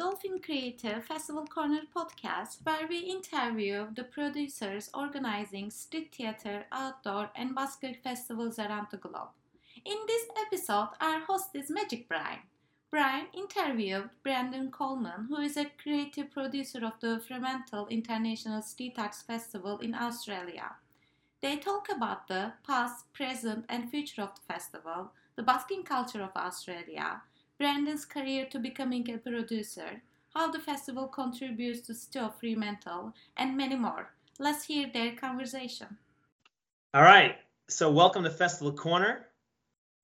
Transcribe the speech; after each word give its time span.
Dolphin 0.00 0.40
Creative 0.40 1.04
Festival 1.04 1.44
Corner 1.44 1.82
podcast, 1.94 2.64
where 2.64 2.88
we 2.88 3.00
interview 3.00 3.86
the 3.94 4.04
producers 4.04 4.88
organizing 4.94 5.70
street 5.70 6.14
theater, 6.14 6.64
outdoor, 6.72 7.30
and 7.36 7.54
busker 7.54 7.94
festivals 8.02 8.58
around 8.58 8.86
the 8.90 8.96
globe. 8.96 9.28
In 9.84 9.98
this 10.06 10.26
episode, 10.46 10.88
our 11.02 11.20
host 11.20 11.50
is 11.52 11.68
Magic 11.68 12.08
Brian. 12.08 12.38
Brian 12.90 13.26
interviewed 13.34 14.08
Brendan 14.22 14.70
Coleman, 14.70 15.26
who 15.28 15.42
is 15.42 15.58
a 15.58 15.70
creative 15.82 16.30
producer 16.30 16.82
of 16.82 16.94
the 17.00 17.20
Fremantle 17.28 17.86
International 17.88 18.62
Street 18.62 18.94
Arts 18.96 19.20
Festival 19.20 19.80
in 19.80 19.94
Australia. 19.94 20.76
They 21.42 21.58
talk 21.58 21.88
about 21.94 22.26
the 22.26 22.54
past, 22.66 23.12
present, 23.12 23.66
and 23.68 23.90
future 23.90 24.22
of 24.22 24.34
the 24.34 24.50
festival, 24.50 25.12
the 25.36 25.42
busking 25.42 25.82
culture 25.82 26.22
of 26.22 26.30
Australia, 26.34 27.20
Brendan's 27.60 28.06
career 28.06 28.46
to 28.46 28.58
becoming 28.58 29.10
a 29.10 29.18
producer, 29.18 30.00
how 30.34 30.50
the 30.50 30.58
festival 30.58 31.06
contributes 31.06 31.82
to 31.82 31.94
Still 31.94 32.30
Fremantle, 32.30 33.12
and 33.36 33.54
many 33.54 33.76
more. 33.76 34.08
Let's 34.38 34.64
hear 34.64 34.88
their 34.90 35.14
conversation. 35.14 35.98
All 36.94 37.02
right. 37.02 37.36
So, 37.68 37.90
welcome 37.90 38.24
to 38.24 38.30
Festival 38.30 38.72
Corner. 38.72 39.26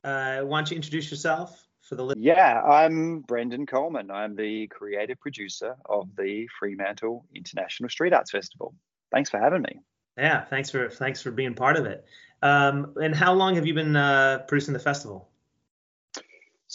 Uh, 0.05 0.41
why 0.43 0.59
don't 0.59 0.71
you 0.71 0.77
introduce 0.77 1.11
yourself 1.11 1.67
for 1.81 1.95
the 1.95 2.05
list? 2.05 2.21
Yeah, 2.21 2.61
I'm 2.61 3.21
Brendan 3.21 3.65
Coleman. 3.65 4.11
I'm 4.11 4.37
the 4.37 4.67
creative 4.67 5.19
producer 5.19 5.77
of 5.87 6.15
the 6.15 6.47
Fremantle 6.59 7.25
International 7.35 7.89
Street 7.89 8.13
Arts 8.13 8.33
Festival. 8.33 8.75
Thanks 9.11 9.31
for 9.31 9.41
having 9.41 9.63
me. 9.63 9.81
Yeah, 10.19 10.45
thanks 10.45 10.71
for 10.71 10.91
thanks 10.91 11.23
for 11.23 11.31
being 11.31 11.55
part 11.55 11.79
of 11.79 11.87
it. 11.87 12.05
Um, 12.43 12.93
and 12.97 13.15
how 13.15 13.33
long 13.33 13.55
have 13.55 13.67
you 13.67 13.73
been 13.73 13.97
uh, 13.97 14.45
producing 14.47 14.75
the 14.75 14.79
festival? 14.79 15.31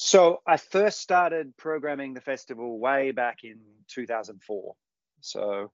So 0.04 0.42
I 0.48 0.58
first 0.58 1.00
started 1.00 1.56
programming 1.58 2.16
the 2.16 2.22
festival 2.22 2.80
way 2.80 3.12
back 3.12 3.44
in 3.44 3.60
2004. 3.90 4.74
So 5.20 5.72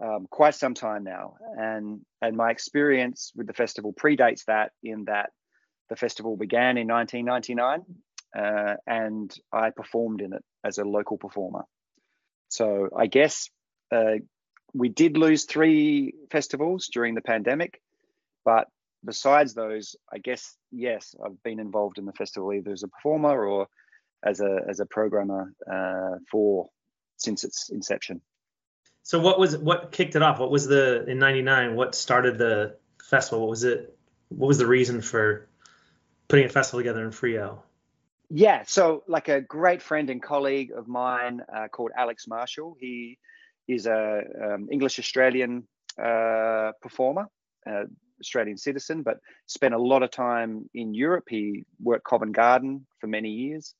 um, 0.00 0.28
quite 0.30 0.54
some 0.54 0.74
time 0.74 1.02
now, 1.02 1.34
and 1.58 2.02
and 2.22 2.36
my 2.36 2.52
experience 2.52 3.32
with 3.34 3.48
the 3.48 3.52
festival 3.52 3.92
predates 3.92 4.44
that 4.44 4.70
in 4.84 5.06
that 5.06 5.30
the 5.88 5.96
festival 5.96 6.36
began 6.36 6.78
in 6.78 6.86
1999, 6.86 7.82
uh, 8.38 8.76
and 8.86 9.34
I 9.52 9.70
performed 9.70 10.20
in 10.20 10.34
it 10.34 10.44
as 10.62 10.78
a 10.78 10.84
local 10.84 11.18
performer. 11.18 11.64
So 12.50 12.90
I 12.96 13.06
guess 13.06 13.50
uh, 13.90 14.18
we 14.72 14.88
did 14.88 15.16
lose 15.16 15.46
three 15.46 16.14
festivals 16.30 16.90
during 16.92 17.16
the 17.16 17.22
pandemic, 17.22 17.80
but 18.44 18.68
besides 19.04 19.54
those, 19.54 19.96
I 20.12 20.18
guess 20.18 20.56
yes, 20.70 21.14
I've 21.24 21.42
been 21.42 21.60
involved 21.60 21.98
in 21.98 22.04
the 22.04 22.12
festival 22.12 22.52
either 22.52 22.72
as 22.72 22.82
a 22.82 22.88
performer 22.88 23.44
or 23.44 23.68
as 24.24 24.40
a 24.40 24.60
as 24.68 24.80
a 24.80 24.86
programmer 24.86 25.52
uh, 25.70 26.18
for 26.30 26.66
since 27.16 27.44
its 27.44 27.70
inception. 27.70 28.20
So 29.02 29.20
what 29.20 29.38
was 29.38 29.56
what 29.56 29.92
kicked 29.92 30.16
it 30.16 30.22
off? 30.22 30.38
What 30.38 30.50
was 30.50 30.66
the 30.66 31.04
in 31.06 31.18
'99? 31.18 31.76
What 31.76 31.94
started 31.94 32.38
the 32.38 32.76
festival? 33.02 33.40
What 33.40 33.50
was 33.50 33.64
it? 33.64 33.96
What 34.28 34.48
was 34.48 34.58
the 34.58 34.66
reason 34.66 35.00
for 35.02 35.48
putting 36.28 36.46
a 36.46 36.48
festival 36.48 36.80
together 36.80 37.04
in 37.04 37.10
Freo? 37.10 37.58
Yeah, 38.30 38.64
so 38.66 39.04
like 39.06 39.28
a 39.28 39.40
great 39.40 39.82
friend 39.82 40.08
and 40.08 40.22
colleague 40.22 40.72
of 40.72 40.88
mine 40.88 41.42
uh, 41.54 41.68
called 41.68 41.92
Alex 41.96 42.26
Marshall. 42.26 42.76
He 42.80 43.18
is 43.68 43.86
a 43.86 44.22
um, 44.42 44.68
English 44.72 44.98
Australian 44.98 45.68
uh, 46.02 46.72
performer, 46.80 47.28
uh, 47.66 47.84
Australian 48.24 48.56
citizen, 48.56 49.02
but 49.02 49.20
spent 49.46 49.74
a 49.74 49.78
lot 49.78 50.02
of 50.02 50.10
time 50.10 50.68
in 50.74 50.94
Europe. 50.94 51.24
He 51.28 51.64
worked 51.80 52.04
Covent 52.04 52.32
Garden 52.32 52.86
for 53.00 53.06
many 53.06 53.30
years, 53.30 53.74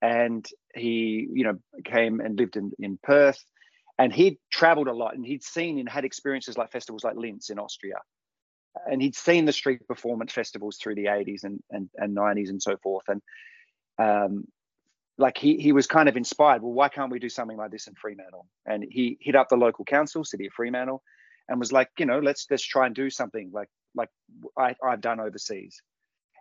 and 0.00 0.46
he, 0.74 1.28
you 1.32 1.44
know, 1.44 1.58
came 1.84 2.20
and 2.20 2.38
lived 2.38 2.56
in 2.56 2.72
in 2.78 2.98
Perth, 3.02 3.44
and 3.98 4.12
he'd 4.12 4.38
travelled 4.50 4.88
a 4.88 4.92
lot, 4.92 5.14
and 5.14 5.26
he'd 5.26 5.42
seen 5.42 5.78
and 5.78 5.88
had 5.88 6.04
experiences 6.04 6.56
like 6.56 6.70
festivals 6.70 7.04
like 7.04 7.16
Linz 7.16 7.50
in 7.50 7.58
Austria, 7.58 7.96
and 8.90 9.02
he'd 9.02 9.16
seen 9.16 9.44
the 9.44 9.52
street 9.52 9.86
performance 9.86 10.32
festivals 10.32 10.76
through 10.76 10.94
the 10.94 11.06
80s 11.06 11.44
and 11.44 11.60
and, 11.70 11.90
and 11.96 12.16
90s 12.16 12.50
and 12.50 12.62
so 12.62 12.76
forth, 12.76 13.04
and 13.08 13.22
um, 13.98 14.44
like 15.18 15.36
he 15.36 15.56
he 15.56 15.72
was 15.72 15.86
kind 15.86 16.08
of 16.08 16.16
inspired. 16.16 16.62
Well, 16.62 16.72
why 16.72 16.88
can't 16.88 17.10
we 17.10 17.18
do 17.18 17.28
something 17.28 17.56
like 17.56 17.72
this 17.72 17.88
in 17.88 17.94
Fremantle? 17.94 18.46
And 18.64 18.84
he 18.88 19.18
hit 19.20 19.34
up 19.34 19.48
the 19.48 19.56
local 19.56 19.84
council, 19.84 20.24
City 20.24 20.46
of 20.46 20.52
Fremantle, 20.52 21.02
and 21.48 21.58
was 21.58 21.72
like, 21.72 21.90
you 21.98 22.06
know, 22.06 22.18
let's 22.18 22.46
let's 22.50 22.62
try 22.62 22.86
and 22.86 22.94
do 22.94 23.10
something 23.10 23.50
like 23.52 23.68
like 23.94 24.10
I, 24.56 24.74
I've 24.82 25.00
done 25.00 25.20
overseas. 25.20 25.80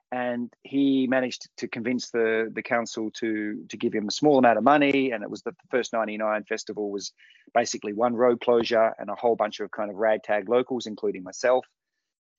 And 0.09 0.53
he 0.63 1.06
managed 1.07 1.50
to 1.57 1.68
convince 1.68 2.12
the 2.12 2.50
the 2.53 2.63
council 2.63 3.12
to 3.16 3.66
to 3.69 3.78
give 3.78 3.94
him 3.94 4.07
a 4.07 4.12
small 4.12 4.38
amount 4.38 4.57
of 4.57 4.63
money, 4.63 5.12
and 5.12 5.23
it 5.23 5.29
was 5.29 5.41
the 5.41 5.56
first 5.69 5.91
'99 5.91 6.45
festival 6.45 6.90
was 6.90 7.12
basically 7.53 7.94
one 7.94 8.16
road 8.16 8.40
closure 8.40 8.94
and 9.00 9.09
a 9.09 9.16
whole 9.16 9.35
bunch 9.35 9.59
of 9.59 9.69
kind 9.72 9.90
of 9.90 9.97
ragtag 9.97 10.47
locals, 10.47 10.85
including 10.85 11.24
myself. 11.24 11.66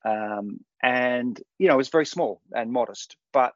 Um, 0.04 0.60
and 0.82 1.38
you 1.58 1.68
know, 1.68 1.74
it 1.74 1.78
was 1.78 1.90
very 1.90 2.06
small 2.06 2.40
and 2.52 2.72
modest, 2.72 3.16
but 3.32 3.52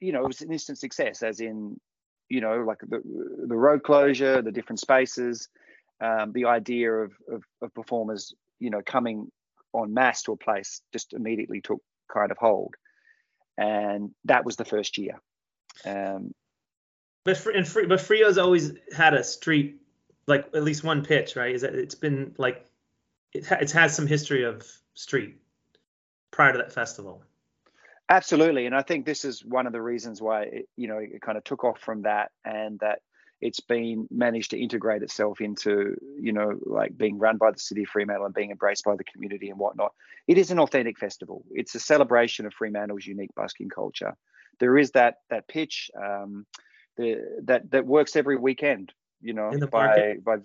you 0.00 0.12
know, 0.12 0.24
it 0.24 0.28
was 0.28 0.42
an 0.42 0.52
instant 0.52 0.78
success, 0.78 1.22
as 1.22 1.40
in, 1.40 1.80
you 2.28 2.42
know, 2.42 2.62
like 2.62 2.80
the 2.80 3.00
the 3.46 3.56
road 3.56 3.82
closure, 3.82 4.42
the 4.42 4.52
different 4.52 4.80
spaces, 4.80 5.48
um, 6.04 6.32
the 6.32 6.44
idea 6.44 6.92
of, 6.92 7.12
of, 7.32 7.44
of 7.62 7.74
performers, 7.74 8.34
you 8.60 8.70
know, 8.70 8.82
coming 8.84 9.30
en 9.74 9.94
masse 9.94 10.22
to 10.22 10.32
a 10.32 10.36
place 10.36 10.82
just 10.92 11.14
immediately 11.14 11.60
took 11.60 11.80
kind 12.12 12.30
of 12.30 12.36
hold, 12.36 12.74
and 13.56 14.10
that 14.26 14.44
was 14.44 14.56
the 14.56 14.64
first 14.64 14.98
year. 14.98 15.20
Um, 15.84 16.34
but 17.24 17.38
for, 17.38 17.50
and 17.50 17.66
but 17.88 18.00
Freo's 18.00 18.36
always 18.36 18.72
had 18.94 19.14
a 19.14 19.24
street, 19.24 19.80
like 20.26 20.46
at 20.54 20.62
least 20.62 20.84
one 20.84 21.04
pitch, 21.04 21.36
right? 21.36 21.54
Is 21.54 21.62
that 21.62 21.74
it's 21.74 21.94
been 21.94 22.34
like 22.36 22.66
it 23.32 23.46
ha- 23.46 23.58
it's 23.60 23.72
had 23.72 23.90
some 23.90 24.06
history 24.06 24.44
of 24.44 24.66
street 24.92 25.38
prior 26.30 26.52
to 26.52 26.58
that 26.58 26.72
festival. 26.72 27.24
Absolutely, 28.10 28.66
and 28.66 28.74
I 28.74 28.82
think 28.82 29.06
this 29.06 29.24
is 29.24 29.42
one 29.42 29.66
of 29.66 29.72
the 29.72 29.80
reasons 29.80 30.20
why 30.20 30.42
it, 30.42 30.68
you 30.76 30.86
know 30.86 30.98
it 30.98 31.22
kind 31.22 31.38
of 31.38 31.44
took 31.44 31.64
off 31.64 31.80
from 31.80 32.02
that, 32.02 32.30
and 32.44 32.78
that 32.80 33.00
it's 33.40 33.60
been 33.60 34.06
managed 34.10 34.50
to 34.50 34.60
integrate 34.60 35.02
itself 35.02 35.40
into 35.40 35.96
you 36.18 36.32
know 36.32 36.58
like 36.64 36.96
being 36.96 37.18
run 37.18 37.36
by 37.36 37.50
the 37.50 37.58
city 37.58 37.82
of 37.82 37.88
Fremantle 37.88 38.26
and 38.26 38.34
being 38.34 38.50
embraced 38.50 38.84
by 38.84 38.96
the 38.96 39.04
community 39.04 39.50
and 39.50 39.58
whatnot. 39.58 39.92
It 40.26 40.38
is 40.38 40.50
an 40.50 40.58
authentic 40.58 40.98
festival. 40.98 41.44
It's 41.50 41.74
a 41.74 41.80
celebration 41.80 42.46
of 42.46 42.54
Fremantle's 42.54 43.06
unique 43.06 43.34
busking 43.34 43.68
culture. 43.68 44.14
There 44.60 44.78
is 44.78 44.92
that 44.92 45.16
that 45.30 45.48
pitch 45.48 45.90
um, 46.00 46.46
the, 46.96 47.40
that 47.44 47.70
that 47.70 47.86
works 47.86 48.16
every 48.16 48.36
weekend. 48.36 48.92
You 49.20 49.34
know, 49.34 49.50
by 49.70 50.16
by 50.24 50.36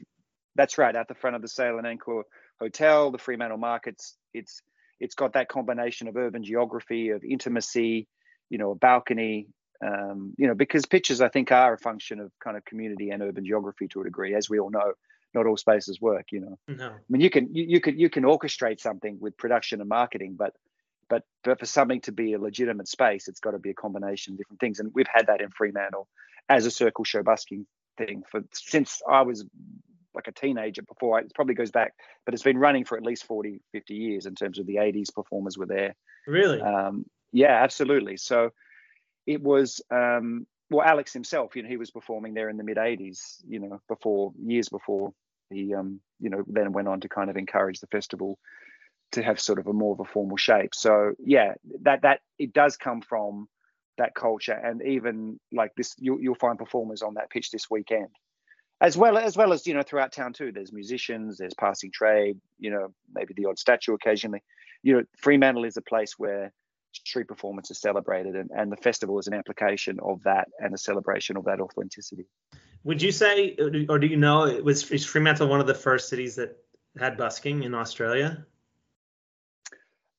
that's 0.56 0.78
right 0.78 0.96
at 0.96 1.08
the 1.08 1.16
front 1.16 1.36
of 1.36 1.42
the 1.42 1.48
Sail 1.48 1.78
and 1.78 1.88
Anchor 1.88 2.24
Hotel, 2.60 3.12
the 3.12 3.18
Fremantle 3.18 3.58
Markets. 3.58 4.16
It's 4.34 4.62
it's 5.00 5.16
got 5.16 5.34
that 5.34 5.48
combination 5.48 6.08
of 6.08 6.18
urban 6.18 6.44
geography, 6.44 7.10
of 7.10 7.24
intimacy, 7.24 8.08
you 8.50 8.58
know, 8.58 8.72
a 8.72 8.76
balcony, 8.76 9.48
um, 9.86 10.34
you 10.38 10.48
know, 10.48 10.56
because 10.56 10.86
pitches 10.86 11.22
I 11.22 11.30
think 11.30 11.52
are 11.52 11.74
a 11.74 11.78
function 11.78 12.20
of 12.20 12.32
kind 12.44 12.58
of 12.58 12.66
community 12.66 13.12
and 13.12 13.22
urban 13.22 13.46
geography 13.46 13.88
to 13.90 14.02
a 14.02 14.04
degree, 14.04 14.36
as 14.36 14.50
we 14.50 14.60
all 14.60 14.70
know. 14.70 14.94
Not 15.32 15.46
all 15.46 15.58
spaces 15.58 16.02
work, 16.02 16.32
you 16.32 16.40
know. 16.40 16.58
No. 16.68 16.88
I 16.88 16.98
mean, 17.08 17.22
you 17.22 17.30
can 17.30 17.54
you, 17.54 17.64
you 17.64 17.80
can 17.80 18.00
you 18.00 18.10
can 18.10 18.24
orchestrate 18.24 18.80
something 18.80 19.20
with 19.20 19.38
production 19.38 19.80
and 19.80 19.88
marketing, 19.88 20.36
but 20.36 20.56
but 21.08 21.24
but 21.44 21.60
for 21.60 21.68
something 21.68 22.02
to 22.02 22.12
be 22.12 22.34
a 22.34 22.40
legitimate 22.40 22.88
space, 22.88 23.28
it's 23.28 23.40
got 23.40 23.52
to 23.52 23.60
be 23.60 23.70
a 23.70 23.76
combination 23.76 24.34
of 24.34 24.40
different 24.40 24.60
things. 24.60 24.80
And 24.80 24.92
we've 24.96 25.08
had 25.08 25.28
that 25.28 25.42
in 25.42 25.52
Fremantle 25.52 26.08
as 26.50 26.66
a 26.66 26.72
circle 26.72 27.04
show 27.04 27.22
busking 27.22 27.68
thing 27.98 28.24
for 28.32 28.42
since 28.54 29.04
I 29.08 29.22
was 29.22 29.46
like 30.16 30.28
a 30.28 30.32
teenager 30.32 30.82
before. 30.82 31.20
It 31.20 31.32
probably 31.36 31.56
goes 31.56 31.72
back, 31.72 31.94
but 32.26 32.34
it's 32.34 32.44
been 32.44 32.58
running 32.58 32.86
for 32.86 32.98
at 32.98 33.04
least 33.04 33.26
40, 33.26 33.62
50 33.72 33.94
years 33.94 34.26
in 34.26 34.36
terms 34.36 34.60
of 34.60 34.66
the 34.66 34.76
80s 34.76 35.14
performers 35.14 35.58
were 35.58 35.66
there. 35.66 35.96
Really? 36.26 36.62
Um, 36.62 37.06
yeah, 37.32 37.62
absolutely. 37.64 38.18
So 38.18 38.52
it 39.30 39.44
was, 39.44 39.80
um, 39.92 40.48
well, 40.72 40.86
Alex 40.86 41.14
himself, 41.14 41.56
you 41.56 41.62
know, 41.62 41.70
he 41.70 41.78
was 41.78 41.92
performing 41.92 42.34
there 42.34 42.50
in 42.50 42.58
the 42.58 42.64
mid 42.64 42.78
80s, 42.78 43.44
you 43.48 43.60
know, 43.60 43.80
before 43.88 44.34
years 44.44 44.70
before 44.70 45.14
he, 45.52 45.76
um, 45.76 46.00
you 46.20 46.32
know, 46.32 46.44
then 46.48 46.72
went 46.72 46.88
on 46.88 47.00
to 47.02 47.10
kind 47.10 47.30
of 47.30 47.38
encourage 47.38 47.80
the 47.80 47.88
festival 47.88 48.40
to 49.12 49.22
have 49.22 49.40
sort 49.40 49.60
of 49.60 49.68
a 49.68 49.74
more 49.74 49.94
of 49.94 50.00
a 50.00 50.12
formal 50.12 50.36
shape. 50.36 50.74
So 50.74 51.14
yeah, 51.24 51.54
that 51.84 52.02
that 52.02 52.22
it 52.40 52.54
does 52.54 52.76
come 52.76 53.02
from 53.02 53.48
that 54.00 54.16
culture, 54.16 54.54
and 54.54 54.82
even 54.82 55.40
like 55.52 55.74
this, 55.78 55.94
you, 56.00 56.18
you'll 56.20 56.34
find 56.34 56.58
performers 56.58 57.04
on 57.04 57.14
that 57.16 57.30
pitch 57.30 57.52
this 57.52 57.70
weekend 57.70 58.10
as 58.82 58.98
well 58.98 59.18
as 59.18 59.36
well 59.36 59.54
as 59.54 59.68
you 59.68 59.74
know 59.74 59.84
throughout 59.84 60.12
town 60.12 60.34
too. 60.34 60.52
There's 60.52 60.72
musicians, 60.72 61.38
there's 61.38 61.54
passing 61.54 61.92
trade, 61.92 62.40
you 62.60 62.72
know, 62.72 62.94
maybe 63.14 63.34
the 63.36 63.46
odd 63.46 63.60
statue 63.60 63.94
occasionally. 63.94 64.42
You 64.82 64.94
know, 64.94 65.04
Fremantle 65.18 65.66
is 65.66 65.78
a 65.78 65.82
place 65.82 66.14
where 66.18 66.54
street 66.92 67.28
performance 67.28 67.72
is 67.72 67.80
celebrated, 67.80 68.36
and, 68.36 68.50
and 68.52 68.72
the 68.72 68.78
festival 68.78 69.20
is 69.20 69.28
an 69.28 69.34
application 69.34 70.00
of 70.02 70.24
that 70.24 70.48
and 70.60 70.74
a 70.74 70.78
celebration 70.78 71.38
of 71.38 71.46
that 71.46 71.60
authenticity. 71.60 72.26
Would 72.84 73.02
you 73.02 73.12
say, 73.12 73.56
or 73.58 74.00
do 74.00 74.08
you 74.08 74.18
know, 74.18 74.46
it 74.46 74.64
was 74.64 74.90
is 74.92 75.06
Fremantle 75.06 75.48
one 75.48 75.60
of 75.60 75.68
the 75.68 75.74
first 75.74 76.10
cities 76.10 76.36
that 76.36 76.58
had 76.98 77.18
busking 77.18 77.64
in 77.64 77.74
Australia? 77.76 78.46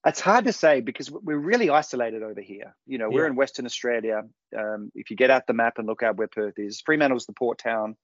It's 0.07 0.21
hard 0.21 0.47
to 0.47 0.53
say 0.53 0.81
because 0.81 1.11
we're 1.11 1.37
really 1.37 1.69
isolated 1.69 2.23
over 2.23 2.41
here. 2.41 2.75
You 2.87 2.97
know, 2.99 3.11
we're 3.11 3.27
in 3.27 3.37
Western 3.37 3.67
Australia. 3.67 4.23
Um, 4.57 4.91
if 4.95 5.11
you 5.11 5.17
get 5.17 5.31
out 5.31 5.47
the 5.47 5.53
map 5.53 5.75
and 5.77 5.87
look 5.87 6.03
out 6.03 6.17
where 6.17 6.29
Perth 6.29 6.59
is, 6.59 6.81
Fremantle's 6.81 7.27
the 7.27 7.35
port 7.35 7.59
town 7.59 7.97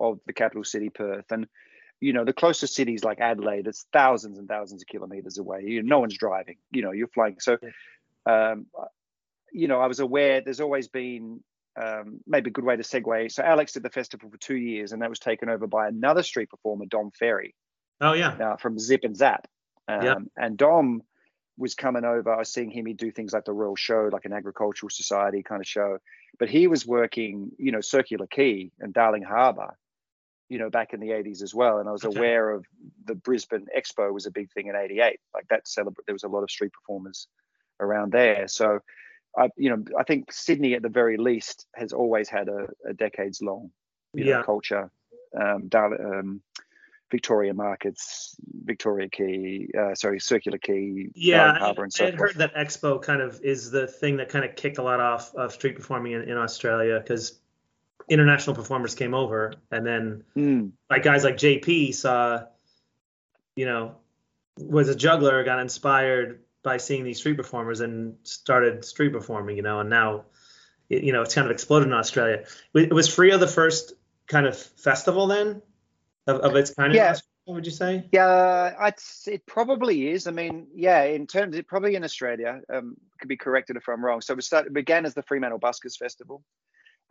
of 0.00 0.18
the 0.26 0.32
capital 0.32 0.64
city, 0.64 0.88
Perth, 0.88 1.30
and 1.30 1.46
you 2.00 2.14
know 2.14 2.24
the 2.24 2.32
closest 2.32 2.74
cities 2.74 3.04
like 3.04 3.20
Adelaide, 3.20 3.66
it's 3.66 3.86
thousands 3.92 4.38
and 4.38 4.48
thousands 4.48 4.82
of 4.82 4.88
kilometers 4.88 5.38
away. 5.38 5.62
You 5.66 5.82
no 5.82 6.00
one's 6.00 6.16
driving. 6.16 6.56
You 6.70 6.82
know, 6.82 6.92
you're 6.92 7.08
flying. 7.08 7.36
So, 7.38 7.58
um, 8.26 8.66
you 9.52 9.68
know, 9.68 9.80
I 9.80 9.86
was 9.86 10.00
aware. 10.00 10.40
There's 10.40 10.60
always 10.60 10.88
been 10.88 11.42
um, 11.80 12.20
maybe 12.26 12.48
a 12.50 12.52
good 12.52 12.64
way 12.64 12.76
to 12.76 12.82
segue. 12.82 13.30
So 13.32 13.42
Alex 13.42 13.72
did 13.72 13.82
the 13.82 13.90
festival 13.90 14.30
for 14.30 14.36
two 14.38 14.56
years, 14.56 14.92
and 14.92 15.02
that 15.02 15.10
was 15.10 15.18
taken 15.18 15.48
over 15.48 15.66
by 15.66 15.88
another 15.88 16.22
street 16.22 16.50
performer, 16.50 16.86
Dom 16.86 17.10
Ferry. 17.10 17.54
Oh 18.00 18.12
yeah. 18.14 18.28
Uh, 18.40 18.56
from 18.56 18.78
Zip 18.78 19.00
and 19.04 19.16
Zap. 19.16 19.46
Um, 19.88 20.04
Yep. 20.04 20.18
And 20.36 20.56
Dom 20.56 21.02
was 21.58 21.74
coming 21.74 22.04
over. 22.04 22.32
I 22.32 22.38
was 22.38 22.48
seeing 22.52 22.70
him. 22.70 22.86
He'd 22.86 22.96
do 22.96 23.10
things 23.10 23.32
like 23.32 23.44
the 23.44 23.52
Royal 23.52 23.76
Show, 23.76 24.08
like 24.12 24.24
an 24.24 24.32
agricultural 24.32 24.90
society 24.90 25.42
kind 25.42 25.60
of 25.60 25.66
show. 25.68 25.98
But 26.38 26.48
he 26.48 26.66
was 26.66 26.86
working, 26.86 27.52
you 27.58 27.72
know, 27.72 27.82
Circular 27.82 28.26
Quay 28.26 28.70
and 28.80 28.94
Darling 28.94 29.22
Harbour, 29.22 29.76
you 30.48 30.58
know, 30.58 30.70
back 30.70 30.94
in 30.94 31.00
the 31.00 31.10
80s 31.10 31.42
as 31.42 31.54
well. 31.54 31.78
And 31.78 31.88
I 31.88 31.92
was 31.92 32.04
Okay. 32.04 32.18
aware 32.18 32.50
of 32.50 32.64
the 33.04 33.14
Brisbane 33.14 33.66
Expo 33.76 34.12
was 34.12 34.24
a 34.26 34.30
big 34.30 34.50
thing 34.52 34.68
in 34.68 34.76
88. 34.76 35.20
Like 35.34 35.46
that 35.48 35.68
celebrate, 35.68 36.06
there 36.06 36.14
was 36.14 36.24
a 36.24 36.28
lot 36.28 36.42
of 36.42 36.50
street 36.50 36.72
performers 36.72 37.28
around 37.82 38.12
there. 38.12 38.48
So, 38.48 38.80
I, 39.36 39.48
you 39.56 39.70
know, 39.70 39.84
I 39.98 40.04
think 40.04 40.32
Sydney 40.32 40.74
at 40.74 40.82
the 40.82 40.88
very 40.88 41.16
least 41.16 41.66
has 41.74 41.92
always 41.92 42.28
had 42.28 42.48
a, 42.48 42.68
a 42.88 42.92
decades 42.94 43.40
long, 43.42 43.70
you 44.14 44.24
know, 44.24 44.42
culture. 44.42 44.90
Um, 45.38 45.68
um, 45.74 46.42
Victoria 47.10 47.52
Markets, 47.52 48.36
Victoria 48.64 49.08
Quay, 49.08 49.68
uh, 49.78 49.94
sorry, 49.94 50.18
Circular 50.18 50.58
Quay, 50.58 51.10
Yeah, 51.14 51.52
I, 51.52 51.58
Harbour, 51.58 51.84
and 51.84 51.92
I 51.94 51.96
so 51.96 52.04
had 52.06 52.14
forth. 52.16 52.34
heard 52.34 52.38
that 52.38 52.54
Expo 52.54 53.00
kind 53.02 53.20
of 53.20 53.40
is 53.42 53.70
the 53.70 53.86
thing 53.86 54.16
that 54.16 54.28
kind 54.30 54.44
of 54.44 54.56
kicked 54.56 54.78
a 54.78 54.82
lot 54.82 55.00
off 55.00 55.34
of 55.34 55.52
street 55.52 55.76
performing 55.76 56.12
in, 56.12 56.22
in 56.22 56.36
Australia 56.38 56.98
because 56.98 57.38
international 58.08 58.56
performers 58.56 58.94
came 58.94 59.14
over, 59.14 59.52
and 59.70 59.86
then 59.86 60.24
Mm, 60.36 60.72
like 60.88 61.02
guys 61.02 61.22
like 61.22 61.36
JP 61.36 61.94
saw, 61.94 62.44
you 63.56 63.66
know, 63.66 63.96
was 64.58 64.88
a 64.88 64.94
juggler, 64.94 65.44
got 65.44 65.60
inspired 65.60 66.40
by 66.62 66.76
seeing 66.76 67.04
these 67.04 67.18
street 67.18 67.36
performers 67.36 67.80
and 67.80 68.16
started 68.22 68.84
street 68.84 69.12
performing, 69.12 69.56
you 69.56 69.62
know, 69.62 69.80
and 69.80 69.90
now, 69.90 70.24
it, 70.88 71.02
you 71.02 71.12
know, 71.12 71.22
it's 71.22 71.34
kind 71.34 71.46
of 71.46 71.50
exploded 71.50 71.88
in 71.88 71.94
Australia. 71.94 72.44
Was, 72.72 72.86
was 72.88 73.08
Freo 73.08 73.38
the 73.38 73.48
first 73.48 73.94
kind 74.26 74.46
of 74.46 74.56
festival 74.56 75.26
then 75.26 75.62
of, 76.26 76.40
of 76.40 76.56
its 76.56 76.74
kind? 76.74 76.92
in 76.92 76.96
Yeah. 76.96 77.10
Australia, 77.10 77.28
would 77.46 77.66
you 77.66 77.72
say? 77.72 78.08
Yeah, 78.12 78.74
I'd, 78.78 78.94
it 79.26 79.44
probably 79.46 80.08
is. 80.08 80.26
I 80.26 80.30
mean, 80.30 80.68
yeah, 80.74 81.02
in 81.02 81.26
terms, 81.26 81.56
it 81.56 81.66
probably 81.66 81.96
in 81.96 82.04
Australia. 82.04 82.60
Um, 82.72 82.96
could 83.18 83.28
be 83.28 83.36
corrected 83.36 83.76
if 83.76 83.88
I'm 83.88 84.04
wrong. 84.04 84.20
So 84.20 84.34
it 84.34 84.42
started, 84.42 84.68
it 84.68 84.74
began 84.74 85.06
as 85.06 85.14
the 85.14 85.22
Fremantle 85.22 85.60
Buskers 85.60 85.96
Festival, 85.96 86.42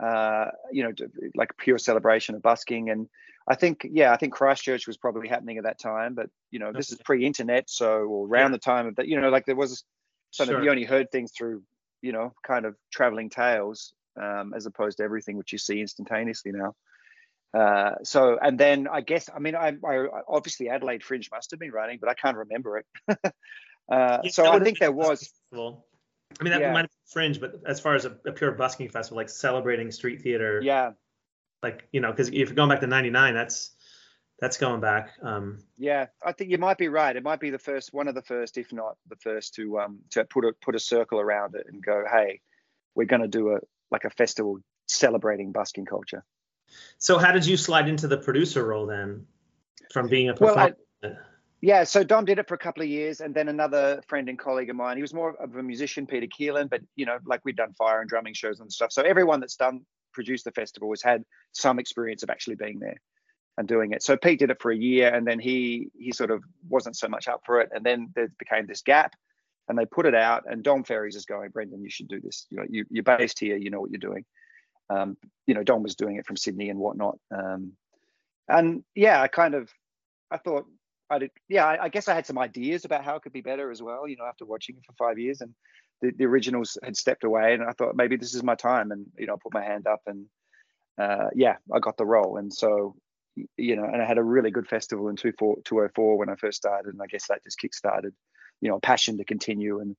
uh, 0.02 0.48
you 0.72 0.84
know, 0.84 0.94
like 1.36 1.56
pure 1.58 1.78
celebration 1.78 2.36
of 2.36 2.42
busking. 2.42 2.90
And 2.90 3.08
I 3.48 3.56
think, 3.56 3.88
yeah, 3.90 4.12
I 4.12 4.18
think 4.18 4.34
Christchurch 4.34 4.88
was 4.88 4.98
probably 4.98 5.28
happening 5.28 5.58
at 5.58 5.64
that 5.66 5.80
time. 5.80 6.16
But 6.16 6.30
you 6.50 6.60
know, 6.60 6.72
this 6.74 6.92
is 6.92 6.98
pre-internet, 7.06 7.70
so 7.70 8.04
or 8.04 8.28
around 8.28 8.52
Yeah. 8.52 8.58
the 8.58 8.60
time 8.60 8.88
of 8.88 8.96
that, 8.96 9.08
you 9.08 9.20
know, 9.20 9.30
like 9.30 9.46
there 9.46 9.56
was 9.56 9.84
sort 10.32 10.50
Sure. 10.50 10.58
of 10.58 10.64
you 10.64 10.72
only 10.72 10.86
heard 10.86 11.12
things 11.12 11.32
through, 11.32 11.64
you 12.02 12.12
know, 12.12 12.34
kind 12.44 12.66
of 12.66 12.76
traveling 12.92 13.30
tales, 13.30 13.94
um, 14.20 14.54
as 14.56 14.66
opposed 14.66 14.98
to 14.98 15.04
everything 15.04 15.38
which 15.38 15.52
you 15.52 15.58
see 15.58 15.82
instantaneously 15.82 16.52
now. 16.52 16.76
Uh, 17.54 17.96
so 18.04 18.40
and 18.42 18.58
then 18.58 18.88
I 18.88 19.02
guess 19.02 19.30
I 19.36 19.40
mean 19.40 19.56
I, 19.56 19.76
I 19.86 20.08
obviously 20.28 20.70
Adelaide 20.70 21.04
Fringe 21.04 21.30
must 21.32 21.52
have 21.52 21.60
been 21.60 21.72
running, 21.72 22.00
but 22.00 22.10
I 22.10 22.14
can't 22.14 22.38
remember 22.38 22.78
it. 22.78 22.86
uh, 23.92 24.20
Yeah, 24.24 24.30
so 24.32 24.50
I 24.50 24.60
think 24.60 24.80
there 24.80 24.92
was. 24.92 25.20
Festival. 25.20 25.86
I 26.40 26.44
mean, 26.44 26.52
that 26.52 26.62
Yeah. 26.62 26.74
might 26.74 26.82
have 26.82 26.92
fringe, 27.08 27.40
but 27.40 27.62
as 27.66 27.80
far 27.80 27.96
as 27.96 28.06
a, 28.06 28.18
a 28.26 28.32
pure 28.32 28.52
busking 28.52 28.90
festival, 28.90 29.18
like 29.18 29.30
celebrating 29.30 29.92
street 29.92 30.22
theater, 30.22 30.62
Yeah, 30.64 30.92
like 31.64 31.88
you 31.92 32.02
know, 32.02 32.12
because 32.12 32.30
if 32.30 32.34
you're 32.36 32.54
going 32.54 32.70
back 32.70 32.80
to 32.82 32.88
'99, 32.88 33.34
that's 33.34 33.72
that's 34.40 34.58
going 34.58 34.82
back. 34.82 35.12
Um, 35.22 35.60
yeah. 35.78 36.08
I 36.26 36.32
think 36.32 36.50
you 36.50 36.58
might 36.58 36.80
be 36.80 36.88
right. 36.88 37.16
It 37.16 37.22
might 37.22 37.40
be 37.40 37.52
the 37.52 37.60
first, 37.60 37.94
one 37.94 38.08
of 38.08 38.16
the 38.16 38.24
first, 38.24 38.58
if 38.58 38.74
not 38.74 38.98
the 39.08 39.16
first, 39.18 39.54
to 39.56 39.80
um 39.80 40.00
to 40.12 40.24
put 40.26 40.46
a 40.46 40.54
put 40.62 40.76
a 40.76 40.80
circle 40.80 41.20
around 41.20 41.56
it 41.56 41.68
and 41.72 41.84
go, 41.84 42.04
hey, 42.12 42.42
we're 42.96 43.06
going 43.06 43.22
to 43.22 43.28
do 43.28 43.54
a 43.56 43.60
like 43.92 44.04
a 44.06 44.10
festival 44.10 44.58
celebrating 44.88 45.52
busking 45.52 45.86
culture. 45.86 46.24
so 46.98 47.18
how 47.20 47.32
did 47.32 47.46
you 47.46 47.56
slide 47.58 47.88
into 47.88 48.08
the 48.08 48.18
producer 48.18 48.66
role 48.66 48.86
then, 48.88 49.26
from 49.94 50.08
being 50.08 50.30
a 50.30 50.34
Well, 50.34 50.54
performer? 50.56 50.76
I- 50.76 50.82
Yeah, 51.62 51.84
so 51.84 52.04
Dom 52.04 52.26
did 52.26 52.40
it 52.40 52.48
for 52.48 52.56
a 52.56 52.60
couple 52.60 52.82
of 52.82 52.90
years, 52.90 53.22
and 53.22 53.36
then 53.36 53.48
another 53.48 54.02
friend 54.08 54.28
and 54.30 54.38
colleague 54.38 54.72
of 54.72 54.76
mine. 54.76 54.98
He 54.98 55.04
was 55.04 55.14
more 55.14 55.36
of 55.40 55.56
a 55.56 55.62
musician, 55.62 56.08
Peter 56.08 56.26
Keelan, 56.26 56.70
but 56.70 56.82
you 56.96 57.06
know, 57.06 57.20
like 57.24 57.46
we'd 57.46 57.56
done 57.56 57.74
fire 57.74 58.02
and 58.02 58.10
drumming 58.10 58.34
shows 58.34 58.60
and 58.60 58.72
stuff. 58.72 58.92
So 58.92 59.04
everyone 59.04 59.40
that's 59.40 59.56
done 59.58 59.82
produced 60.12 60.46
the 60.46 60.52
festival 60.52 60.90
has 60.92 61.04
had 61.04 61.24
some 61.52 61.78
experience 61.78 62.24
of 62.24 62.32
actually 62.32 62.56
being 62.56 62.80
there 62.80 63.00
and 63.58 63.68
doing 63.68 63.92
it. 63.92 64.02
So 64.02 64.18
Pete 64.18 64.40
did 64.40 64.50
it 64.50 64.60
for 64.60 64.72
a 64.72 64.76
year, 64.76 65.14
and 65.14 65.26
then 65.26 65.40
he 65.40 65.90
he 65.98 66.12
sort 66.12 66.32
of 66.32 66.44
wasn't 66.68 66.98
so 66.98 67.08
much 67.08 67.28
up 67.28 67.42
for 67.46 67.62
it, 67.62 67.70
and 67.72 67.86
then 67.86 68.10
there 68.16 68.32
became 68.40 68.66
this 68.66 68.82
gap, 68.82 69.14
and 69.68 69.78
they 69.78 69.86
put 69.86 70.08
it 70.08 70.16
out, 70.16 70.46
and 70.50 70.64
Dom 70.64 70.84
Ferries 70.84 71.16
is 71.16 71.26
going, 71.26 71.52
Brendan, 71.52 71.84
you 71.84 71.92
should 71.92 72.08
do 72.08 72.20
this. 72.20 72.48
You 72.50 72.58
know, 72.58 72.66
you, 72.68 72.86
you're 72.90 73.04
based 73.04 73.40
here, 73.40 73.56
you 73.56 73.70
know 73.70 73.80
what 73.80 73.92
you're 73.92 74.00
doing. 74.00 74.26
Um, 74.90 75.16
you 75.46 75.54
know, 75.54 75.64
Dom 75.64 75.84
was 75.84 75.96
doing 75.96 76.16
it 76.16 76.26
from 76.26 76.38
Sydney 76.38 76.70
and 76.70 76.80
whatnot. 76.80 77.20
Um, 77.30 77.74
and 78.50 78.84
yeah, 78.96 79.22
I 79.22 79.28
kind 79.28 79.54
of, 79.54 79.70
I 80.32 80.38
thought 80.38 80.66
I 81.12 81.30
yeah, 81.50 81.66
I, 81.66 81.84
I 81.84 81.90
guess 81.90 82.08
I 82.08 82.14
had 82.14 82.26
some 82.26 82.38
ideas 82.38 82.86
about 82.86 83.04
how 83.04 83.16
it 83.16 83.22
could 83.22 83.34
be 83.34 83.42
better 83.42 83.70
as 83.70 83.82
well. 83.82 84.08
You 84.08 84.18
know, 84.18 84.26
after 84.26 84.46
watching 84.46 84.78
it 84.78 84.86
for 84.86 84.94
five 84.94 85.20
years, 85.20 85.42
and 85.42 85.54
the, 86.02 86.12
the 86.18 86.26
originals 86.26 86.78
had 86.84 86.96
stepped 86.96 87.24
away, 87.24 87.54
and 87.54 87.64
I 87.64 87.72
thought 87.74 87.96
maybe 87.96 88.16
this 88.16 88.34
is 88.34 88.44
my 88.44 88.56
time, 88.56 88.92
and 88.92 89.06
you 89.18 89.28
know, 89.28 89.34
I 89.34 89.38
put 89.42 89.54
my 89.54 89.64
hand 89.64 89.88
up, 89.88 90.02
and 90.08 90.26
uh, 90.98 91.30
yeah, 91.36 91.58
I 91.74 91.80
got 91.80 91.98
the 91.98 92.06
role, 92.06 92.38
and 92.38 92.54
so 92.54 92.96
you 93.58 93.76
know, 93.76 93.84
and 93.84 94.02
I 94.02 94.06
had 94.06 94.18
a 94.18 94.24
really 94.24 94.52
good 94.52 94.68
festival 94.68 95.10
in 95.10 95.16
24 95.16 95.58
204 95.66 96.18
when 96.18 96.30
I 96.30 96.36
first 96.36 96.58
started, 96.58 96.94
and 96.94 97.02
I 97.02 97.08
guess 97.08 97.28
that 97.28 97.44
just 97.44 97.60
kick-started, 97.60 98.14
you 98.62 98.70
know, 98.70 98.78
a 98.78 98.82
passion 98.82 99.18
to 99.18 99.26
continue, 99.26 99.80
and 99.80 99.96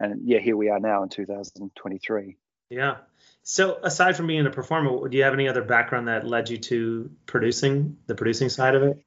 and 0.00 0.28
yeah, 0.28 0.40
here 0.40 0.56
we 0.56 0.68
are 0.68 0.80
now 0.80 1.02
in 1.02 1.08
2023. 1.10 2.36
yeah. 2.70 2.96
So 3.42 3.78
aside 3.82 4.16
from 4.16 4.26
being 4.26 4.46
a 4.46 4.50
performer, 4.50 5.08
do 5.08 5.16
you 5.16 5.24
have 5.24 5.34
any 5.34 5.48
other 5.48 5.62
background 5.62 6.08
that 6.08 6.26
led 6.26 6.48
you 6.48 6.58
to 6.58 7.10
producing 7.26 7.98
the 8.06 8.14
producing 8.14 8.48
side 8.48 8.74
of 8.74 8.82
it? 8.82 9.04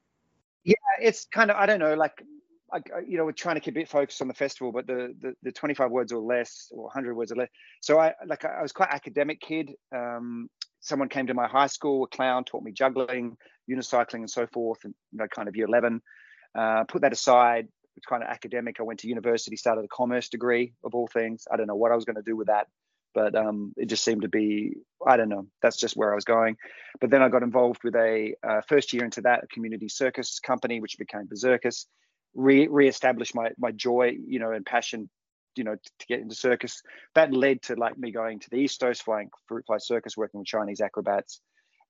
It's 1.02 1.26
kind 1.26 1.52
of 1.52 1.58
I 1.58 1.66
don't 1.66 1.80
know, 1.80 1.94
like 1.96 2.24
I, 2.72 2.78
I- 2.78 3.02
you 3.08 3.18
know, 3.18 3.26
we're 3.26 3.32
trying 3.32 3.56
to 3.56 3.62
keep 3.62 3.78
it 3.78 3.90
focused 3.90 4.22
on 4.22 4.28
the 4.28 4.34
festival, 4.34 4.72
but 4.72 4.88
the, 4.88 5.14
the 5.22 5.34
the 5.44 5.52
25 5.52 5.92
words 5.92 6.12
or 6.12 6.22
less 6.22 6.68
or 6.72 6.84
100 6.86 7.16
words 7.16 7.32
or 7.32 7.36
less. 7.36 7.50
So 7.82 8.00
I 8.00 8.14
like 8.26 8.46
I 8.46 8.62
was 8.62 8.72
quite 8.72 8.90
academic 8.90 9.40
kid. 9.42 9.72
Um, 9.96 10.50
someone 10.82 11.10
came 11.10 11.28
to 11.28 11.34
my 11.34 11.48
high 11.48 11.68
school, 11.68 12.04
a 12.04 12.08
clown 12.08 12.44
taught 12.44 12.64
me 12.64 12.72
juggling, 12.72 13.38
unicycling, 13.70 14.16
and 14.16 14.30
so 14.30 14.48
forth, 14.48 14.80
and 14.84 14.94
you 15.12 15.20
know, 15.20 15.28
kind 15.28 15.48
of 15.48 15.56
year 15.56 15.68
11. 15.68 16.02
Uh, 16.56 16.84
put 16.86 17.02
that 17.02 17.14
aside. 17.14 17.68
It's 17.96 18.06
kind 18.08 18.24
of 18.24 18.30
academic. 18.30 18.78
I 18.80 18.84
went 18.84 19.00
to 19.02 19.08
university, 19.08 19.56
started 19.56 19.86
a 19.86 19.88
commerce 19.88 20.28
degree 20.28 20.74
of 20.84 20.96
all 20.96 21.08
things. 21.08 21.46
I 21.52 21.58
don't 21.58 21.68
know 21.68 21.76
what 21.76 21.92
I 21.92 21.96
was 21.96 22.06
going 22.06 22.16
to 22.16 22.24
do 22.24 22.36
with 22.36 22.48
that, 22.48 22.68
but 23.14 23.36
um, 23.36 23.74
it 23.78 23.88
just 23.88 24.04
seemed 24.04 24.24
to 24.24 24.30
be 24.30 24.74
I 25.06 25.18
don't 25.18 25.30
know. 25.30 25.48
That's 25.62 25.78
just 25.78 25.96
where 25.96 26.12
I 26.12 26.16
was 26.16 26.26
going. 26.26 26.58
But 27.00 27.10
then 27.10 27.22
I 27.22 27.30
got 27.30 27.44
involved 27.44 27.84
with 27.84 27.96
a 27.96 28.34
uh, 28.48 28.62
first 28.68 28.94
year 28.94 29.04
into 29.04 29.22
that 29.22 29.50
community 29.52 29.90
circus 29.90 30.40
company, 30.40 30.80
which 30.80 30.98
became 30.98 31.28
Berserkus. 31.28 31.86
Re 32.36 32.68
reestablished 32.68 33.36
my 33.36 33.52
my 33.58 33.72
joy, 33.72 34.16
you 34.26 34.40
know, 34.40 34.52
and 34.52 34.66
passion, 34.66 35.10
you 35.56 35.64
know, 35.64 35.76
to, 35.76 35.92
to 36.00 36.06
get 36.08 36.20
into 36.20 36.36
circus. 36.36 36.82
That 37.16 37.34
led 37.34 37.62
to 37.64 37.76
like 37.76 37.98
me 37.98 38.12
going 38.12 38.40
to 38.40 38.50
the 38.50 38.58
East 38.58 38.80
Coast, 38.80 39.04
flying 39.04 39.30
fruit 39.48 39.66
fly 39.68 39.78
circus, 39.78 40.18
working 40.18 40.40
with 40.40 40.48
Chinese 40.48 40.82
acrobats, 40.82 41.42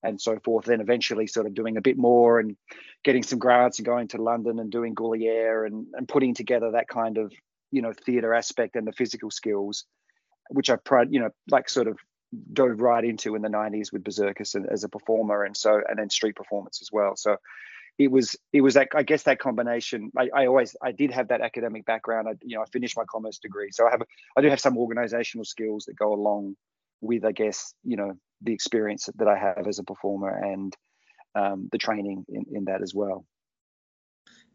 and 0.04 0.20
so 0.20 0.38
forth. 0.44 0.66
Then 0.66 0.82
eventually, 0.82 1.28
sort 1.28 1.46
of 1.46 1.54
doing 1.54 1.78
a 1.78 1.82
bit 1.82 1.98
more 1.98 2.40
and 2.40 2.58
getting 3.04 3.24
some 3.24 3.40
grants 3.40 3.80
and 3.80 3.86
going 3.86 4.10
to 4.10 4.22
London 4.22 4.60
and 4.60 4.72
doing 4.72 4.96
Gaulier 4.96 5.66
and 5.66 5.88
and 5.94 6.08
putting 6.08 6.34
together 6.34 6.72
that 6.72 6.90
kind 6.90 7.18
of 7.18 7.32
you 7.72 7.82
know 7.82 7.94
theatre 8.06 8.34
aspect 8.34 8.76
and 8.76 8.86
the 8.86 8.92
physical 8.92 9.32
skills, 9.32 9.86
which 10.54 10.70
I 10.70 10.76
pride, 10.78 11.08
you 11.12 11.20
know, 11.20 11.30
like 11.50 11.70
sort 11.70 11.88
of 11.88 11.98
dove 12.52 12.80
right 12.80 13.04
into 13.04 13.36
in 13.36 13.42
the 13.42 13.50
90s 13.50 13.92
with 13.92 14.04
Berserkus 14.04 14.56
as 14.72 14.84
a 14.84 14.90
performer 14.90 15.44
and 15.44 15.56
so 15.56 15.82
and 15.88 16.00
then 16.00 16.10
street 16.10 16.36
performance 16.36 16.80
as 16.82 16.90
well. 16.92 17.16
So 17.16 17.38
it 18.00 18.10
was 18.10 18.36
it 18.52 18.62
was 18.62 18.74
that 18.74 18.90
I 18.96 19.04
guess 19.04 19.24
that 19.24 19.40
combination 19.40 20.12
I, 20.18 20.30
I 20.34 20.46
always 20.48 20.76
I 20.82 20.92
did 20.92 21.12
have 21.12 21.28
that 21.28 21.42
academic 21.42 21.86
background. 21.86 22.28
I 22.28 22.34
you 22.42 22.56
know 22.56 22.64
I 22.64 22.66
finished 22.72 22.98
my 22.98 23.04
commerce 23.08 23.38
degree. 23.38 23.70
So 23.72 23.88
I 23.88 23.92
have 23.92 24.02
I 24.38 24.42
do 24.42 24.50
have 24.50 24.60
some 24.60 24.78
organizational 24.78 25.46
skills 25.46 25.86
that 25.86 25.96
go 25.96 26.14
along 26.14 26.56
with 27.02 27.24
I 27.24 27.34
guess 27.34 27.74
you 27.84 27.98
know 27.98 28.14
the 28.42 28.54
experience 28.54 29.10
that 29.16 29.28
I 29.28 29.38
have 29.38 29.68
as 29.68 29.80
a 29.80 29.84
performer 29.84 30.30
and 30.30 30.76
um, 31.36 31.70
the 31.72 31.78
training 31.78 32.26
in, 32.30 32.46
in 32.52 32.66
that 32.66 32.82
as 32.82 32.94
well. 32.94 33.26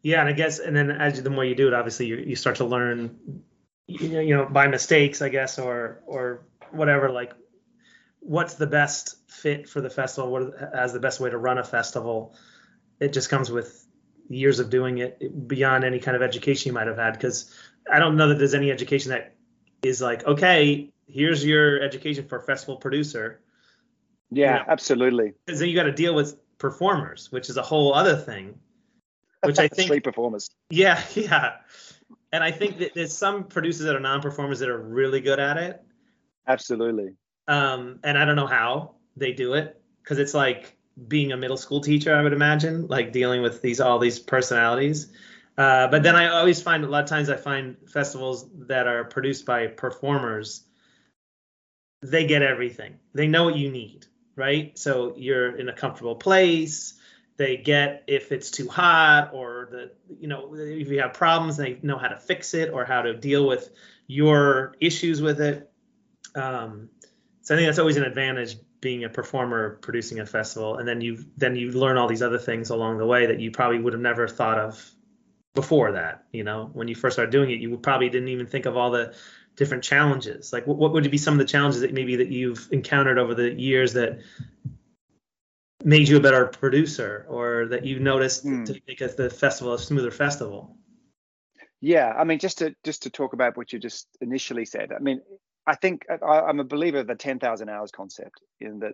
Yeah, 0.01 0.21
and 0.21 0.29
I 0.29 0.33
guess, 0.33 0.59
and 0.59 0.75
then 0.75 0.91
as 0.91 1.21
the 1.21 1.29
more 1.29 1.43
you 1.43 1.55
do 1.55 1.67
it, 1.67 1.73
obviously 1.73 2.05
you, 2.05 2.17
you 2.17 2.35
start 2.35 2.57
to 2.57 2.65
learn, 2.65 3.43
you 3.89 4.35
know, 4.35 4.45
by 4.45 4.67
mistakes, 4.67 5.21
I 5.21 5.29
guess, 5.29 5.57
or 5.59 6.01
or 6.05 6.45
whatever. 6.71 7.09
Like, 7.09 7.33
what's 8.19 8.53
the 8.55 8.67
best 8.67 9.15
fit 9.29 9.67
for 9.67 9.81
the 9.81 9.89
festival? 9.89 10.31
What 10.31 10.53
as 10.73 10.93
the 10.93 10.99
best 10.99 11.19
way 11.19 11.29
to 11.29 11.37
run 11.37 11.57
a 11.57 11.63
festival? 11.63 12.35
It 12.99 13.13
just 13.13 13.29
comes 13.29 13.49
with 13.49 13.85
years 14.29 14.59
of 14.59 14.69
doing 14.69 14.99
it 14.99 15.47
beyond 15.47 15.83
any 15.83 15.99
kind 15.99 16.15
of 16.15 16.21
education 16.21 16.69
you 16.69 16.73
might 16.73 16.87
have 16.87 16.97
had. 16.97 17.13
Because 17.13 17.53
I 17.91 17.99
don't 17.99 18.15
know 18.15 18.29
that 18.29 18.37
there's 18.37 18.53
any 18.53 18.71
education 18.71 19.11
that 19.11 19.35
is 19.81 20.01
like, 20.01 20.25
okay, 20.25 20.91
here's 21.07 21.43
your 21.43 21.81
education 21.81 22.27
for 22.27 22.39
festival 22.41 22.77
producer. 22.77 23.41
yeah 24.29 24.57
Yeah. 24.57 24.63
absolutely 24.67 25.33
Because 25.45 25.59
then 25.59 25.69
you 25.69 25.75
got 25.75 25.83
to 25.83 25.91
deal 25.91 26.13
with 26.13 26.37
performers, 26.59 27.31
which 27.31 27.49
is 27.49 27.57
a 27.57 27.63
whole 27.63 27.93
other 27.95 28.15
thing. 28.15 28.59
Which 29.43 29.57
I 29.57 29.67
think 29.73 30.03
performers. 30.03 30.49
Yeah, 30.69 31.01
yeah. 31.15 31.53
And 32.31 32.43
I 32.43 32.51
think 32.51 32.77
that 32.79 32.93
there's 32.93 33.15
some 33.15 33.45
producers 33.45 33.85
that 33.85 33.95
are 33.95 33.99
non-performers 33.99 34.59
that 34.59 34.69
are 34.69 34.77
really 34.77 35.19
good 35.19 35.39
at 35.39 35.57
it. 35.57 35.81
Absolutely. 36.47 37.15
Um, 37.47 37.99
and 38.03 38.17
I 38.17 38.25
don't 38.25 38.35
know 38.35 38.47
how 38.47 38.95
they 39.17 39.33
do 39.33 39.53
it 39.53 39.81
because 40.03 40.19
it's 40.19 40.33
like 40.33 40.77
being 41.07 41.31
a 41.31 41.37
middle 41.37 41.57
school 41.57 41.81
teacher, 41.81 42.15
I 42.15 42.21
would 42.21 42.33
imagine, 42.33 42.87
like 42.87 43.11
dealing 43.11 43.41
with 43.41 43.61
these 43.61 43.79
all 43.79 43.99
these 43.99 44.19
personalities. 44.19 45.11
Uh, 45.57 45.87
but 45.87 46.03
then 46.03 46.15
I 46.15 46.27
always 46.27 46.61
find 46.61 46.83
a 46.83 46.87
lot 46.87 47.03
of 47.03 47.09
times 47.09 47.29
I 47.29 47.35
find 47.35 47.75
festivals 47.87 48.49
that 48.67 48.87
are 48.87 49.03
produced 49.03 49.45
by 49.45 49.67
performers, 49.67 50.63
they 52.01 52.25
get 52.25 52.41
everything. 52.41 52.99
They 53.13 53.27
know 53.27 53.43
what 53.43 53.57
you 53.57 53.69
need, 53.69 54.05
right? 54.35 54.77
So 54.77 55.13
you're 55.17 55.57
in 55.57 55.67
a 55.69 55.73
comfortable 55.73 56.15
place. 56.15 56.98
They 57.39 57.55
get 57.55 58.03
if 58.05 58.33
it's 58.33 58.51
too 58.51 58.67
hot 58.67 59.31
or 59.33 59.69
the 59.71 59.91
you 60.19 60.27
know 60.27 60.53
if 60.55 60.89
you 60.89 60.99
have 60.99 61.13
problems, 61.13 61.55
they 61.55 61.79
know 61.81 61.97
how 61.97 62.09
to 62.09 62.17
fix 62.17 62.53
it 62.53 62.69
or 62.69 62.83
how 62.83 63.01
to 63.01 63.13
deal 63.13 63.47
with 63.47 63.69
your 64.07 64.75
issues 64.81 65.21
with 65.21 65.39
it. 65.39 65.71
Um, 66.35 66.89
so 67.41 67.55
I 67.55 67.57
think 67.57 67.69
that's 67.69 67.79
always 67.79 67.95
an 67.95 68.03
advantage 68.03 68.57
being 68.81 69.05
a 69.05 69.09
performer 69.09 69.77
producing 69.81 70.19
a 70.19 70.25
festival. 70.25 70.79
And 70.79 70.85
then 70.85 70.99
you 70.99 71.23
then 71.37 71.55
you 71.55 71.71
learn 71.71 71.95
all 71.95 72.09
these 72.09 72.21
other 72.21 72.39
things 72.39 72.71
along 72.71 72.97
the 72.97 73.05
way 73.05 73.27
that 73.27 73.39
you 73.39 73.51
probably 73.51 73.79
would 73.79 73.93
have 73.93 74.01
never 74.01 74.27
thought 74.27 74.59
of 74.59 74.91
before 75.55 75.93
that 75.93 76.25
you 76.33 76.43
know? 76.43 76.69
When 76.73 76.89
you 76.89 76.95
first 76.95 77.15
started 77.15 77.31
doing 77.31 77.51
it 77.51 77.61
you 77.61 77.77
probably 77.77 78.09
didn't 78.09 78.27
even 78.27 78.47
think 78.47 78.65
of 78.65 78.75
all 78.75 78.91
the 78.91 79.15
different 79.55 79.85
challenges. 79.85 80.51
Like 80.51 80.67
what, 80.67 80.77
what 80.77 80.91
would 80.91 81.09
be 81.09 81.17
some 81.17 81.35
of 81.35 81.37
the 81.37 81.45
challenges 81.45 81.79
that 81.81 81.93
maybe 81.93 82.17
that 82.17 82.33
you've 82.33 82.67
encountered 82.73 83.17
over 83.17 83.33
the 83.33 83.49
years 83.49 83.93
that 83.93 84.19
made 85.83 86.07
you 86.07 86.17
a 86.17 86.19
better 86.19 86.45
producer 86.47 87.25
or 87.29 87.67
that 87.67 87.85
you 87.85 87.99
noticed 87.99 88.45
mm. 88.45 88.65
to 88.65 88.81
make 88.87 88.99
the 88.99 89.29
festival 89.29 89.73
a 89.73 89.79
smoother 89.79 90.11
festival 90.11 90.75
yeah 91.81 92.13
i 92.17 92.23
mean 92.23 92.39
just 92.39 92.57
to 92.57 92.75
just 92.83 93.03
to 93.03 93.09
talk 93.09 93.33
about 93.33 93.55
what 93.55 93.71
you 93.71 93.79
just 93.79 94.07
initially 94.21 94.65
said 94.65 94.91
i 94.91 94.99
mean 94.99 95.21
I 95.69 95.75
think 95.75 96.07
I, 96.09 96.49
am 96.49 96.59
a 96.59 96.63
believer 96.63 96.97
of 96.97 97.07
the 97.07 97.13
10,000 97.13 97.69
hours 97.69 97.91
concept 97.91 98.41
in 98.59 98.79
that, 98.79 98.93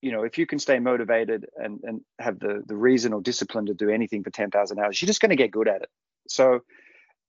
you 0.00 0.10
know, 0.10 0.22
if 0.22 0.38
you 0.38 0.46
can 0.46 0.58
stay 0.58 0.78
motivated 0.78 1.44
and, 1.56 1.80
and 1.82 2.00
have 2.18 2.38
the, 2.38 2.62
the 2.66 2.76
reason 2.76 3.12
or 3.12 3.20
discipline 3.20 3.66
to 3.66 3.74
do 3.74 3.90
anything 3.90 4.24
for 4.24 4.30
10,000 4.30 4.78
hours, 4.78 5.02
you're 5.02 5.06
just 5.06 5.20
going 5.20 5.30
to 5.30 5.36
get 5.36 5.50
good 5.50 5.68
at 5.68 5.82
it. 5.82 5.90
So, 6.26 6.60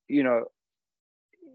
you 0.08 0.24
know, 0.24 0.46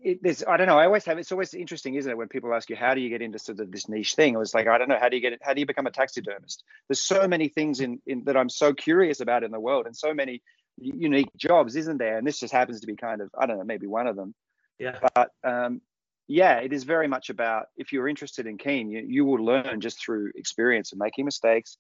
it, 0.05 0.23
there's, 0.23 0.45
I 0.45 0.57
don't 0.57 0.67
know, 0.67 0.79
I 0.79 0.85
always 0.85 1.05
have, 1.07 1.19
it's 1.19 1.33
always 1.33 1.55
interesting, 1.55 1.95
isn't 1.95 2.11
it? 2.11 2.17
When 2.17 2.29
people 2.29 2.55
ask 2.55 2.69
you, 2.69 2.77
how 2.77 2.95
do 2.95 3.01
you 3.01 3.09
get 3.09 3.23
into 3.23 3.39
sort 3.39 3.59
of 3.59 3.73
this 3.73 3.89
niche 3.89 4.15
thing? 4.15 4.35
It 4.35 4.39
was 4.39 4.55
like, 4.55 4.69
I 4.69 4.79
don't 4.79 4.89
know, 4.89 4.99
how 5.01 5.09
do 5.09 5.17
you 5.17 5.23
get 5.23 5.33
it? 5.33 5.41
How 5.43 5.55
do 5.55 5.61
you 5.61 5.67
become 5.67 5.87
a 5.87 5.91
taxidermist? 5.91 6.63
There's 6.89 7.01
so 7.01 7.27
many 7.27 7.49
things 7.49 7.81
in, 7.81 8.01
in 8.07 8.25
that 8.25 8.37
I'm 8.37 8.51
so 8.51 8.75
curious 8.75 9.21
about 9.21 9.43
in 9.43 9.51
the 9.51 9.59
world 9.59 9.87
and 9.87 9.97
so 9.97 10.13
many 10.13 10.43
unique 10.77 11.31
jobs, 11.37 11.75
isn't 11.75 11.99
there? 11.99 12.19
And 12.19 12.27
this 12.27 12.39
just 12.39 12.53
happens 12.53 12.81
to 12.81 12.87
be 12.87 12.97
kind 12.97 13.23
of, 13.23 13.31
I 13.39 13.47
don't 13.47 13.59
know, 13.59 13.65
maybe 13.65 13.87
one 13.87 14.07
of 14.07 14.17
them. 14.17 14.35
Yeah. 14.79 14.99
But 15.15 15.31
um, 15.43 15.81
yeah, 16.29 16.59
it 16.59 16.73
is 16.73 16.85
very 16.85 17.09
much 17.09 17.31
about 17.31 17.67
if 17.77 17.93
you're 17.93 18.09
interested 18.09 18.47
in 18.47 18.59
keen, 18.59 18.91
you, 18.91 19.05
you 19.07 19.25
will 19.25 19.45
learn 19.45 19.81
just 19.81 20.05
through 20.05 20.33
experience 20.37 20.93
and 20.93 20.99
making 20.99 21.25
mistakes 21.25 21.79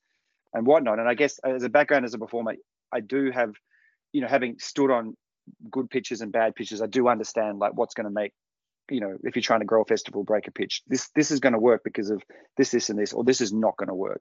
and 0.52 0.66
whatnot. 0.66 0.98
And 0.98 1.08
I 1.08 1.14
guess 1.14 1.38
as 1.40 1.62
a 1.62 1.68
background 1.68 2.04
as 2.04 2.14
a 2.14 2.18
performer, 2.18 2.54
I 2.92 3.00
do 3.00 3.30
have, 3.32 3.54
you 4.12 4.20
know, 4.20 4.28
having 4.28 4.58
stood 4.58 4.90
on 4.90 5.16
good 5.70 5.90
pitches 5.90 6.20
and 6.20 6.32
bad 6.32 6.54
pitches, 6.54 6.82
I 6.82 6.86
do 6.86 7.08
understand 7.08 7.58
like 7.58 7.74
what's 7.74 7.94
going 7.94 8.06
to 8.06 8.12
make, 8.12 8.32
you 8.90 9.00
know, 9.00 9.16
if 9.22 9.36
you're 9.36 9.42
trying 9.42 9.60
to 9.60 9.66
grow 9.66 9.82
a 9.82 9.86
festival, 9.86 10.24
break 10.24 10.46
a 10.46 10.52
pitch, 10.52 10.82
this 10.86 11.10
this 11.14 11.30
is 11.30 11.40
going 11.40 11.54
to 11.54 11.58
work 11.58 11.82
because 11.84 12.10
of 12.10 12.22
this, 12.56 12.70
this, 12.70 12.90
and 12.90 12.98
this, 12.98 13.12
or 13.12 13.24
this 13.24 13.40
is 13.40 13.52
not 13.52 13.76
going 13.76 13.88
to 13.88 13.94
work. 13.94 14.20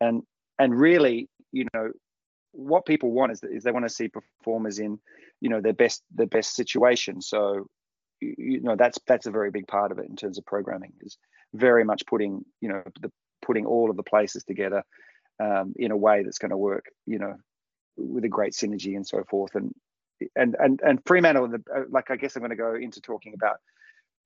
And 0.00 0.22
and 0.58 0.78
really, 0.78 1.28
you 1.52 1.66
know, 1.74 1.90
what 2.52 2.86
people 2.86 3.10
want 3.12 3.32
is, 3.32 3.42
is 3.42 3.62
they 3.64 3.72
want 3.72 3.86
to 3.86 3.94
see 3.94 4.08
performers 4.08 4.78
in, 4.78 4.98
you 5.40 5.48
know, 5.48 5.60
their 5.60 5.72
best 5.72 6.02
their 6.14 6.26
best 6.26 6.54
situation. 6.54 7.20
So 7.20 7.66
you 8.20 8.60
know 8.60 8.76
that's 8.76 8.98
that's 9.06 9.26
a 9.26 9.30
very 9.30 9.50
big 9.50 9.66
part 9.66 9.92
of 9.92 9.98
it 9.98 10.08
in 10.08 10.16
terms 10.16 10.38
of 10.38 10.46
programming 10.46 10.92
is 11.00 11.18
very 11.52 11.84
much 11.84 12.02
putting 12.06 12.44
you 12.60 12.68
know 12.68 12.82
the 13.00 13.10
putting 13.42 13.66
all 13.66 13.90
of 13.90 13.96
the 13.96 14.02
places 14.02 14.44
together 14.44 14.82
um, 15.40 15.74
in 15.76 15.90
a 15.90 15.96
way 15.96 16.22
that's 16.22 16.38
going 16.38 16.50
to 16.50 16.56
work 16.56 16.86
you 17.06 17.18
know 17.18 17.34
with 17.96 18.24
a 18.24 18.28
great 18.28 18.52
synergy 18.52 18.96
and 18.96 19.06
so 19.06 19.22
forth 19.28 19.54
and 19.54 19.72
and 20.36 20.56
and 20.58 20.80
and 20.82 21.00
Fremantle 21.06 21.52
uh, 21.54 21.80
like 21.90 22.10
I 22.10 22.16
guess 22.16 22.36
I'm 22.36 22.40
going 22.40 22.50
to 22.50 22.56
go 22.56 22.74
into 22.74 23.00
talking 23.00 23.34
about 23.34 23.56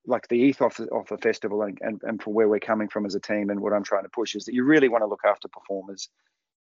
like 0.06 0.28
the 0.28 0.36
ethos 0.36 0.80
of 0.80 1.06
the 1.08 1.18
festival 1.18 1.62
and, 1.62 1.78
and 1.80 2.00
and 2.02 2.22
for 2.22 2.32
where 2.32 2.48
we're 2.48 2.60
coming 2.60 2.88
from 2.88 3.06
as 3.06 3.14
a 3.14 3.20
team 3.20 3.50
and 3.50 3.60
what 3.60 3.72
I'm 3.72 3.84
trying 3.84 4.04
to 4.04 4.10
push 4.10 4.34
is 4.34 4.44
that 4.44 4.54
you 4.54 4.64
really 4.64 4.88
want 4.88 5.02
to 5.02 5.06
look 5.08 5.24
after 5.24 5.48
performers 5.48 6.08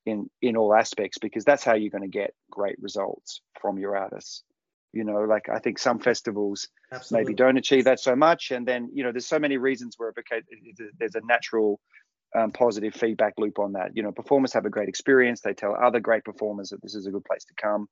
in 0.05 0.29
in 0.41 0.57
all 0.57 0.73
aspects 0.73 1.17
because 1.17 1.45
that's 1.45 1.63
how 1.63 1.75
you're 1.75 1.89
going 1.89 2.03
to 2.03 2.07
get 2.07 2.33
great 2.49 2.77
results 2.81 3.41
from 3.61 3.77
your 3.77 3.95
artists. 3.97 4.43
You 4.91 5.03
know 5.03 5.21
like 5.21 5.49
i 5.49 5.57
think 5.57 5.79
some 5.79 5.97
festivals 5.97 6.67
Absolutely. 6.91 7.25
maybe 7.25 7.35
don't 7.35 7.57
achieve 7.57 7.85
that 7.85 7.99
so 7.99 8.15
much 8.15 8.51
and 8.51 8.63
then 8.63 8.91
you 8.93 9.03
know 9.03 9.11
there's 9.11 9.25
so 9.25 9.39
many 9.39 9.57
reasons 9.57 9.95
where 9.97 10.13
there's 10.99 11.15
a 11.15 11.21
natural 11.25 11.79
um, 12.35 12.51
positive 12.51 12.93
feedback 12.93 13.33
loop 13.37 13.59
on 13.59 13.73
that. 13.73 13.95
You 13.95 14.03
know 14.03 14.11
performers 14.11 14.53
have 14.53 14.65
a 14.65 14.69
great 14.69 14.89
experience. 14.89 15.41
They 15.41 15.53
tell 15.53 15.75
other 15.75 15.99
great 15.99 16.23
performers 16.23 16.69
that 16.69 16.81
this 16.81 16.95
is 16.95 17.05
a 17.05 17.11
good 17.11 17.25
place 17.25 17.45
to 17.45 17.53
come 17.55 17.87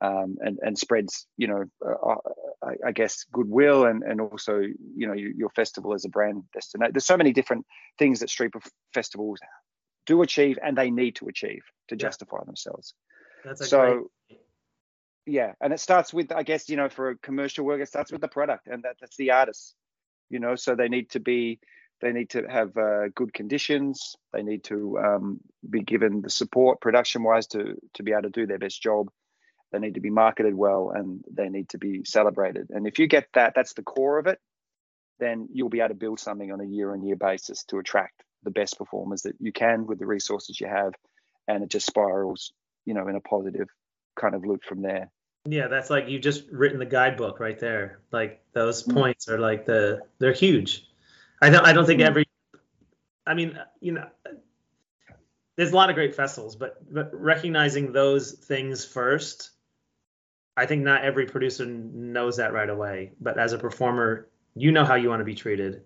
um, 0.00 0.36
and 0.40 0.58
and 0.62 0.78
spreads 0.78 1.26
you 1.36 1.46
know 1.46 1.64
uh, 1.84 2.10
uh 2.10 2.16
I, 2.62 2.88
I, 2.88 2.92
guess 2.92 3.24
goodwill 3.32 3.84
and 3.84 4.02
and 4.02 4.20
also 4.20 4.60
you 4.60 5.06
know 5.06 5.14
your, 5.14 5.30
your 5.30 5.50
festival 5.50 5.94
as 5.94 6.04
a 6.04 6.08
brand 6.08 6.44
destination 6.52 6.92
there's 6.92 7.06
so 7.06 7.16
many 7.16 7.32
different 7.32 7.66
things 7.98 8.20
that 8.20 8.30
street 8.30 8.52
festivals 8.94 9.40
do 10.06 10.22
achieve 10.22 10.58
and 10.62 10.76
they 10.76 10.90
need 10.90 11.16
to 11.16 11.28
achieve 11.28 11.62
to 11.88 11.94
yeah. 11.94 11.98
justify 11.98 12.42
themselves. 12.44 12.94
That's 13.44 13.68
so 13.68 14.08
great 14.28 14.40
yeah 15.26 15.52
and 15.60 15.72
it 15.72 15.78
starts 15.78 16.14
with 16.14 16.32
i 16.32 16.42
guess 16.42 16.68
you 16.68 16.76
know 16.76 16.88
for 16.88 17.10
a 17.10 17.18
commercial 17.18 17.64
work 17.64 17.80
it 17.80 17.88
starts 17.88 18.10
with 18.10 18.22
the 18.22 18.28
product 18.28 18.66
and 18.66 18.82
that, 18.84 18.96
that's 19.00 19.16
the 19.16 19.30
artist 19.30 19.74
you 20.30 20.40
know 20.40 20.56
so 20.56 20.74
they 20.74 20.88
need 20.88 21.10
to 21.10 21.20
be 21.20 21.60
they 22.00 22.12
need 22.12 22.30
to 22.30 22.44
have 22.48 22.76
uh, 22.76 23.08
good 23.14 23.32
conditions. 23.32 24.16
They 24.32 24.42
need 24.42 24.64
to 24.64 24.98
um, 24.98 25.40
be 25.68 25.82
given 25.82 26.22
the 26.22 26.30
support 26.30 26.80
production 26.80 27.22
wise 27.22 27.46
to 27.48 27.76
to 27.94 28.02
be 28.02 28.12
able 28.12 28.22
to 28.22 28.30
do 28.30 28.46
their 28.46 28.58
best 28.58 28.82
job 28.82 29.08
they 29.72 29.78
need 29.78 29.94
to 29.94 30.00
be 30.00 30.10
marketed 30.10 30.54
well 30.54 30.92
and 30.94 31.24
they 31.30 31.48
need 31.48 31.68
to 31.68 31.78
be 31.78 32.04
celebrated 32.04 32.68
and 32.70 32.86
if 32.86 32.98
you 32.98 33.06
get 33.06 33.28
that 33.34 33.52
that's 33.54 33.74
the 33.74 33.82
core 33.82 34.18
of 34.18 34.26
it 34.26 34.38
then 35.18 35.48
you'll 35.52 35.68
be 35.68 35.80
able 35.80 35.88
to 35.88 35.94
build 35.94 36.18
something 36.18 36.50
on 36.50 36.60
a 36.60 36.64
year 36.64 36.92
on 36.92 37.02
year 37.02 37.16
basis 37.16 37.64
to 37.64 37.78
attract 37.78 38.22
the 38.42 38.50
best 38.50 38.78
performers 38.78 39.22
that 39.22 39.34
you 39.38 39.52
can 39.52 39.86
with 39.86 39.98
the 39.98 40.06
resources 40.06 40.60
you 40.60 40.66
have 40.66 40.94
and 41.46 41.62
it 41.62 41.70
just 41.70 41.86
spirals 41.86 42.52
you 42.86 42.94
know 42.94 43.06
in 43.08 43.16
a 43.16 43.20
positive 43.20 43.68
kind 44.20 44.34
of 44.34 44.44
loop 44.44 44.64
from 44.64 44.82
there. 44.82 45.10
Yeah, 45.46 45.68
that's 45.68 45.90
like 45.90 46.08
you've 46.08 46.22
just 46.22 46.44
written 46.50 46.78
the 46.78 46.86
guidebook 46.86 47.40
right 47.40 47.58
there. 47.58 48.00
Like 48.12 48.42
those 48.52 48.82
mm-hmm. 48.82 48.98
points 48.98 49.28
are 49.28 49.38
like 49.38 49.64
the 49.64 50.00
they're 50.18 50.32
huge. 50.32 50.86
I 51.40 51.50
don't 51.50 51.64
I 51.66 51.72
don't 51.72 51.86
think 51.86 52.00
mm-hmm. 52.00 52.08
every 52.08 52.24
I 53.26 53.34
mean, 53.34 53.58
you 53.80 53.92
know, 53.92 54.06
there's 55.56 55.72
a 55.72 55.76
lot 55.76 55.88
of 55.88 55.94
great 55.94 56.14
festivals, 56.14 56.56
but 56.56 56.76
but 56.92 57.10
recognizing 57.12 57.92
those 57.92 58.32
things 58.32 58.84
first, 58.84 59.50
I 60.60 60.66
think 60.66 60.82
not 60.82 61.02
every 61.02 61.26
producer 61.26 61.66
knows 61.66 62.36
that 62.36 62.52
right 62.52 62.68
away. 62.68 63.12
But 63.20 63.38
as 63.38 63.52
a 63.52 63.58
performer, 63.58 64.28
you 64.54 64.72
know 64.72 64.84
how 64.84 64.94
you 64.94 65.08
want 65.08 65.20
to 65.20 65.24
be 65.24 65.34
treated, 65.34 65.82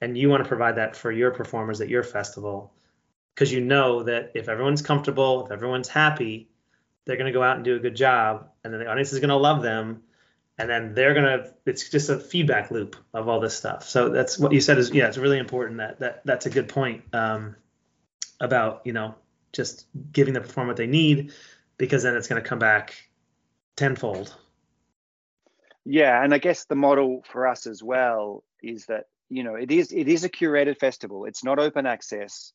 and 0.00 0.18
you 0.18 0.28
want 0.28 0.42
to 0.42 0.48
provide 0.48 0.76
that 0.76 0.96
for 0.96 1.12
your 1.12 1.30
performers 1.30 1.80
at 1.80 1.88
your 1.88 2.02
festival, 2.02 2.72
because 3.34 3.52
you 3.52 3.60
know 3.60 4.02
that 4.02 4.32
if 4.34 4.48
everyone's 4.48 4.82
comfortable, 4.82 5.46
if 5.46 5.52
everyone's 5.52 5.88
happy, 5.88 6.48
they're 7.06 7.16
going 7.16 7.26
to 7.26 7.32
go 7.32 7.42
out 7.42 7.56
and 7.56 7.64
do 7.64 7.76
a 7.76 7.78
good 7.78 7.96
job 7.96 8.48
and 8.62 8.72
then 8.72 8.80
the 8.80 8.88
audience 8.88 9.12
is 9.12 9.20
going 9.20 9.30
to 9.30 9.36
love 9.36 9.62
them 9.62 10.02
and 10.58 10.68
then 10.68 10.92
they're 10.94 11.14
going 11.14 11.24
to 11.24 11.54
it's 11.64 11.88
just 11.88 12.10
a 12.10 12.18
feedback 12.18 12.70
loop 12.70 12.96
of 13.14 13.28
all 13.28 13.40
this 13.40 13.56
stuff 13.56 13.88
so 13.88 14.10
that's 14.10 14.38
what 14.38 14.52
you 14.52 14.60
said 14.60 14.76
is 14.76 14.90
yeah 14.90 15.06
it's 15.06 15.16
really 15.16 15.38
important 15.38 15.78
that 15.78 15.98
that 16.00 16.22
that's 16.24 16.46
a 16.46 16.50
good 16.50 16.68
point 16.68 17.02
um, 17.14 17.56
about 18.40 18.82
you 18.84 18.92
know 18.92 19.14
just 19.52 19.86
giving 20.12 20.34
the 20.34 20.40
performer 20.40 20.70
what 20.70 20.76
they 20.76 20.86
need 20.86 21.32
because 21.78 22.02
then 22.02 22.16
it's 22.16 22.28
going 22.28 22.42
to 22.42 22.46
come 22.46 22.58
back 22.58 23.05
tenfold 23.76 24.34
yeah 25.84 26.22
and 26.22 26.34
i 26.34 26.38
guess 26.38 26.64
the 26.64 26.74
model 26.74 27.22
for 27.30 27.46
us 27.46 27.66
as 27.66 27.82
well 27.82 28.42
is 28.62 28.86
that 28.86 29.04
you 29.28 29.42
know 29.42 29.54
it 29.54 29.70
is 29.70 29.92
it 29.92 30.08
is 30.08 30.24
a 30.24 30.28
curated 30.28 30.78
festival 30.78 31.24
it's 31.24 31.44
not 31.44 31.58
open 31.58 31.86
access 31.86 32.52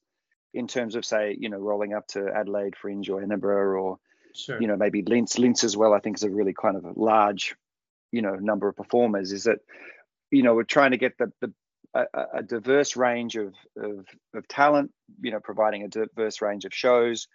in 0.54 0.68
terms 0.68 0.96
of 0.96 1.06
say 1.06 1.36
you 1.40 1.50
know 1.50 1.58
rolling 1.58 1.94
up 1.94 2.08
to 2.08 2.28
adelaide 2.36 2.76
fringe 2.76 3.10
or 3.10 3.22
edinburgh 3.22 3.82
or 3.82 4.00
Sure. 4.36 4.62
You 4.62 4.68
know, 4.68 4.78
maybe 4.78 5.02
Linz, 5.02 5.38
Linz 5.38 5.64
as 5.64 5.76
well. 5.76 5.94
I 5.94 6.00
think 6.00 6.18
is 6.18 6.24
a 6.24 6.30
really 6.30 6.54
kind 6.54 6.78
of 6.78 6.86
a 6.86 6.94
large, 6.96 7.56
you 8.12 8.22
know, 8.22 8.36
number 8.36 8.68
of 8.68 8.76
performers. 8.76 9.32
Is 9.32 9.44
that, 9.44 9.60
you 10.30 10.44
know, 10.44 10.56
we're 10.56 10.64
trying 10.64 10.92
to 10.92 10.98
get 10.98 11.18
the 11.18 11.32
the 11.42 11.54
a, 11.94 12.06
a 12.36 12.44
diverse 12.44 12.96
range 12.96 13.36
of, 13.36 13.54
of 13.78 14.06
of 14.34 14.48
talent. 14.48 14.92
You 15.22 15.32
know, 15.32 15.40
providing 15.40 15.84
a 15.84 15.88
diverse 15.88 16.42
range 16.42 16.66
of 16.66 16.74
shows. 16.74 17.28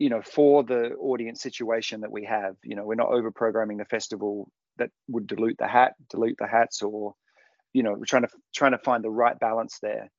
You 0.00 0.10
know, 0.10 0.22
for 0.22 0.64
the 0.64 0.94
audience 0.94 1.40
situation 1.40 2.00
that 2.00 2.10
we 2.10 2.24
have. 2.24 2.56
You 2.64 2.74
know, 2.74 2.84
we're 2.84 2.96
not 2.96 3.10
over 3.10 3.30
programming 3.30 3.76
the 3.76 3.84
festival 3.84 4.50
that 4.78 4.90
would 5.06 5.28
dilute 5.28 5.58
the 5.58 5.68
hat, 5.68 5.92
dilute 6.08 6.38
the 6.38 6.48
hats, 6.48 6.82
or 6.82 7.14
you 7.72 7.84
know, 7.84 7.92
we're 7.92 8.06
trying 8.06 8.22
to 8.22 8.30
trying 8.52 8.72
to 8.72 8.78
find 8.78 9.04
the 9.04 9.10
right 9.10 9.38
balance 9.38 9.78
there. 9.80 10.10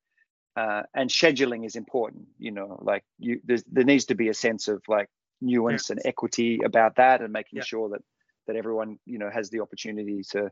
uh, 0.56 0.82
and 0.94 1.08
scheduling 1.10 1.64
is 1.66 1.76
important. 1.76 2.26
You 2.38 2.52
know, 2.52 2.78
like 2.82 3.04
you 3.18 3.40
there 3.44 3.84
needs 3.84 4.06
to 4.06 4.14
be 4.14 4.28
a 4.28 4.34
sense 4.34 4.68
of 4.68 4.82
like 4.88 5.08
nuance 5.40 5.90
and 5.90 6.00
equity 6.04 6.60
about 6.64 6.96
that, 6.96 7.20
and 7.20 7.32
making 7.32 7.58
yeah. 7.58 7.64
sure 7.64 7.88
that 7.90 8.02
that 8.46 8.56
everyone 8.56 8.98
you 9.06 9.18
know 9.18 9.30
has 9.30 9.50
the 9.50 9.60
opportunity 9.60 10.22
to 10.30 10.50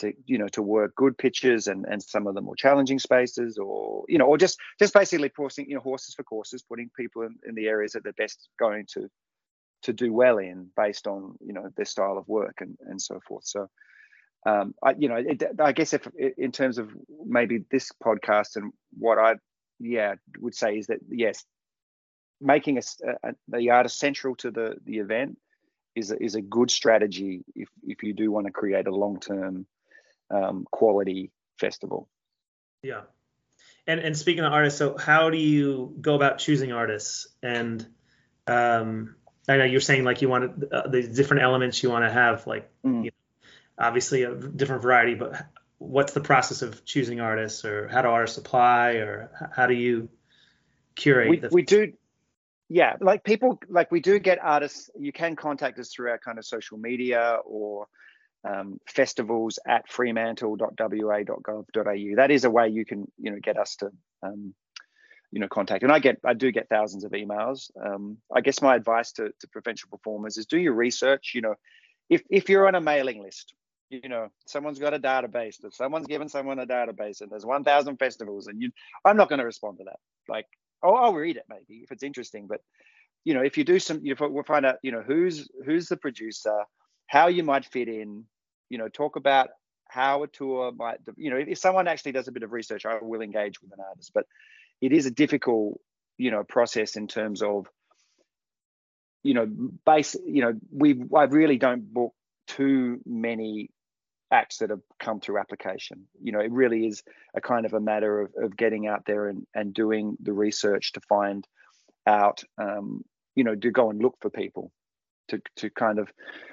to 0.00 0.12
you 0.26 0.38
know 0.38 0.48
to 0.48 0.62
work 0.62 0.94
good 0.96 1.16
pitches 1.16 1.66
and 1.66 1.84
and 1.86 2.02
some 2.02 2.26
of 2.26 2.34
the 2.34 2.40
more 2.40 2.56
challenging 2.56 2.98
spaces 2.98 3.58
or 3.58 4.04
you 4.08 4.18
know 4.18 4.26
or 4.26 4.36
just 4.36 4.58
just 4.78 4.94
basically 4.94 5.30
forcing 5.30 5.68
you 5.68 5.74
know 5.74 5.80
horses 5.80 6.14
for 6.14 6.24
courses 6.24 6.62
putting 6.62 6.90
people 6.96 7.22
in, 7.22 7.36
in 7.46 7.54
the 7.54 7.68
areas 7.68 7.92
that 7.92 8.02
they're 8.02 8.12
best 8.14 8.48
going 8.58 8.84
to 8.86 9.08
to 9.82 9.92
do 9.92 10.12
well 10.12 10.38
in 10.38 10.68
based 10.76 11.06
on 11.06 11.34
you 11.40 11.52
know 11.52 11.68
their 11.76 11.84
style 11.84 12.18
of 12.18 12.28
work 12.28 12.58
and 12.60 12.76
and 12.86 13.00
so 13.00 13.20
forth. 13.26 13.44
So 13.44 13.68
um 14.46 14.74
i 14.82 14.94
you 14.98 15.08
know 15.08 15.16
it, 15.16 15.42
i 15.58 15.72
guess 15.72 15.92
if 15.92 16.06
in 16.38 16.50
terms 16.50 16.78
of 16.78 16.90
maybe 17.26 17.64
this 17.70 17.92
podcast 18.02 18.56
and 18.56 18.72
what 18.98 19.18
i 19.18 19.34
yeah 19.78 20.14
would 20.38 20.54
say 20.54 20.78
is 20.78 20.86
that 20.86 20.98
yes 21.10 21.44
making 22.40 22.78
a, 22.78 22.82
a 23.22 23.34
the 23.48 23.70
artist 23.70 23.98
central 23.98 24.34
to 24.34 24.50
the 24.50 24.76
the 24.84 24.98
event 24.98 25.36
is 25.94 26.10
a, 26.10 26.22
is 26.22 26.34
a 26.34 26.40
good 26.40 26.70
strategy 26.70 27.42
if 27.54 27.68
if 27.82 28.02
you 28.02 28.14
do 28.14 28.30
want 28.30 28.46
to 28.46 28.52
create 28.52 28.86
a 28.86 28.94
long 28.94 29.20
term 29.20 29.66
um, 30.30 30.66
quality 30.70 31.30
festival. 31.58 32.08
Yeah, 32.82 33.02
and 33.86 34.00
and 34.00 34.16
speaking 34.16 34.44
of 34.44 34.52
artists, 34.52 34.78
so 34.78 34.96
how 34.96 35.30
do 35.30 35.38
you 35.38 35.96
go 36.00 36.14
about 36.14 36.38
choosing 36.38 36.72
artists? 36.72 37.26
And 37.42 37.86
um, 38.46 39.16
I 39.48 39.56
know 39.56 39.64
you're 39.64 39.80
saying 39.80 40.04
like 40.04 40.22
you 40.22 40.28
want 40.28 40.64
uh, 40.72 40.88
the 40.88 41.02
different 41.02 41.42
elements 41.42 41.82
you 41.82 41.90
want 41.90 42.04
to 42.04 42.10
have, 42.10 42.46
like 42.46 42.70
mm. 42.84 43.04
you 43.04 43.10
know, 43.10 43.86
obviously 43.86 44.22
a 44.22 44.34
different 44.34 44.82
variety, 44.82 45.14
but 45.14 45.44
what's 45.78 46.12
the 46.12 46.20
process 46.20 46.62
of 46.62 46.84
choosing 46.84 47.20
artists, 47.20 47.64
or 47.64 47.88
how 47.88 48.02
do 48.02 48.08
artists 48.08 48.38
apply, 48.38 48.92
or 48.92 49.50
how 49.54 49.66
do 49.66 49.74
you 49.74 50.08
curate? 50.94 51.30
We, 51.30 51.38
the- 51.38 51.48
we 51.50 51.62
do 51.62 51.92
yeah 52.72 52.94
like 53.00 53.24
people 53.24 53.60
like 53.68 53.90
we 53.90 54.00
do 54.00 54.18
get 54.20 54.38
artists 54.40 54.90
you 54.96 55.12
can 55.12 55.34
contact 55.34 55.76
us 55.80 55.92
through 55.92 56.08
our 56.08 56.18
kind 56.18 56.38
of 56.38 56.44
social 56.44 56.78
media 56.78 57.38
or 57.44 57.88
um, 58.48 58.78
festivals 58.86 59.58
at 59.66 59.88
fremantle.wa.gov.au. 59.88 62.16
That 62.16 62.30
is 62.30 62.44
a 62.44 62.50
way 62.50 62.68
you 62.68 62.84
can, 62.84 63.10
you 63.18 63.30
know, 63.30 63.38
get 63.42 63.58
us 63.58 63.76
to, 63.76 63.90
um, 64.22 64.54
you 65.30 65.40
know, 65.40 65.48
contact. 65.48 65.82
And 65.82 65.92
I 65.92 65.98
get, 65.98 66.18
I 66.24 66.34
do 66.34 66.52
get 66.52 66.68
thousands 66.68 67.04
of 67.04 67.12
emails. 67.12 67.70
Um, 67.84 68.18
I 68.34 68.40
guess 68.40 68.62
my 68.62 68.74
advice 68.74 69.12
to, 69.12 69.30
to 69.40 69.48
provincial 69.48 69.88
performers 69.90 70.38
is 70.38 70.46
do 70.46 70.58
your 70.58 70.74
research. 70.74 71.32
You 71.34 71.42
know, 71.42 71.54
if 72.08 72.22
if 72.30 72.48
you're 72.48 72.66
on 72.66 72.74
a 72.74 72.80
mailing 72.80 73.22
list, 73.22 73.54
you 73.90 74.08
know, 74.08 74.28
someone's 74.46 74.78
got 74.78 74.94
a 74.94 74.98
database. 74.98 75.62
If 75.62 75.74
someone's 75.74 76.06
given 76.06 76.28
someone 76.28 76.58
a 76.58 76.66
database, 76.66 77.20
and 77.20 77.30
there's 77.30 77.46
1,000 77.46 77.96
festivals, 77.96 78.46
and 78.46 78.60
you, 78.60 78.70
I'm 79.04 79.16
not 79.16 79.28
going 79.28 79.40
to 79.40 79.44
respond 79.44 79.78
to 79.78 79.84
that. 79.84 79.98
Like, 80.28 80.46
oh, 80.82 80.94
I'll 80.94 81.12
read 81.12 81.36
it 81.36 81.44
maybe 81.48 81.82
if 81.82 81.92
it's 81.92 82.02
interesting, 82.02 82.46
but 82.46 82.60
you 83.24 83.34
know, 83.34 83.42
if 83.42 83.58
you 83.58 83.64
do 83.64 83.78
some, 83.78 84.00
you 84.02 84.16
we'll 84.18 84.44
find 84.44 84.64
out, 84.64 84.76
you 84.82 84.92
know, 84.92 85.02
who's 85.02 85.48
who's 85.66 85.88
the 85.88 85.96
producer 85.96 86.64
how 87.10 87.26
you 87.26 87.42
might 87.42 87.64
fit 87.64 87.88
in, 87.88 88.24
you 88.68 88.78
know, 88.78 88.86
talk 88.86 89.16
about 89.16 89.48
how 89.88 90.22
a 90.22 90.28
tour 90.28 90.70
might, 90.70 90.98
you 91.16 91.28
know, 91.28 91.36
if 91.36 91.58
someone 91.58 91.88
actually 91.88 92.12
does 92.12 92.28
a 92.28 92.32
bit 92.32 92.44
of 92.44 92.52
research, 92.52 92.86
I 92.86 92.98
will 93.02 93.20
engage 93.20 93.60
with 93.60 93.72
an 93.72 93.84
artist, 93.84 94.12
but 94.14 94.26
it 94.80 94.92
is 94.92 95.06
a 95.06 95.10
difficult, 95.10 95.80
you 96.18 96.30
know, 96.30 96.44
process 96.44 96.94
in 96.94 97.08
terms 97.08 97.42
of, 97.42 97.66
you 99.24 99.34
know, 99.34 99.50
base, 99.84 100.14
you 100.24 100.40
know, 100.40 100.52
we, 100.70 101.02
I 101.14 101.24
really 101.24 101.58
don't 101.58 101.92
book 101.92 102.14
too 102.46 103.00
many 103.04 103.70
acts 104.30 104.58
that 104.58 104.70
have 104.70 104.82
come 105.00 105.18
through 105.18 105.40
application. 105.40 106.06
You 106.22 106.30
know, 106.30 106.38
it 106.38 106.52
really 106.52 106.86
is 106.86 107.02
a 107.34 107.40
kind 107.40 107.66
of 107.66 107.72
a 107.72 107.80
matter 107.80 108.20
of, 108.20 108.32
of 108.40 108.56
getting 108.56 108.86
out 108.86 109.02
there 109.04 109.26
and, 109.26 109.44
and 109.52 109.74
doing 109.74 110.16
the 110.22 110.32
research 110.32 110.92
to 110.92 111.00
find 111.08 111.44
out, 112.06 112.44
um, 112.56 113.02
you 113.34 113.42
know, 113.42 113.56
to 113.56 113.70
go 113.72 113.90
and 113.90 114.00
look 114.00 114.14
for 114.20 114.30
people 114.30 114.70
to, 115.30 115.40
to 115.56 115.70
kind 115.70 115.98
of 115.98 116.12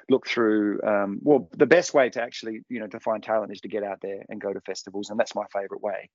look 0.09 0.27
through 0.27 0.81
um, 0.83 1.19
well 1.21 1.49
the 1.57 1.65
best 1.65 1.93
way 1.93 2.09
to 2.09 2.21
actually 2.21 2.61
you 2.69 2.79
know 2.79 2.87
to 2.87 2.99
find 2.99 3.23
talent 3.23 3.51
is 3.51 3.61
to 3.61 3.67
get 3.67 3.83
out 3.83 3.99
there 4.01 4.23
and 4.29 4.41
go 4.41 4.53
to 4.53 4.61
festivals 4.61 5.09
and 5.09 5.19
that's 5.19 5.35
my 5.35 5.45
favorite 5.51 5.81
way 5.81 6.09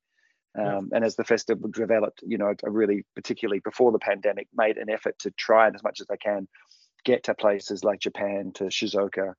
um, 0.59 0.89
yeah. 0.91 0.97
and 0.97 1.05
as 1.05 1.17
the 1.17 1.25
festival 1.25 1.69
developed 1.69 2.23
you 2.27 2.39
know 2.39 2.49
i 2.49 2.69
really 2.69 3.05
particularly 3.15 3.61
before 3.61 3.93
the 3.93 3.99
pandemic 3.99 4.49
made 4.55 4.79
an 4.79 4.89
effort 4.89 5.19
to 5.19 5.31
try 5.33 5.67
and 5.67 5.77
as 5.77 5.83
much 5.83 6.01
as 6.01 6.07
i 6.11 6.17
can 6.17 6.49
get 7.05 7.25
to 7.25 7.35
places 7.35 7.85
like 7.85 8.01
japan 8.01 8.53
to 8.55 8.65
shizuoka 8.65 9.35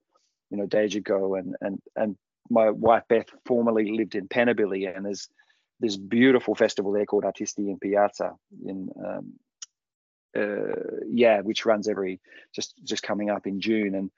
you 0.52 0.58
know 0.58 0.68
Daidogei 0.68 1.40
and 1.40 1.56
and 1.62 1.80
and 1.96 2.16
my 2.50 2.70
wife 2.70 3.04
beth 3.10 3.30
formerly 3.46 3.92
lived 3.92 4.16
in 4.16 4.28
Pennabilli 4.28 4.94
and 4.94 5.06
there's 5.06 5.30
this 5.80 5.98
beautiful 5.98 6.56
festival 6.56 6.92
there 6.92 7.06
called 7.06 7.24
artisti 7.24 7.70
in 7.70 7.80
piazza 7.80 8.34
in 8.66 8.90
um, 9.04 9.34
uh, 10.38 11.02
yeah, 11.08 11.42
which 11.42 11.66
runs 11.66 11.88
every 11.88 12.20
just 12.54 12.74
just 12.84 13.04
coming 13.04 13.30
up 13.30 13.48
in 13.48 13.62
June, 13.62 13.96
and 13.96 14.12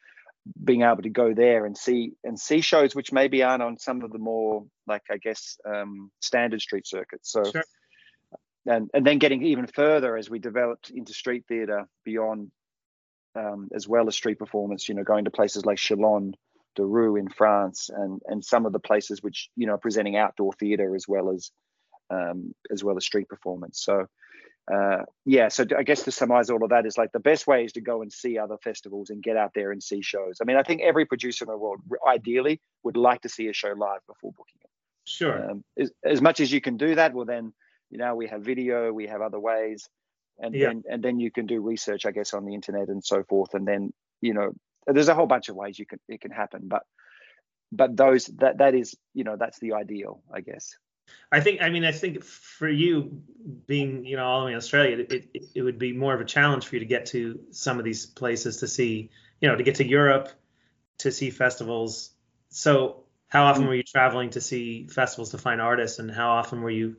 being 0.64 0.84
able 0.84 1.02
to 1.02 1.10
go 1.10 1.34
there 1.34 1.66
and 1.66 1.78
see 1.78 2.14
and 2.24 2.40
see 2.40 2.62
shows 2.62 2.96
which 2.96 3.12
maybe 3.12 3.44
aren't 3.44 3.64
on 3.64 3.78
some 3.78 4.04
of 4.04 4.12
the 4.12 4.20
more 4.20 4.66
like 4.88 5.04
I 5.10 5.18
guess 5.18 5.58
um, 5.66 6.12
standard 6.20 6.62
street 6.62 6.88
circuits. 6.88 7.32
So. 7.32 7.44
Sure. 7.44 7.64
And, 8.68 8.90
and 8.96 9.06
then 9.06 9.20
getting 9.20 9.44
even 9.44 9.68
further 9.68 10.18
as 10.18 10.28
we 10.28 10.40
developed 10.40 10.90
into 10.90 11.14
street 11.14 11.46
theatre 11.48 11.88
beyond 12.04 12.50
um, 13.36 13.70
as 13.76 13.88
well 13.88 14.08
as 14.08 14.16
street 14.16 14.40
performance, 14.40 14.90
you 14.90 14.96
know, 14.96 15.04
going 15.04 15.26
to 15.26 15.30
places 15.32 15.66
like 15.66 15.78
Chalon, 15.78 16.34
Rue 16.78 17.16
in 17.16 17.30
France, 17.30 17.90
and 17.94 18.22
and 18.26 18.44
some 18.44 18.66
of 18.66 18.74
the 18.74 18.80
places 18.80 19.24
which 19.24 19.50
you 19.56 19.68
know 19.68 19.78
presenting 19.78 20.18
outdoor 20.18 20.54
theatre 20.54 20.96
as 20.96 21.08
well 21.08 21.30
as 21.32 21.52
um, 22.10 22.54
as 22.72 22.84
well 22.84 22.98
as 22.98 23.06
street 23.06 23.30
performance. 23.30 23.82
So 23.82 24.08
uh, 24.72 25.04
yeah, 25.26 25.48
so 25.50 25.64
I 25.78 25.84
guess 25.84 26.04
to 26.04 26.12
summarize 26.12 26.50
all 26.50 26.64
of 26.64 26.72
that 26.72 26.86
is 26.86 26.98
like 26.98 27.12
the 27.12 27.20
best 27.20 27.46
way 27.46 27.66
is 27.66 27.74
to 27.74 27.82
go 27.82 28.02
and 28.02 28.12
see 28.12 28.40
other 28.40 28.58
festivals 28.58 29.12
and 29.12 29.22
get 29.22 29.38
out 29.38 29.52
there 29.54 29.72
and 29.72 29.82
see 29.82 30.02
shows. 30.02 30.40
I 30.42 30.46
mean, 30.46 30.58
I 30.58 30.64
think 30.64 30.82
every 30.82 31.06
producer 31.06 31.46
in 31.46 31.52
the 31.52 31.58
world 31.58 31.82
ideally 32.08 32.60
would 32.84 32.98
like 32.98 33.22
to 33.22 33.30
see 33.30 33.48
a 33.48 33.54
show 33.54 33.74
live 33.78 34.00
before 34.08 34.32
booking 34.32 34.60
it. 34.62 34.70
Sure. 35.04 35.52
Um, 35.52 35.64
as, 35.78 35.92
as 36.04 36.22
much 36.22 36.40
as 36.40 36.52
you 36.52 36.62
can 36.62 36.78
do 36.78 36.96
that, 36.96 37.14
well, 37.14 37.26
then 37.26 37.54
you 37.92 38.00
know 38.00 38.16
we 38.16 38.28
have 38.28 38.42
video, 38.42 38.92
we 38.92 39.06
have 39.06 39.22
other 39.22 39.40
ways, 39.40 39.88
and 40.40 40.56
yeah. 40.56 40.68
then 40.68 40.84
and 40.90 41.04
then 41.04 41.20
you 41.20 41.30
can 41.30 41.46
do 41.46 41.62
research, 41.62 42.08
I 42.08 42.12
guess, 42.12 42.34
on 42.34 42.46
the 42.46 42.56
internet 42.56 42.88
and 42.88 43.04
so 43.04 43.24
forth, 43.24 43.54
and 43.54 43.68
then 43.68 43.94
you 44.22 44.34
know 44.34 44.52
there's 44.88 45.10
a 45.10 45.16
whole 45.16 45.28
bunch 45.28 45.50
of 45.50 45.56
ways 45.56 45.78
you 45.78 45.86
can 45.86 46.00
it 46.08 46.22
can 46.22 46.32
happen, 46.32 46.62
but 46.64 46.82
but 47.72 47.96
those 47.96 48.26
that 48.38 48.58
that 48.58 48.74
is 48.74 48.96
you 49.14 49.24
know 49.24 49.36
that's 49.38 49.60
the 49.60 49.74
ideal, 49.74 50.24
I 50.34 50.42
guess. 50.42 50.76
I 51.32 51.40
think. 51.40 51.62
I 51.62 51.70
mean, 51.70 51.84
I 51.84 51.92
think 51.92 52.24
for 52.24 52.70
you 52.70 53.22
being, 53.68 54.06
you 54.06 54.16
know, 54.16 54.26
all 54.26 54.40
the 54.40 54.46
way 54.48 54.52
in 54.52 54.58
Australia, 54.58 54.98
it, 54.98 55.30
it, 55.34 55.46
it 55.56 55.62
would 55.62 55.80
be 55.80 55.94
more 55.94 56.14
of 56.14 56.22
a 56.22 56.26
challenge 56.26 56.66
for 56.66 56.76
you 56.76 56.80
to 56.80 56.86
get 56.86 57.08
to 57.08 57.40
some 57.52 57.80
of 57.80 57.86
these 57.86 58.06
places 58.06 58.58
to 58.58 58.68
see, 58.68 59.10
you 59.42 59.48
know, 59.48 59.56
to 59.56 59.64
get 59.64 59.76
to 59.76 59.88
Europe 59.88 60.30
to 61.00 61.12
see 61.12 61.30
festivals. 61.30 62.12
So, 62.50 63.04
how 63.28 63.46
often 63.46 63.68
were 63.68 63.76
you 63.76 63.84
traveling 63.84 64.30
to 64.32 64.42
see 64.42 64.88
festivals 64.88 65.32
to 65.32 65.38
find 65.38 65.60
artists, 65.62 66.00
and 66.00 66.10
how 66.10 66.32
often 66.32 66.62
were 66.62 66.70
you 66.70 66.98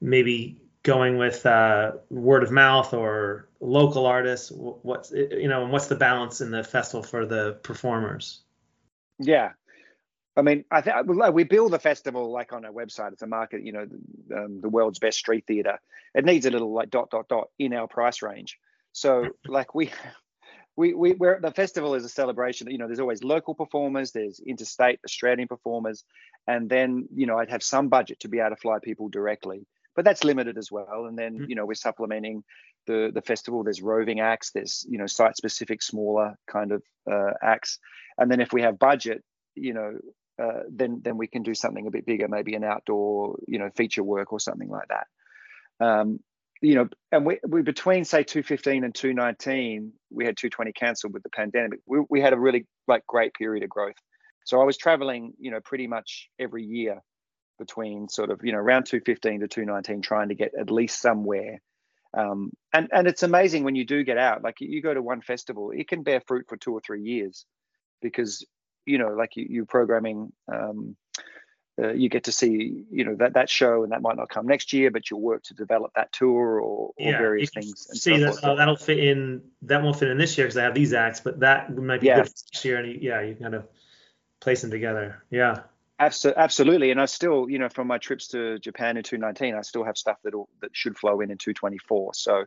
maybe 0.00 0.60
going 0.82 1.18
with 1.18 1.44
uh, 1.46 1.92
word 2.10 2.42
of 2.42 2.50
mouth 2.50 2.92
or 2.92 3.48
local 3.60 4.06
artists? 4.06 4.50
What's 4.50 5.12
you 5.12 5.48
know, 5.48 5.62
and 5.62 5.72
what's 5.72 5.86
the 5.86 5.96
balance 5.96 6.40
in 6.40 6.50
the 6.50 6.64
festival 6.64 7.02
for 7.02 7.26
the 7.26 7.58
performers? 7.62 8.40
Yeah, 9.18 9.52
I 10.36 10.42
mean, 10.42 10.64
I 10.70 10.82
think 10.82 10.96
we 11.32 11.44
build 11.44 11.72
the 11.72 11.78
festival 11.78 12.30
like 12.30 12.52
on 12.52 12.64
our 12.66 12.72
website. 12.72 13.12
It's 13.12 13.22
a 13.22 13.26
market, 13.26 13.62
you 13.62 13.72
know, 13.72 13.86
um, 14.36 14.60
the 14.60 14.68
world's 14.68 14.98
best 14.98 15.18
street 15.18 15.44
theater. 15.46 15.78
It 16.14 16.26
needs 16.26 16.44
a 16.44 16.50
little 16.50 16.74
like 16.74 16.90
dot 16.90 17.10
dot 17.10 17.28
dot 17.28 17.48
in 17.58 17.72
our 17.72 17.88
price 17.88 18.20
range. 18.20 18.58
So 18.92 19.28
like 19.46 19.74
we, 19.74 19.90
we 20.76 20.92
we 20.92 21.14
the 21.14 21.52
festival 21.56 21.94
is 21.94 22.04
a 22.04 22.10
celebration. 22.10 22.70
You 22.70 22.76
know, 22.76 22.86
there's 22.86 23.00
always 23.00 23.24
local 23.24 23.54
performers, 23.54 24.12
there's 24.12 24.38
interstate 24.40 25.00
Australian 25.06 25.48
performers, 25.48 26.04
and 26.46 26.68
then 26.68 27.08
you 27.14 27.26
know 27.26 27.38
I'd 27.38 27.50
have 27.50 27.62
some 27.62 27.88
budget 27.88 28.20
to 28.20 28.28
be 28.28 28.40
able 28.40 28.50
to 28.50 28.56
fly 28.56 28.78
people 28.82 29.08
directly, 29.08 29.66
but 29.94 30.04
that's 30.04 30.22
limited 30.22 30.58
as 30.58 30.70
well. 30.70 31.06
And 31.06 31.18
then 31.18 31.34
mm-hmm. 31.34 31.44
you 31.48 31.56
know 31.56 31.64
we're 31.64 31.74
supplementing 31.74 32.44
the 32.86 33.10
the 33.12 33.22
festival. 33.22 33.64
There's 33.64 33.80
roving 33.80 34.20
acts. 34.20 34.50
There's 34.50 34.84
you 34.86 34.98
know 34.98 35.06
site 35.06 35.38
specific 35.38 35.82
smaller 35.82 36.34
kind 36.46 36.72
of 36.72 36.82
uh, 37.10 37.32
acts, 37.42 37.78
and 38.18 38.30
then 38.30 38.42
if 38.42 38.52
we 38.52 38.60
have 38.60 38.78
budget, 38.78 39.24
you 39.54 39.72
know 39.72 39.96
uh, 40.42 40.60
then 40.70 41.00
then 41.02 41.16
we 41.16 41.26
can 41.26 41.42
do 41.42 41.54
something 41.54 41.86
a 41.86 41.90
bit 41.90 42.06
bigger, 42.06 42.28
maybe 42.28 42.54
an 42.54 42.64
outdoor, 42.64 43.38
you 43.46 43.58
know, 43.58 43.70
feature 43.74 44.02
work 44.02 44.32
or 44.32 44.40
something 44.40 44.68
like 44.68 44.88
that. 44.88 45.06
Um, 45.84 46.20
you 46.62 46.74
know, 46.74 46.88
and 47.12 47.26
we, 47.26 47.38
we 47.46 47.62
between 47.62 48.04
say 48.04 48.22
215 48.22 48.84
and 48.84 48.94
219, 48.94 49.92
we 50.10 50.24
had 50.24 50.36
220 50.36 50.72
cancelled 50.72 51.12
with 51.12 51.22
the 51.22 51.30
pandemic. 51.30 51.80
We, 51.86 52.00
we 52.08 52.20
had 52.20 52.32
a 52.32 52.38
really 52.38 52.66
like 52.88 53.06
great 53.06 53.34
period 53.34 53.62
of 53.62 53.70
growth. 53.70 53.96
So 54.44 54.60
I 54.60 54.64
was 54.64 54.76
traveling, 54.76 55.34
you 55.38 55.50
know, 55.50 55.60
pretty 55.60 55.86
much 55.86 56.28
every 56.38 56.64
year 56.64 57.00
between 57.58 58.08
sort 58.08 58.30
of 58.30 58.40
you 58.44 58.52
know 58.52 58.58
around 58.58 58.84
215 58.84 59.40
to 59.40 59.48
219, 59.48 60.02
trying 60.02 60.28
to 60.28 60.34
get 60.34 60.52
at 60.58 60.70
least 60.70 61.00
somewhere. 61.00 61.60
Um, 62.16 62.52
and 62.72 62.88
and 62.92 63.06
it's 63.06 63.22
amazing 63.22 63.64
when 63.64 63.74
you 63.74 63.84
do 63.84 64.04
get 64.04 64.18
out. 64.18 64.42
Like 64.42 64.56
you 64.60 64.82
go 64.82 64.94
to 64.94 65.02
one 65.02 65.20
festival, 65.20 65.72
it 65.74 65.88
can 65.88 66.02
bear 66.02 66.22
fruit 66.26 66.46
for 66.48 66.56
two 66.56 66.72
or 66.72 66.80
three 66.80 67.02
years 67.02 67.44
because 68.00 68.46
you 68.86 68.98
know 68.98 69.08
like 69.08 69.36
you, 69.36 69.46
you 69.48 69.64
programming 69.64 70.32
um, 70.52 70.96
uh, 71.82 71.92
you 71.92 72.08
get 72.08 72.24
to 72.24 72.32
see 72.32 72.84
you 72.90 73.04
know 73.04 73.14
that 73.16 73.34
that 73.34 73.50
show 73.50 73.82
and 73.82 73.92
that 73.92 74.00
might 74.00 74.16
not 74.16 74.30
come 74.30 74.46
next 74.46 74.72
year 74.72 74.90
but 74.90 75.10
you'll 75.10 75.20
work 75.20 75.42
to 75.42 75.54
develop 75.54 75.92
that 75.94 76.10
tour 76.12 76.60
or, 76.60 76.92
or 76.96 77.10
Yeah, 77.12 77.18
various 77.18 77.50
things 77.50 77.86
and 77.90 77.98
See 77.98 78.18
that 78.18 78.38
oh, 78.42 78.56
that'll 78.56 78.76
fit 78.76 78.98
in. 78.98 79.42
That 79.62 79.82
won't 79.82 79.98
fit 79.98 80.08
in 80.08 80.18
this 80.18 80.38
year 80.38 80.46
because 80.46 80.56
I 80.56 80.62
have 80.62 80.74
these 80.74 80.94
acts, 80.94 81.20
but 81.20 81.40
that 81.40 81.76
might 81.76 82.00
be 82.00 82.06
Yeah. 82.06 82.22
good 82.22 82.28
for 82.28 82.34
next 82.52 82.64
year. 82.64 82.78
And 82.78 83.02
yeah, 83.02 83.20
you 83.20 83.34
kind 83.34 83.54
of 83.54 83.66
place 84.40 84.62
them 84.62 84.70
together. 84.70 85.22
Yeah. 85.30 85.62
Abso- 85.98 86.36
absolutely 86.36 86.90
and 86.90 87.00
i 87.00 87.06
still 87.06 87.48
you 87.48 87.58
know 87.58 87.70
from 87.70 87.86
my 87.86 87.96
trips 87.96 88.28
to 88.28 88.58
japan 88.58 88.98
in 88.98 89.02
219 89.02 89.54
i 89.54 89.62
still 89.62 89.82
have 89.82 89.96
stuff 89.96 90.18
that 90.24 90.34
that 90.60 90.68
should 90.76 90.98
flow 90.98 91.22
in 91.22 91.30
in 91.30 91.38
224 91.38 92.12
so 92.12 92.44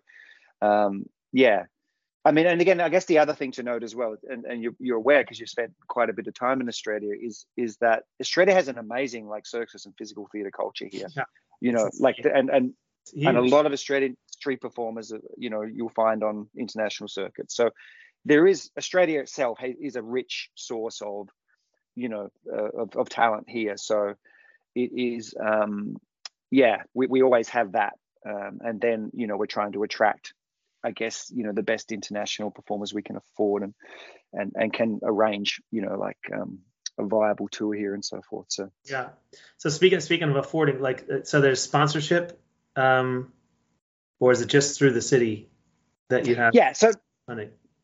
um 0.61 1.09
yeah 1.33 1.63
i 2.25 2.31
mean 2.31 2.45
and 2.47 2.61
again 2.61 2.81
i 2.81 2.89
guess 2.89 3.05
the 3.05 3.17
other 3.17 3.33
thing 3.33 3.51
to 3.51 3.63
note 3.63 3.83
as 3.83 3.95
well 3.95 4.15
and, 4.29 4.45
and 4.45 4.61
you're, 4.61 4.73
you're 4.79 4.97
aware 4.97 5.23
because 5.23 5.39
you've 5.39 5.49
spent 5.49 5.71
quite 5.87 6.09
a 6.09 6.13
bit 6.13 6.27
of 6.27 6.33
time 6.33 6.61
in 6.61 6.67
australia 6.67 7.13
is 7.19 7.45
is 7.57 7.77
that 7.77 8.03
australia 8.21 8.53
has 8.53 8.67
an 8.67 8.77
amazing 8.77 9.27
like 9.27 9.45
circus 9.45 9.85
and 9.85 9.95
physical 9.97 10.27
theater 10.31 10.51
culture 10.51 10.87
here 10.91 11.07
Yeah. 11.15 11.23
you 11.61 11.71
know 11.71 11.89
like 11.99 12.17
insane. 12.19 12.35
and 12.35 12.49
and 12.49 12.73
and 13.25 13.37
a 13.37 13.41
lot 13.41 13.65
of 13.65 13.71
Australian 13.71 14.17
street 14.27 14.61
performers, 14.61 15.11
you 15.37 15.49
know, 15.49 15.61
you'll 15.61 15.89
find 15.89 16.23
on 16.23 16.47
international 16.57 17.07
circuits. 17.07 17.55
So 17.55 17.71
there 18.25 18.45
is 18.47 18.69
Australia 18.77 19.19
itself 19.21 19.59
is 19.63 19.95
a 19.95 20.03
rich 20.03 20.49
source 20.55 21.01
of, 21.01 21.29
you 21.95 22.09
know, 22.09 22.29
uh, 22.51 22.69
of, 22.81 22.95
of 22.95 23.09
talent 23.09 23.49
here. 23.49 23.77
So 23.77 24.13
it 24.75 24.91
is, 24.95 25.33
um, 25.43 25.95
yeah, 26.51 26.83
we, 26.93 27.07
we 27.07 27.23
always 27.23 27.49
have 27.49 27.71
that, 27.73 27.93
um, 28.27 28.59
and 28.61 28.79
then 28.79 29.09
you 29.13 29.27
know 29.27 29.37
we're 29.37 29.45
trying 29.45 29.71
to 29.73 29.83
attract, 29.83 30.33
I 30.83 30.91
guess, 30.91 31.31
you 31.33 31.43
know, 31.43 31.51
the 31.51 31.63
best 31.63 31.91
international 31.91 32.51
performers 32.51 32.93
we 32.93 33.01
can 33.01 33.17
afford 33.17 33.63
and 33.63 33.73
and 34.33 34.53
and 34.55 34.73
can 34.73 34.99
arrange, 35.03 35.61
you 35.71 35.81
know, 35.81 35.97
like 35.97 36.19
um, 36.33 36.59
a 36.97 37.05
viable 37.05 37.47
tour 37.47 37.73
here 37.73 37.93
and 37.93 38.03
so 38.03 38.21
forth. 38.21 38.47
So 38.49 38.71
Yeah. 38.85 39.09
So 39.57 39.69
speaking 39.69 39.99
speaking 39.99 40.29
of 40.29 40.35
affording, 40.35 40.81
like, 40.81 41.05
uh, 41.11 41.23
so 41.23 41.41
there's 41.41 41.61
sponsorship, 41.61 42.39
um, 42.75 43.33
or 44.19 44.31
is 44.31 44.41
it 44.41 44.47
just 44.47 44.77
through 44.77 44.93
the 44.93 45.01
city 45.01 45.49
that 46.09 46.25
you 46.25 46.35
have 46.35 46.53
yeah, 46.53 46.73
so? 46.73 46.91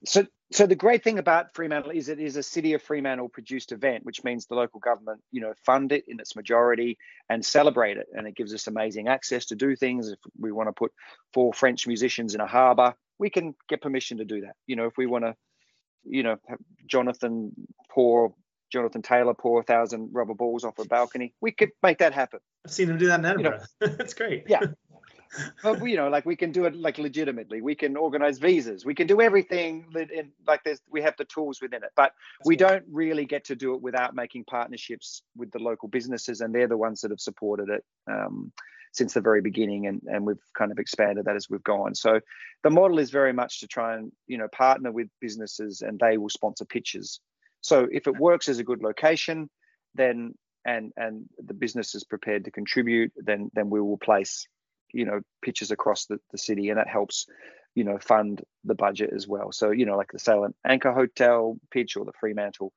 So, 0.05 0.25
so 0.51 0.65
the 0.67 0.75
great 0.75 1.03
thing 1.03 1.17
about 1.19 1.53
Fremantle 1.53 1.91
is 1.91 2.08
it 2.10 2.19
is 2.19 2.36
a 2.36 2.43
city 2.43 2.73
of 2.73 2.81
Fremantle 2.81 3.29
produced 3.29 3.71
event, 3.71 4.05
which 4.05 4.23
means 4.23 4.45
the 4.45 4.55
local 4.55 4.79
government, 4.79 5.21
you 5.31 5.41
know, 5.41 5.53
fund 5.65 5.91
it 5.91 6.03
in 6.08 6.19
its 6.19 6.36
majority 6.36 6.97
and 7.29 7.43
celebrate 7.43 7.97
it, 7.97 8.08
and 8.13 8.27
it 8.27 8.36
gives 8.36 8.53
us 8.53 8.67
amazing 8.67 9.08
access 9.08 9.45
to 9.47 9.55
do 9.55 9.75
things. 9.75 10.10
If 10.10 10.19
we 10.39 10.51
want 10.51 10.69
to 10.69 10.73
put 10.73 10.91
four 11.34 11.53
French 11.53 11.88
musicians 11.88 12.36
in 12.36 12.41
a 12.41 12.47
harbour, 12.47 12.93
we 13.17 13.29
can 13.29 13.55
get 13.69 13.81
permission 13.81 14.17
to 14.19 14.25
do 14.25 14.41
that. 14.41 14.55
You 14.67 14.75
know, 14.75 14.86
if 14.86 14.93
we 14.97 15.08
want 15.08 15.25
to, 15.25 15.36
you 16.03 16.23
know, 16.23 16.38
have 16.47 16.60
Jonathan 16.86 17.51
pour 17.89 18.34
Jonathan 18.71 19.01
Taylor 19.01 19.34
pour 19.34 19.62
a 19.62 19.63
thousand 19.63 20.10
rubber 20.12 20.34
balls 20.34 20.63
off 20.63 20.77
a 20.79 20.86
balcony, 20.86 21.34
we 21.41 21.51
could 21.51 21.69
make 21.81 21.99
that 21.99 22.13
happen. 22.13 22.39
I've 22.65 22.73
seen 22.73 22.89
him 22.89 22.97
do 22.97 23.08
that 23.08 23.19
in 23.23 23.25
You 23.39 23.43
know- 23.43 23.60
Edinburgh. 23.81 23.97
That's 23.97 24.13
great. 24.13 24.43
Yeah. 24.47 24.62
But 25.63 25.83
you 25.88 25.95
know, 25.95 26.09
like 26.09 26.25
we 26.25 26.35
can 26.35 26.51
do 26.51 26.65
it 26.65 26.75
like 26.75 26.97
legitimately. 26.97 27.61
We 27.61 27.75
can 27.75 27.95
organize 27.97 28.38
visas. 28.38 28.85
We 28.85 28.95
can 28.95 29.07
do 29.07 29.21
everything 29.21 29.85
that 29.93 30.11
in, 30.11 30.31
like 30.47 30.63
there's 30.63 30.81
we 30.89 31.01
have 31.01 31.15
the 31.17 31.25
tools 31.25 31.61
within 31.61 31.83
it. 31.83 31.91
But 31.95 32.13
we 32.45 32.55
cool. 32.55 32.67
don't 32.67 32.85
really 32.91 33.25
get 33.25 33.45
to 33.45 33.55
do 33.55 33.73
it 33.73 33.81
without 33.81 34.15
making 34.15 34.45
partnerships 34.45 35.23
with 35.35 35.51
the 35.51 35.59
local 35.59 35.88
businesses, 35.89 36.41
and 36.41 36.53
they're 36.53 36.67
the 36.67 36.77
ones 36.77 37.01
that 37.01 37.11
have 37.11 37.19
supported 37.19 37.69
it 37.69 37.83
um, 38.09 38.51
since 38.93 39.13
the 39.13 39.21
very 39.21 39.41
beginning, 39.41 39.88
and 39.88 40.01
and 40.07 40.25
we've 40.25 40.43
kind 40.57 40.71
of 40.71 40.79
expanded 40.79 41.25
that 41.25 41.35
as 41.35 41.49
we've 41.49 41.63
gone. 41.63 41.95
So 41.95 42.19
the 42.63 42.69
model 42.69 42.99
is 42.99 43.11
very 43.11 43.33
much 43.33 43.59
to 43.59 43.67
try 43.67 43.95
and 43.95 44.11
you 44.27 44.38
know 44.38 44.47
partner 44.47 44.91
with 44.91 45.07
businesses, 45.21 45.81
and 45.81 45.99
they 45.99 46.17
will 46.17 46.29
sponsor 46.29 46.65
pitches. 46.65 47.19
So 47.61 47.88
if 47.91 48.07
it 48.07 48.17
works 48.17 48.47
as 48.47 48.59
a 48.59 48.63
good 48.63 48.83
location, 48.83 49.49
then 49.95 50.35
and 50.65 50.91
and 50.97 51.25
the 51.38 51.53
business 51.53 51.95
is 51.95 52.03
prepared 52.03 52.45
to 52.45 52.51
contribute, 52.51 53.11
then 53.15 53.49
then 53.53 53.69
we 53.69 53.81
will 53.81 53.97
place 53.97 54.47
you 54.93 55.05
know 55.05 55.21
pitches 55.41 55.71
across 55.71 56.05
the, 56.05 56.19
the 56.31 56.37
city 56.37 56.69
and 56.69 56.79
that 56.79 56.87
helps 56.87 57.27
you 57.75 57.83
know 57.83 57.97
fund 57.99 58.43
the 58.63 58.75
budget 58.75 59.11
as 59.13 59.27
well. 59.27 59.51
So 59.51 59.71
you 59.71 59.85
know 59.85 59.97
like 59.97 60.11
the 60.11 60.19
Sail 60.19 60.43
and 60.43 60.53
Anchor 60.65 60.93
Hotel 60.93 61.57
pitch 61.71 61.95
or 61.97 62.05
the 62.05 62.13
Fremantle 62.19 62.73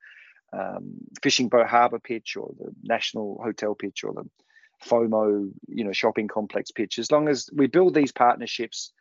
um, 0.52 0.94
Fishing 1.22 1.48
Boat 1.48 1.66
Harbour 1.66 1.98
pitch 1.98 2.36
or 2.36 2.50
the 2.58 2.72
National 2.82 3.40
Hotel 3.42 3.74
pitch 3.74 4.04
or 4.04 4.12
the 4.12 4.28
FOMO 4.84 5.50
you 5.68 5.84
know 5.84 5.92
shopping 5.92 6.28
complex 6.28 6.70
pitch. 6.70 6.98
As 6.98 7.10
long 7.10 7.28
as 7.28 7.48
we 7.52 7.66
build 7.66 7.94
these 7.94 8.12
partnerships 8.12 8.92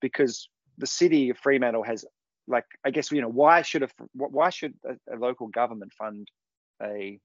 because 0.00 0.48
the 0.78 0.86
city 0.86 1.30
of 1.30 1.38
Fremantle 1.38 1.84
has 1.84 2.04
like 2.46 2.66
I 2.84 2.90
guess 2.90 3.10
you 3.10 3.20
know 3.20 3.28
why 3.28 3.62
should 3.62 3.82
a 3.82 3.88
why 4.12 4.50
should 4.50 4.74
a, 4.84 5.14
a 5.14 5.16
local 5.16 5.48
government 5.48 5.92
fund 5.92 6.28
a 6.82 7.18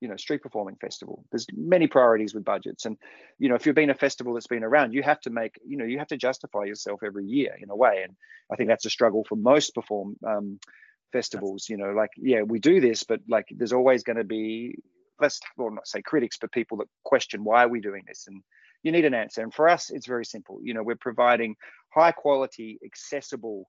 you 0.00 0.08
know 0.08 0.16
street 0.16 0.42
performing 0.42 0.76
festival. 0.76 1.24
There's 1.30 1.46
many 1.54 1.86
priorities 1.86 2.34
with 2.34 2.44
budgets. 2.44 2.84
And 2.86 2.96
you 3.38 3.48
know 3.48 3.54
if 3.54 3.66
you've 3.66 3.74
been 3.74 3.90
a 3.90 3.94
festival 3.94 4.34
that's 4.34 4.46
been 4.46 4.64
around 4.64 4.92
you 4.92 5.02
have 5.02 5.20
to 5.20 5.30
make 5.30 5.56
you 5.66 5.76
know 5.76 5.84
you 5.84 5.98
have 5.98 6.08
to 6.08 6.16
justify 6.16 6.64
yourself 6.64 7.00
every 7.04 7.26
year 7.26 7.54
in 7.60 7.70
a 7.70 7.76
way. 7.76 8.02
And 8.04 8.16
i 8.52 8.56
think 8.56 8.68
that's 8.68 8.86
a 8.86 8.90
struggle 8.90 9.24
for 9.28 9.36
most 9.36 9.74
perform 9.74 10.16
um, 10.26 10.58
festivals 11.12 11.68
you 11.68 11.76
know 11.76 11.92
like 11.92 12.10
yeah 12.16 12.42
we 12.42 12.58
do 12.58 12.80
this 12.80 13.04
but 13.04 13.20
like 13.28 13.46
there's 13.50 13.72
always 13.72 14.02
going 14.02 14.18
to 14.18 14.24
be 14.24 14.74
let's 15.20 15.40
well 15.56 15.70
not 15.70 15.86
say 15.86 16.02
critics 16.02 16.36
but 16.40 16.52
people 16.52 16.76
that 16.78 16.88
question 17.04 17.44
why 17.44 17.64
are 17.64 17.68
we 17.68 17.80
doing 17.80 18.02
this? 18.06 18.26
And 18.28 18.42
you 18.84 18.92
need 18.92 19.04
an 19.04 19.14
answer. 19.14 19.42
And 19.42 19.52
for 19.52 19.68
us 19.68 19.90
it's 19.90 20.06
very 20.06 20.24
simple. 20.24 20.60
You 20.62 20.74
know 20.74 20.82
we're 20.82 20.96
providing 20.96 21.56
high 21.90 22.12
quality 22.12 22.78
accessible 22.84 23.68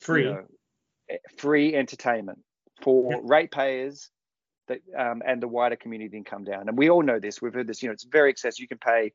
you 0.00 0.04
Free. 0.04 0.24
know, 0.24 0.42
eh, 1.10 1.16
free 1.38 1.74
entertainment 1.74 2.40
for 2.82 3.10
Yeah. 3.12 3.16
ratepayers 3.22 4.10
that 4.68 4.80
um, 4.96 5.22
and 5.26 5.42
the 5.42 5.48
wider 5.48 5.76
community 5.76 6.10
can 6.10 6.24
come 6.24 6.44
down. 6.44 6.68
And 6.68 6.76
we 6.76 6.90
all 6.90 7.02
know 7.02 7.18
this. 7.18 7.40
We've 7.42 7.54
heard 7.54 7.66
this. 7.66 7.82
You 7.82 7.88
know, 7.88 7.92
it's 7.92 8.04
very 8.04 8.30
accessible. 8.30 8.62
You 8.62 8.68
can 8.68 8.78
pay 8.78 9.12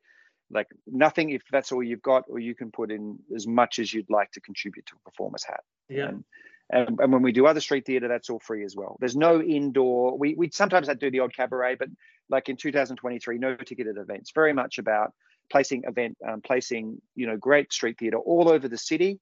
like 0.50 0.68
nothing 0.86 1.30
if 1.30 1.42
that's 1.50 1.72
all 1.72 1.82
you've 1.82 2.02
got, 2.02 2.24
or 2.28 2.38
you 2.38 2.54
can 2.54 2.70
put 2.70 2.90
in 2.90 3.18
as 3.34 3.46
much 3.46 3.78
as 3.78 3.92
you'd 3.92 4.10
like 4.10 4.30
to 4.32 4.40
contribute 4.40 4.86
to 4.86 4.96
a 4.96 5.10
performer's 5.10 5.44
hat. 5.44 5.60
yeah. 5.88 6.08
And, 6.08 6.24
and, 6.72 7.00
and 7.00 7.12
when 7.12 7.22
we 7.22 7.32
do 7.32 7.46
other 7.46 7.60
street 7.60 7.84
theatre, 7.84 8.06
that's 8.06 8.30
all 8.30 8.38
free 8.38 8.64
as 8.64 8.76
well. 8.76 8.96
There's 9.00 9.16
no 9.16 9.40
indoor. 9.40 10.16
We 10.16 10.34
we 10.34 10.50
sometimes 10.50 10.88
I 10.88 10.94
do 10.94 11.10
the 11.10 11.20
odd 11.20 11.34
cabaret, 11.34 11.76
but 11.76 11.88
like 12.28 12.48
in 12.48 12.56
2023, 12.56 13.38
no 13.38 13.56
ticketed 13.56 13.96
events. 13.96 14.30
Very 14.32 14.52
much 14.52 14.78
about 14.78 15.12
placing 15.50 15.82
event, 15.84 16.16
um, 16.26 16.40
placing 16.42 17.00
you 17.16 17.26
know 17.26 17.36
great 17.36 17.72
street 17.72 17.98
theatre 17.98 18.18
all 18.18 18.48
over 18.48 18.68
the 18.68 18.78
city 18.78 19.18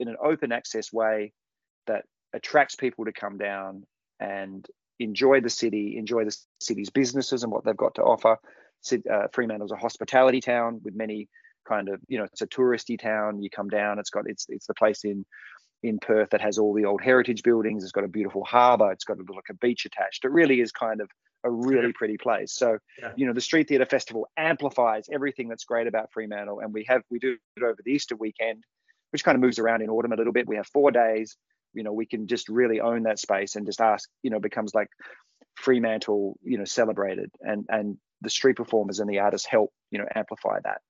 in 0.00 0.08
an 0.08 0.16
open 0.22 0.50
access 0.50 0.92
way 0.92 1.32
that 1.86 2.04
attracts 2.32 2.74
people 2.74 3.04
to 3.04 3.12
come 3.12 3.38
down 3.38 3.84
and 4.20 4.66
enjoy 4.98 5.40
the 5.40 5.50
city, 5.50 5.96
enjoy 5.96 6.24
the 6.24 6.36
city's 6.60 6.90
businesses 6.90 7.42
and 7.42 7.52
what 7.52 7.64
they've 7.64 7.76
got 7.76 7.94
to 7.96 8.02
offer. 8.02 8.36
Uh, 8.92 9.26
Fremantle's 9.32 9.72
a 9.72 9.76
hospitality 9.76 10.40
town 10.40 10.80
with 10.84 10.94
many 10.94 11.28
kind 11.68 11.88
of, 11.88 12.00
you 12.08 12.18
know, 12.18 12.24
it's 12.24 12.42
a 12.42 12.46
touristy 12.46 12.98
town. 12.98 13.42
You 13.42 13.50
come 13.50 13.68
down, 13.68 13.98
it's 13.98 14.10
got 14.10 14.24
it's 14.28 14.46
it's 14.48 14.66
the 14.66 14.74
place 14.74 15.04
in 15.04 15.24
in 15.82 15.98
Perth 15.98 16.30
that 16.30 16.40
has 16.40 16.58
all 16.58 16.74
the 16.74 16.84
old 16.84 17.00
heritage 17.00 17.42
buildings. 17.42 17.82
It's 17.82 17.92
got 17.92 18.04
a 18.04 18.08
beautiful 18.08 18.44
harbour. 18.44 18.90
It's 18.92 19.04
got 19.04 19.18
a, 19.18 19.32
like 19.32 19.48
a 19.50 19.54
beach 19.54 19.84
attached. 19.84 20.24
It 20.24 20.30
really 20.30 20.60
is 20.60 20.72
kind 20.72 21.00
of 21.00 21.08
a 21.44 21.50
really 21.50 21.92
pretty 21.92 22.18
place. 22.18 22.52
So, 22.52 22.78
Yeah. 23.00 23.12
you 23.14 23.26
know, 23.26 23.32
the 23.32 23.40
Street 23.40 23.68
Theatre 23.68 23.86
Festival 23.86 24.28
amplifies 24.36 25.08
everything 25.12 25.46
that's 25.48 25.64
great 25.64 25.86
about 25.86 26.10
Fremantle, 26.12 26.60
and 26.60 26.72
we 26.72 26.84
have 26.88 27.02
we 27.10 27.18
do 27.20 27.36
it 27.56 27.62
over 27.62 27.78
the 27.84 27.92
Easter 27.92 28.16
weekend, 28.16 28.64
which 29.10 29.22
kind 29.22 29.36
of 29.36 29.40
moves 29.40 29.58
around 29.58 29.82
in 29.82 29.90
autumn 29.90 30.12
a 30.12 30.16
little 30.16 30.32
bit. 30.32 30.48
We 30.48 30.56
have 30.56 30.66
four 30.66 30.90
days. 30.90 31.36
You 31.78 31.84
know, 31.84 31.92
we 31.92 32.06
can 32.06 32.26
just 32.26 32.48
really 32.48 32.80
own 32.80 33.04
that 33.04 33.20
space 33.20 33.54
and 33.54 33.64
just 33.64 33.80
ask. 33.80 34.08
You 34.24 34.30
know, 34.30 34.40
becomes 34.40 34.74
like 34.74 34.88
Fremantle. 35.54 36.36
You 36.42 36.58
know, 36.58 36.64
celebrated, 36.64 37.30
and 37.40 37.66
and 37.68 37.96
the 38.20 38.30
street 38.30 38.56
performers 38.56 38.98
and 38.98 39.08
the 39.08 39.20
artists 39.20 39.46
help. 39.46 39.72
You 39.92 39.98
know, 40.00 40.06
amplify 40.12 40.58
that. 40.64 40.80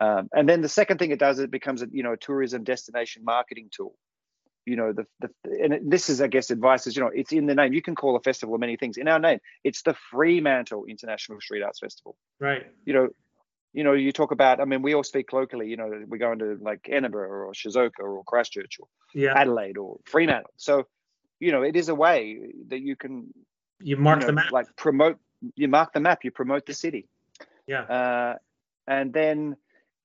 Um, 0.00 0.28
and 0.34 0.48
then 0.48 0.62
the 0.62 0.68
second 0.68 0.98
thing 0.98 1.12
it 1.12 1.20
does, 1.20 1.38
it 1.38 1.52
becomes 1.52 1.80
a 1.80 1.86
you 1.92 2.02
know 2.02 2.14
a 2.14 2.16
tourism 2.16 2.64
destination 2.64 3.22
marketing 3.24 3.68
tool. 3.70 3.94
You 4.64 4.74
know, 4.74 4.92
the, 4.92 5.06
the 5.20 5.30
and 5.62 5.92
this 5.92 6.10
is 6.10 6.20
I 6.20 6.26
guess 6.26 6.50
advice 6.50 6.88
is 6.88 6.96
you 6.96 7.02
know 7.02 7.10
it's 7.14 7.32
in 7.32 7.46
the 7.46 7.54
name. 7.54 7.72
You 7.72 7.82
can 7.82 7.94
call 7.94 8.16
a 8.16 8.20
festival 8.20 8.58
many 8.58 8.76
things. 8.76 8.96
In 8.96 9.06
our 9.06 9.20
name, 9.20 9.38
it's 9.62 9.82
the 9.82 9.94
Fremantle 10.10 10.86
International 10.88 11.40
Street 11.40 11.62
Arts 11.62 11.78
Festival. 11.78 12.16
Right. 12.40 12.66
You 12.84 12.94
know, 12.94 13.08
you 13.76 13.84
know, 13.84 13.92
you 13.92 14.10
talk 14.10 14.30
about. 14.32 14.58
I 14.60 14.64
mean, 14.64 14.80
we 14.80 14.94
all 14.94 15.04
speak 15.04 15.32
locally. 15.34 15.68
You 15.68 15.76
know, 15.76 15.88
we 16.08 16.16
go 16.18 16.32
into 16.32 16.56
like 16.70 16.88
Edinburgh 16.96 17.28
or 17.46 17.52
Shizuoka 17.52 18.00
or 18.00 18.24
Christchurch 18.24 18.74
or 18.80 18.88
Yeah. 19.14 19.34
Adelaide 19.40 19.76
or 19.76 19.98
Fremantle. 20.06 20.50
So, 20.56 20.74
you 21.40 21.52
know, 21.52 21.62
it 21.62 21.76
is 21.76 21.88
a 21.90 21.94
way 21.94 22.18
that 22.70 22.80
you 22.80 22.96
can 22.96 23.14
You 23.80 23.96
mark 23.98 24.20
you 24.20 24.20
know, 24.22 24.26
the 24.28 24.32
map. 24.32 24.50
like 24.50 24.68
promote. 24.76 25.18
You 25.54 25.68
mark 25.68 25.92
the 25.92 26.00
map. 26.00 26.24
You 26.24 26.30
promote 26.30 26.64
the 26.64 26.72
city. 26.72 27.02
Yeah. 27.66 27.82
Uh, 27.82 28.34
and 28.86 29.12
then 29.12 29.56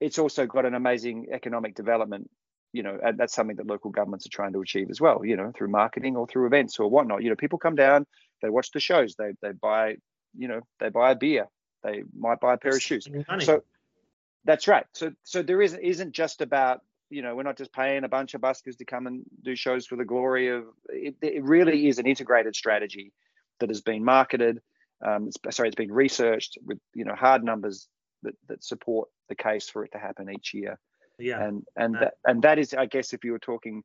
it's 0.02 0.20
also 0.20 0.46
got 0.46 0.66
an 0.66 0.76
amazing 0.76 1.28
economic 1.32 1.74
development. 1.74 2.30
You 2.74 2.84
know, 2.84 2.98
and 3.06 3.18
that's 3.18 3.34
something 3.34 3.56
that 3.58 3.68
local 3.68 3.92
governments 3.92 4.26
are 4.26 4.36
trying 4.38 4.54
to 4.54 4.62
achieve 4.62 4.90
as 4.90 5.00
well. 5.00 5.24
You 5.24 5.38
know, 5.38 5.52
through 5.56 5.70
marketing 5.70 6.18
or 6.18 6.28
through 6.28 6.46
events 6.48 6.78
or 6.80 6.90
whatnot. 6.90 7.24
You 7.24 7.30
know, 7.30 7.36
people 7.38 7.58
come 7.60 7.76
down, 7.76 8.06
they 8.42 8.50
watch 8.50 8.72
the 8.72 8.80
shows, 8.82 9.16
they 9.16 9.32
they 9.42 9.54
buy, 9.54 9.96
you 10.38 10.48
know, 10.50 10.62
they 10.80 10.90
buy 10.90 11.12
a 11.12 11.16
beer, 11.16 11.48
they 11.84 12.04
might 12.18 12.40
buy 12.40 12.54
a 12.54 12.58
pair 12.58 12.76
of 12.76 12.82
shoes. 12.82 13.08
So 13.40 13.64
that's 14.46 14.68
right. 14.68 14.86
So 14.94 15.12
so 15.24 15.42
there 15.42 15.62
isn't 15.62 15.82
isn't 15.82 16.12
just 16.14 16.42
about 16.42 16.82
you 17.10 17.22
know 17.22 17.36
we're 17.36 17.44
not 17.44 17.58
just 17.58 17.74
paying 17.74 18.04
a 18.04 18.10
bunch 18.10 18.34
of 18.34 18.42
buskers 18.42 18.78
to 18.78 18.86
come 18.86 19.08
and 19.08 19.24
do 19.44 19.56
shows 19.56 19.86
for 19.86 19.96
the 19.98 20.06
glory 20.06 20.50
of 20.50 20.66
it. 20.90 21.16
It 21.22 21.44
really 21.44 21.88
is 21.88 22.00
an 22.00 22.06
integrated 22.06 22.56
strategy 22.56 23.12
that 23.60 23.70
has 23.70 23.82
been 23.82 24.04
marketed 24.04 24.62
Um, 25.06 25.28
it's, 25.28 25.38
sorry, 25.56 25.70
it's 25.70 25.76
been 25.76 25.92
researched 25.92 26.58
with 26.66 26.80
you 26.94 27.06
know 27.06 27.16
hard 27.16 27.44
numbers 27.44 27.88
that, 28.24 28.36
that 28.48 28.64
support 28.64 29.10
the 29.30 29.36
case 29.36 29.70
for 29.70 29.84
it 29.86 29.92
to 29.92 29.98
happen 30.00 30.30
each 30.30 30.54
year. 30.54 30.80
Yeah. 31.20 31.44
And 31.44 31.64
and 31.76 31.96
that 31.96 32.14
and 32.26 32.42
that 32.44 32.60
is, 32.60 32.74
I 32.74 32.86
guess, 32.86 33.14
if 33.14 33.24
you 33.24 33.32
were 33.32 33.40
talking, 33.40 33.84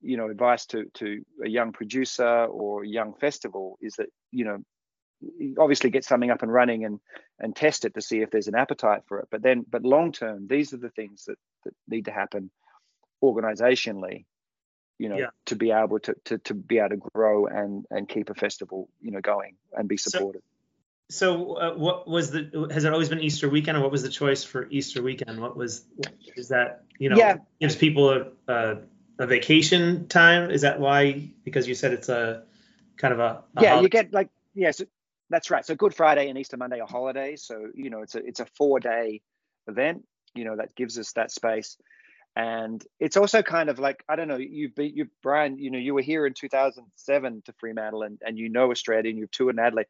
you 0.00 0.16
know, 0.16 0.28
advice 0.30 0.66
to 0.66 0.84
to 0.94 1.22
a 1.44 1.48
young 1.48 1.72
producer 1.72 2.44
or 2.46 2.84
a 2.84 2.88
young 2.88 3.14
festival, 3.14 3.78
is 3.80 3.94
that 3.96 4.08
you 4.30 4.44
know, 4.44 4.58
obviously 5.58 5.90
get 5.90 6.04
something 6.04 6.30
up 6.30 6.42
and 6.42 6.52
running 6.52 6.84
and 6.84 7.00
and 7.38 7.54
test 7.54 7.84
it 7.84 7.94
to 7.94 8.02
see 8.02 8.20
if 8.20 8.30
there's 8.30 8.48
an 8.48 8.54
appetite 8.54 9.02
for 9.06 9.20
it. 9.20 9.28
But 9.30 9.42
then, 9.42 9.64
but 9.68 9.82
long 9.82 10.12
term, 10.12 10.46
these 10.48 10.72
are 10.72 10.78
the 10.78 10.90
things 10.90 11.24
that 11.26 11.38
that 11.64 11.74
need 11.88 12.06
to 12.06 12.12
happen 12.12 12.50
organizationally 13.22 14.24
you 15.00 15.08
know, 15.08 15.16
yeah. 15.16 15.30
to 15.46 15.56
be 15.56 15.70
able 15.70 15.98
to, 15.98 16.14
to 16.26 16.38
to 16.38 16.52
be 16.52 16.78
able 16.78 16.90
to 16.90 16.96
grow 16.98 17.46
and 17.46 17.86
and 17.90 18.06
keep 18.06 18.28
a 18.28 18.34
festival, 18.34 18.90
you 19.00 19.10
know, 19.10 19.22
going 19.22 19.56
and 19.72 19.88
be 19.88 19.96
supported. 19.96 20.42
So, 21.08 21.54
so 21.54 21.54
uh, 21.54 21.74
what 21.74 22.06
was 22.06 22.30
the? 22.32 22.68
Has 22.70 22.84
it 22.84 22.92
always 22.92 23.08
been 23.08 23.20
Easter 23.20 23.48
weekend, 23.48 23.78
or 23.78 23.80
what 23.80 23.90
was 23.90 24.02
the 24.02 24.10
choice 24.10 24.44
for 24.44 24.68
Easter 24.68 25.02
weekend? 25.02 25.40
What 25.40 25.56
was 25.56 25.86
is 26.36 26.48
that? 26.48 26.84
You 26.98 27.08
know, 27.08 27.16
yeah. 27.16 27.38
gives 27.62 27.76
people 27.76 28.10
a, 28.10 28.26
a, 28.46 28.78
a 29.18 29.26
vacation 29.26 30.06
time. 30.06 30.50
Is 30.50 30.60
that 30.60 30.78
why? 30.78 31.30
Because 31.44 31.66
you 31.66 31.74
said 31.74 31.94
it's 31.94 32.10
a 32.10 32.42
kind 32.98 33.14
of 33.14 33.20
a, 33.20 33.42
a 33.56 33.62
yeah. 33.62 33.68
Holiday. 33.70 33.82
You 33.84 33.88
get 33.88 34.12
like 34.12 34.28
yes, 34.54 34.82
that's 35.30 35.50
right. 35.50 35.64
So 35.64 35.74
Good 35.74 35.94
Friday 35.94 36.28
and 36.28 36.38
Easter 36.38 36.56
Monday 36.56 36.80
are 36.80 36.88
holidays. 36.88 37.44
So 37.44 37.68
you 37.74 37.90
know, 37.90 38.02
it's 38.02 38.14
a 38.14 38.26
it's 38.26 38.40
a 38.40 38.46
four 38.56 38.80
day 38.80 39.22
event. 39.66 40.04
You 40.34 40.44
know, 40.44 40.56
that 40.56 40.74
gives 40.74 40.98
us 40.98 41.12
that 41.12 41.30
space 41.30 41.76
and 42.36 42.84
it's 43.00 43.16
also 43.16 43.42
kind 43.42 43.68
of 43.68 43.78
like 43.78 44.04
i 44.08 44.14
don't 44.14 44.28
know 44.28 44.36
you've 44.36 44.74
been 44.74 44.94
you 44.94 45.06
brian 45.22 45.58
you 45.58 45.70
know 45.70 45.78
you 45.78 45.94
were 45.94 46.00
here 46.00 46.26
in 46.26 46.34
2007 46.34 47.42
to 47.44 47.52
fremantle 47.58 48.02
and, 48.02 48.20
and 48.24 48.38
you 48.38 48.48
know 48.48 48.70
australia 48.70 49.10
and 49.10 49.18
you've 49.18 49.30
toured 49.30 49.56
in 49.56 49.58
adelaide 49.58 49.86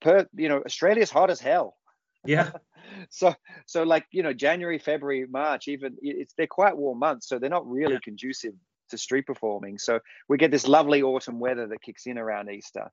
per 0.00 0.26
you 0.34 0.48
know 0.48 0.62
australia's 0.64 1.10
hot 1.10 1.30
as 1.30 1.40
hell 1.40 1.76
yeah 2.24 2.50
so 3.10 3.34
so 3.66 3.82
like 3.82 4.06
you 4.10 4.22
know 4.22 4.32
january 4.32 4.78
february 4.78 5.26
march 5.26 5.68
even 5.68 5.96
it's 6.00 6.34
they're 6.34 6.46
quite 6.46 6.76
warm 6.76 6.98
months 6.98 7.28
so 7.28 7.38
they're 7.38 7.50
not 7.50 7.68
really 7.68 7.94
yeah. 7.94 8.00
conducive 8.02 8.54
to 8.88 8.96
street 8.96 9.26
performing 9.26 9.76
so 9.76 10.00
we 10.28 10.38
get 10.38 10.50
this 10.50 10.66
lovely 10.66 11.02
autumn 11.02 11.40
weather 11.40 11.66
that 11.66 11.82
kicks 11.82 12.06
in 12.06 12.16
around 12.16 12.50
easter 12.50 12.90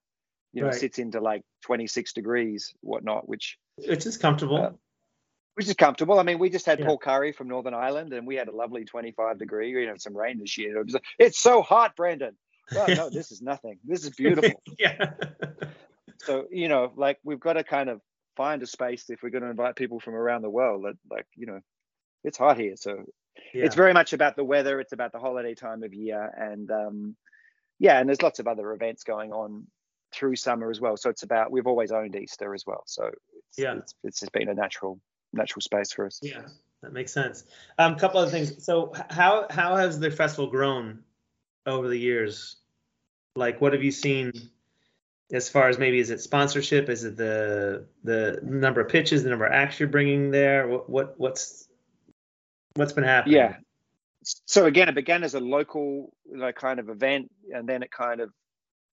you 0.54 0.62
know 0.62 0.68
right. 0.68 0.76
sits 0.76 1.00
into 1.00 1.22
like 1.22 1.44
26 1.64 2.14
degrees 2.14 2.74
whatnot 2.82 3.28
which 3.28 3.58
it's 3.78 4.06
just 4.06 4.20
comfortable 4.20 4.58
uh, 4.58 4.72
which 5.60 5.68
is 5.68 5.74
comfortable. 5.74 6.18
I 6.18 6.24
mean, 6.24 6.40
we 6.40 6.50
just 6.50 6.66
had 6.66 6.80
yeah. 6.80 6.86
Paul 6.86 6.98
Curry 6.98 7.34
from 7.34 7.50
Northern 7.50 7.74
Ireland, 7.74 8.14
and 8.14 8.26
we 8.26 8.36
had 8.36 8.48
a 8.48 8.56
lovely 8.56 8.86
25 8.86 9.38
degree, 9.38 9.72
you 9.72 9.88
know, 9.88 9.96
some 9.98 10.16
rain 10.16 10.40
this 10.40 10.58
year. 10.58 10.80
It 10.80 10.86
was, 10.86 10.96
it's 11.18 11.38
so 11.38 11.62
hot, 11.62 11.98
Brendan. 11.98 12.38
Well, 12.72 12.88
no, 12.88 13.10
this 13.14 13.34
is 13.34 13.42
nothing. 13.42 13.78
This 13.84 14.06
is 14.06 14.12
beautiful. 14.12 14.64
yeah. 14.80 15.12
so 16.20 16.46
you 16.50 16.70
know, 16.70 16.94
like 16.96 17.18
we've 17.26 17.42
got 17.42 17.54
to 17.54 17.66
kind 17.66 17.90
of 17.90 18.00
find 18.38 18.64
a 18.64 18.68
space 18.68 19.10
if 19.10 19.22
we're 19.22 19.32
going 19.32 19.44
to 19.44 19.50
invite 19.50 19.76
people 19.76 20.00
from 20.00 20.16
around 20.16 20.44
the 20.44 20.50
world. 20.50 20.86
That 20.86 20.96
like 21.12 21.28
you 21.36 21.46
know, 21.46 21.60
it's 22.24 22.38
hot 22.38 22.58
here, 22.58 22.78
so 22.78 23.04
yeah. 23.54 23.66
it's 23.66 23.76
very 23.76 23.92
much 23.92 24.14
about 24.14 24.38
the 24.38 24.46
weather. 24.46 24.80
It's 24.80 24.94
about 24.94 25.12
the 25.12 25.20
holiday 25.20 25.56
time 25.56 25.84
of 25.84 25.94
year, 25.94 26.24
and 26.38 26.72
um, 26.72 27.16
yeah, 27.80 28.00
and 28.00 28.08
there's 28.08 28.22
lots 28.22 28.40
of 28.40 28.48
other 28.48 28.72
events 28.72 29.04
going 29.04 29.34
on 29.34 29.68
through 30.12 30.36
summer 30.36 30.70
as 30.70 30.80
well. 30.82 30.98
So 30.98 31.10
it's 31.10 31.24
about 31.24 31.52
we've 31.52 31.68
always 31.68 31.92
owned 31.92 32.16
Easter 32.16 32.54
as 32.54 32.66
well. 32.66 32.84
So 32.86 33.08
it's, 33.08 33.58
yeah, 33.58 33.76
it's, 33.76 33.96
it's 34.04 34.20
just 34.20 34.32
been 34.32 34.50
a 34.50 34.54
natural 34.54 35.00
natural 35.34 35.62
space 35.62 35.92
for 35.92 36.06
us. 36.06 36.20
Yeah, 36.22 36.42
that 36.82 36.94
makes 36.94 37.14
sense. 37.14 37.44
A 37.78 37.84
um, 37.84 37.96
couple 37.96 38.20
of 38.20 38.32
things. 38.32 38.64
So 38.64 38.94
how 39.10 39.48
how 39.50 39.76
has 39.76 40.00
the 40.00 40.12
festival 40.12 40.48
grown 40.48 41.04
over 41.66 41.88
the 41.88 41.98
years? 41.98 42.58
Like, 43.36 43.62
what 43.62 43.74
have 43.74 43.84
you 43.84 43.92
seen 43.92 44.32
as 45.32 45.48
far 45.48 45.70
as 45.70 45.78
maybe 45.78 46.00
is 46.00 46.10
it 46.10 46.22
sponsorship? 46.22 46.90
Is 46.90 47.04
it 47.04 47.16
the 47.16 47.86
the 48.04 48.40
number 48.44 48.82
of 48.82 48.90
pitches, 48.90 49.24
the 49.24 49.30
number 49.30 49.46
of 49.46 49.54
acts 49.54 49.80
you're 49.80 49.90
bringing 49.90 50.32
there? 50.32 50.68
What 50.68 50.90
what 50.90 51.20
what's 51.20 51.68
what's 52.76 52.94
been 52.94 53.04
happening? 53.04 53.38
Yeah. 53.38 53.58
So 54.24 54.66
again, 54.66 54.90
it 54.90 54.96
began 54.96 55.24
as 55.24 55.34
a 55.34 55.40
local 55.40 56.14
like 56.36 56.56
kind 56.56 56.80
of 56.80 56.90
event, 56.90 57.32
and 57.54 57.68
then 57.68 57.84
it 57.84 57.92
kind 57.92 58.20
of 58.20 58.32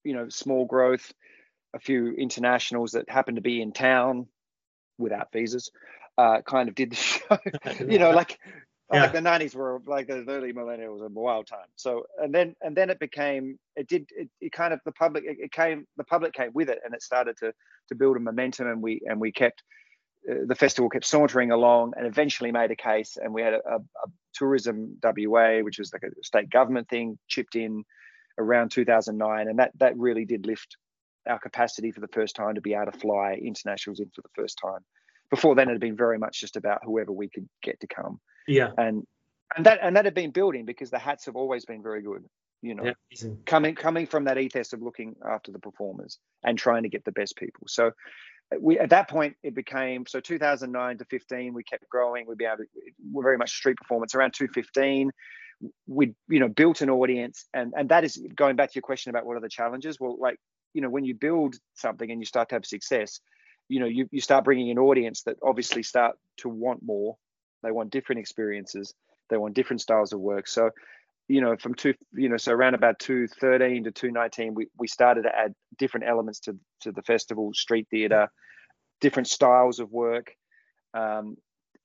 you 0.07 0.13
know 0.13 0.29
small 0.29 0.65
growth, 0.65 1.11
a 1.75 1.79
few 1.79 2.13
internationals 2.13 2.91
that 2.91 3.09
happened 3.09 3.35
to 3.37 3.41
be 3.41 3.61
in 3.61 3.71
town 3.73 4.27
without 4.97 5.31
visas 5.31 5.69
uh, 6.17 6.41
kind 6.41 6.69
of 6.69 6.75
did 6.75 6.91
the 6.91 6.95
show. 6.95 7.37
you 7.87 7.99
know, 7.99 8.11
like 8.11 8.39
yeah. 8.91 9.01
like 9.01 9.13
the 9.13 9.21
nineties 9.21 9.55
were 9.55 9.81
like 9.85 10.07
the 10.07 10.25
early 10.27 10.51
millennia 10.53 10.91
was 10.91 11.01
a 11.01 11.07
wild 11.07 11.47
time. 11.47 11.67
So 11.75 12.05
and 12.17 12.33
then 12.33 12.55
and 12.61 12.75
then 12.75 12.89
it 12.89 12.99
became 12.99 13.59
it 13.75 13.87
did 13.87 14.09
it, 14.15 14.29
it 14.41 14.51
kind 14.51 14.73
of 14.73 14.79
the 14.85 14.91
public 14.91 15.23
it, 15.25 15.37
it, 15.39 15.51
came 15.51 15.85
the 15.97 16.03
public 16.03 16.33
came 16.33 16.51
with 16.53 16.69
it 16.69 16.79
and 16.83 16.93
it 16.93 17.03
started 17.03 17.37
to 17.37 17.53
to 17.89 17.95
build 17.95 18.17
a 18.17 18.19
momentum 18.19 18.67
and 18.67 18.81
we 18.81 19.01
and 19.05 19.19
we 19.19 19.31
kept 19.31 19.63
uh, 20.29 20.35
the 20.45 20.55
festival 20.55 20.89
kept 20.89 21.05
sauntering 21.05 21.51
along 21.51 21.93
and 21.97 22.07
eventually 22.07 22.51
made 22.51 22.71
a 22.71 22.75
case 22.75 23.17
and 23.21 23.33
we 23.33 23.41
had 23.41 23.53
a, 23.53 23.61
a, 23.69 23.75
a 23.75 24.07
tourism 24.33 24.97
WA 25.03 25.59
which 25.59 25.79
was 25.79 25.91
like 25.93 26.03
a 26.03 26.23
state 26.23 26.49
government 26.49 26.89
thing 26.89 27.17
chipped 27.27 27.55
in 27.55 27.83
around 28.37 28.69
2009 28.71 29.47
and 29.47 29.59
that 29.59 29.71
that 29.79 29.97
really 29.97 30.25
did 30.25 30.45
lift 30.45 30.77
our 31.27 31.39
capacity 31.39 31.91
for 31.91 31.99
the 31.99 32.07
first 32.07 32.35
time 32.35 32.55
to 32.55 32.61
be 32.61 32.73
able 32.73 32.91
to 32.91 32.99
fly 32.99 33.33
internationals 33.33 33.99
in 33.99 34.09
for 34.15 34.21
the 34.21 34.29
first 34.35 34.59
time 34.63 34.79
before 35.29 35.55
then 35.55 35.67
it 35.69 35.73
had 35.73 35.81
been 35.81 35.97
very 35.97 36.17
much 36.17 36.39
just 36.39 36.55
about 36.55 36.81
whoever 36.83 37.11
we 37.11 37.29
could 37.29 37.47
get 37.61 37.79
to 37.81 37.87
come. 37.87 38.19
Yeah. 38.47 38.69
And 38.77 39.05
and 39.55 39.65
that 39.65 39.79
and 39.81 39.95
that 39.95 40.05
had 40.05 40.13
been 40.13 40.31
building 40.31 40.65
because 40.65 40.89
the 40.89 40.99
hats 40.99 41.25
have 41.25 41.35
always 41.35 41.65
been 41.65 41.81
very 41.81 42.01
good. 42.01 42.23
You 42.61 42.75
know, 42.75 42.93
yeah, 43.11 43.29
coming 43.45 43.75
coming 43.75 44.07
from 44.07 44.25
that 44.25 44.37
ethos 44.37 44.73
of 44.73 44.81
looking 44.81 45.15
after 45.29 45.51
the 45.51 45.59
performers 45.59 46.17
and 46.43 46.57
trying 46.57 46.83
to 46.83 46.89
get 46.89 47.05
the 47.05 47.11
best 47.11 47.35
people. 47.37 47.63
So 47.67 47.91
we 48.59 48.79
at 48.79 48.89
that 48.89 49.09
point 49.09 49.35
it 49.43 49.53
became 49.53 50.05
so 50.07 50.19
2009 50.19 50.97
to 50.97 51.05
15 51.05 51.53
we 51.53 51.63
kept 51.63 51.87
growing 51.89 52.25
we'd 52.25 52.37
be 52.37 52.45
able 52.45 52.57
to 52.57 52.63
we're 53.11 53.21
very 53.21 53.37
much 53.37 53.51
street 53.51 53.75
performance 53.75 54.15
around 54.15 54.33
215 54.33 55.11
we 55.87 56.13
you 56.27 56.39
know 56.39 56.47
built 56.47 56.81
an 56.81 56.89
audience. 56.89 57.45
And 57.53 57.73
and 57.75 57.89
that 57.89 58.03
is 58.03 58.17
going 58.35 58.55
back 58.55 58.71
to 58.71 58.75
your 58.75 58.83
question 58.83 59.09
about 59.09 59.25
what 59.25 59.37
are 59.37 59.41
the 59.41 59.49
challenges? 59.49 59.99
Well 59.99 60.17
like 60.19 60.37
you 60.73 60.81
know 60.81 60.89
when 60.89 61.05
you 61.05 61.15
build 61.15 61.55
something 61.75 62.09
and 62.09 62.19
you 62.19 62.25
start 62.25 62.49
to 62.49 62.55
have 62.55 62.65
success 62.65 63.19
you 63.69 63.79
know 63.79 63.85
you, 63.85 64.07
you 64.11 64.21
start 64.21 64.45
bringing 64.45 64.69
an 64.71 64.79
audience 64.79 65.23
that 65.23 65.37
obviously 65.43 65.83
start 65.83 66.15
to 66.37 66.49
want 66.49 66.81
more. 66.83 67.17
They 67.63 67.71
want 67.71 67.91
different 67.91 68.19
experiences. 68.19 68.93
They 69.29 69.37
want 69.37 69.55
different 69.55 69.81
styles 69.81 70.13
of 70.13 70.19
work. 70.19 70.47
So 70.47 70.71
you 71.27 71.41
know 71.41 71.57
from 71.57 71.73
two 71.73 71.93
you 72.13 72.29
know 72.29 72.37
so 72.37 72.53
around 72.53 72.75
about 72.75 72.99
213 72.99 73.83
to 73.83 73.91
219 73.91 74.53
we, 74.53 74.67
we 74.79 74.87
started 74.87 75.23
to 75.23 75.35
add 75.37 75.53
different 75.77 76.07
elements 76.07 76.39
to, 76.39 76.57
to 76.79 76.93
the 76.93 77.01
festival 77.01 77.51
street 77.53 77.85
theater 77.91 78.29
different 78.99 79.27
styles 79.27 79.79
of 79.79 79.91
work. 79.91 80.33
Um, 80.93 81.37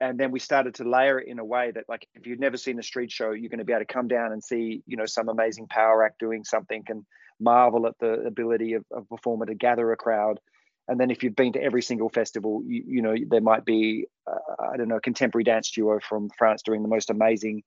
and 0.02 0.18
then 0.18 0.32
we 0.32 0.40
started 0.40 0.74
to 0.74 0.84
layer 0.84 1.20
it 1.20 1.28
in 1.28 1.38
a 1.38 1.44
way 1.44 1.70
that 1.70 1.84
like 1.88 2.08
if 2.14 2.26
you've 2.26 2.40
never 2.40 2.56
seen 2.56 2.78
a 2.78 2.82
street 2.82 3.12
show 3.12 3.30
you're 3.30 3.48
going 3.48 3.58
to 3.58 3.64
be 3.64 3.72
able 3.72 3.80
to 3.80 3.92
come 3.92 4.08
down 4.08 4.32
and 4.32 4.42
see 4.42 4.82
you 4.86 4.96
know 4.96 5.06
some 5.06 5.28
amazing 5.28 5.68
power 5.68 6.04
act 6.04 6.18
doing 6.18 6.44
something 6.44 6.82
and 6.88 7.04
marvel 7.40 7.86
at 7.86 7.98
the 8.00 8.12
ability 8.26 8.74
of 8.74 8.84
a 8.94 9.02
performer 9.02 9.46
to 9.46 9.54
gather 9.54 9.92
a 9.92 9.96
crowd 9.96 10.40
and 10.88 10.98
then 10.98 11.10
if 11.10 11.22
you've 11.22 11.36
been 11.36 11.52
to 11.52 11.62
every 11.62 11.82
single 11.82 12.08
festival 12.08 12.62
you, 12.66 12.82
you 12.86 13.02
know 13.02 13.14
there 13.28 13.40
might 13.40 13.64
be 13.64 14.06
uh, 14.30 14.66
i 14.72 14.76
don't 14.76 14.88
know 14.88 14.96
a 14.96 15.00
contemporary 15.00 15.44
dance 15.44 15.70
duo 15.70 15.98
from 16.00 16.28
france 16.36 16.62
doing 16.62 16.82
the 16.82 16.88
most 16.88 17.08
amazing 17.08 17.62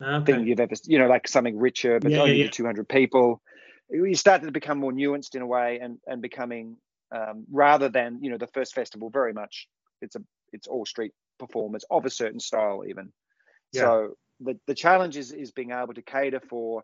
okay. 0.00 0.32
thing 0.32 0.46
you've 0.46 0.60
ever 0.60 0.74
you 0.84 0.98
know 0.98 1.08
like 1.08 1.26
something 1.26 1.58
richer 1.58 1.98
but 2.00 2.12
yeah, 2.12 2.18
only 2.18 2.36
yeah, 2.36 2.44
yeah. 2.44 2.50
200 2.50 2.88
people 2.88 3.42
you 3.90 4.14
started 4.14 4.46
to 4.46 4.52
become 4.52 4.78
more 4.78 4.92
nuanced 4.92 5.34
in 5.34 5.42
a 5.42 5.46
way 5.46 5.80
and 5.82 5.98
and 6.06 6.22
becoming 6.22 6.76
um, 7.12 7.44
rather 7.50 7.88
than 7.88 8.22
you 8.22 8.30
know 8.30 8.38
the 8.38 8.46
first 8.46 8.72
festival 8.74 9.10
very 9.10 9.32
much 9.32 9.66
it's 10.00 10.14
a 10.14 10.22
it's 10.52 10.68
all 10.68 10.86
street 10.86 11.12
performers 11.40 11.84
of 11.90 12.04
a 12.04 12.10
certain 12.10 12.38
style 12.38 12.84
even. 12.88 13.12
Yeah. 13.72 13.82
so 13.82 14.16
the 14.40 14.58
the 14.66 14.74
challenge 14.74 15.16
is 15.16 15.32
is 15.32 15.50
being 15.52 15.70
able 15.70 15.94
to 15.94 16.02
cater 16.02 16.40
for 16.40 16.82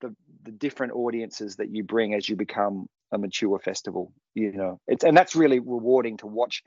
the 0.00 0.14
the 0.44 0.52
different 0.52 0.92
audiences 0.92 1.56
that 1.56 1.70
you 1.70 1.82
bring 1.84 2.14
as 2.14 2.28
you 2.28 2.36
become 2.36 2.88
a 3.12 3.18
mature 3.18 3.58
festival 3.58 4.12
you 4.34 4.52
know. 4.52 4.80
It's 4.86 5.04
and 5.04 5.16
that's 5.16 5.34
really 5.34 5.58
rewarding 5.58 6.18
to 6.18 6.26
watch 6.26 6.62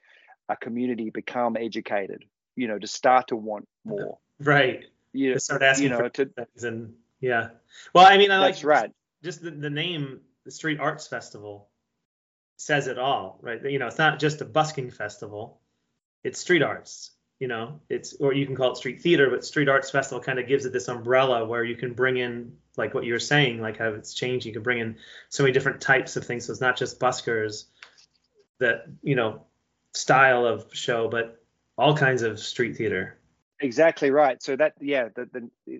a 0.49 0.55
community 0.55 1.09
become 1.09 1.55
educated 1.55 2.25
you 2.55 2.67
know 2.67 2.77
to 2.77 2.87
start 2.87 3.27
to 3.27 3.35
want 3.35 3.67
more. 3.85 4.17
Right. 4.39 4.85
You 5.13 5.33
to 5.33 5.39
start 5.39 5.61
asking 5.61 5.83
you 5.83 5.89
know, 5.89 5.97
for 5.97 6.09
to, 6.09 6.25
things 6.25 6.63
and 6.63 6.93
yeah. 7.19 7.49
Well 7.93 8.05
i 8.05 8.17
mean 8.17 8.31
i 8.31 8.39
that's 8.39 8.63
like 8.63 8.67
right. 8.67 8.91
just 9.23 9.41
the, 9.41 9.51
the 9.51 9.69
name 9.69 10.21
the 10.45 10.51
street 10.51 10.79
arts 10.79 11.07
festival 11.07 11.69
says 12.57 12.87
it 12.87 12.97
all 12.99 13.39
right? 13.41 13.63
You 13.63 13.79
know 13.79 13.87
it's 13.87 13.97
not 13.97 14.19
just 14.19 14.41
a 14.41 14.45
busking 14.45 14.91
festival. 14.91 15.61
It's 16.23 16.39
street 16.39 16.61
arts 16.61 17.11
you 17.41 17.47
know 17.47 17.79
it's 17.89 18.13
or 18.21 18.33
you 18.33 18.45
can 18.45 18.55
call 18.55 18.71
it 18.71 18.77
street 18.77 19.01
theater 19.01 19.27
but 19.31 19.43
street 19.43 19.67
arts 19.67 19.89
festival 19.89 20.21
kind 20.21 20.37
of 20.37 20.47
gives 20.47 20.63
it 20.63 20.71
this 20.71 20.87
umbrella 20.87 21.43
where 21.43 21.63
you 21.63 21.75
can 21.75 21.91
bring 21.91 22.17
in 22.17 22.55
like 22.77 22.93
what 22.93 23.03
you 23.03 23.13
were 23.13 23.19
saying 23.19 23.59
like 23.59 23.77
how 23.77 23.89
it's 23.89 24.13
changed. 24.13 24.45
You 24.45 24.53
can 24.53 24.61
bring 24.61 24.77
in 24.77 24.95
so 25.29 25.41
many 25.41 25.51
different 25.51 25.81
types 25.81 26.15
of 26.15 26.23
things. 26.23 26.45
So 26.45 26.51
it's 26.51 26.61
not 26.61 26.77
just 26.77 26.99
buskers 26.99 27.65
that 28.59 28.85
you 29.01 29.15
know 29.15 29.41
style 29.93 30.45
of 30.45 30.67
show 30.71 31.09
but 31.09 31.43
all 31.79 31.97
kinds 31.97 32.21
of 32.21 32.39
street 32.39 32.77
theater. 32.77 33.17
Exactly 33.59 34.11
right. 34.11 34.41
So 34.41 34.55
that 34.55 34.73
yeah 34.79 35.09
that 35.15 35.33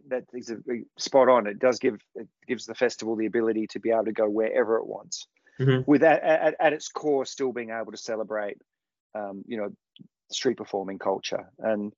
that 0.10 0.24
is 0.34 0.50
a, 0.50 0.58
spot 0.98 1.30
on. 1.30 1.46
It 1.46 1.60
does 1.60 1.78
give 1.78 2.00
it 2.16 2.28
gives 2.48 2.66
the 2.66 2.74
festival 2.74 3.16
the 3.16 3.28
ability 3.28 3.68
to 3.68 3.80
be 3.80 3.92
able 3.92 4.06
to 4.06 4.12
go 4.14 4.28
wherever 4.28 4.78
it 4.78 4.88
wants 4.88 5.28
Mhm. 5.60 5.86
with 5.86 6.02
at, 6.02 6.24
at, 6.24 6.56
at 6.60 6.74
its 6.74 6.88
core 6.88 7.26
still 7.26 7.52
being 7.52 7.70
able 7.70 7.92
to 7.92 7.98
celebrate, 7.98 8.58
um, 9.14 9.44
you 9.46 9.58
know, 9.58 9.70
street 10.34 10.58
performing 10.58 11.00
culture. 11.00 11.50
And 11.60 11.94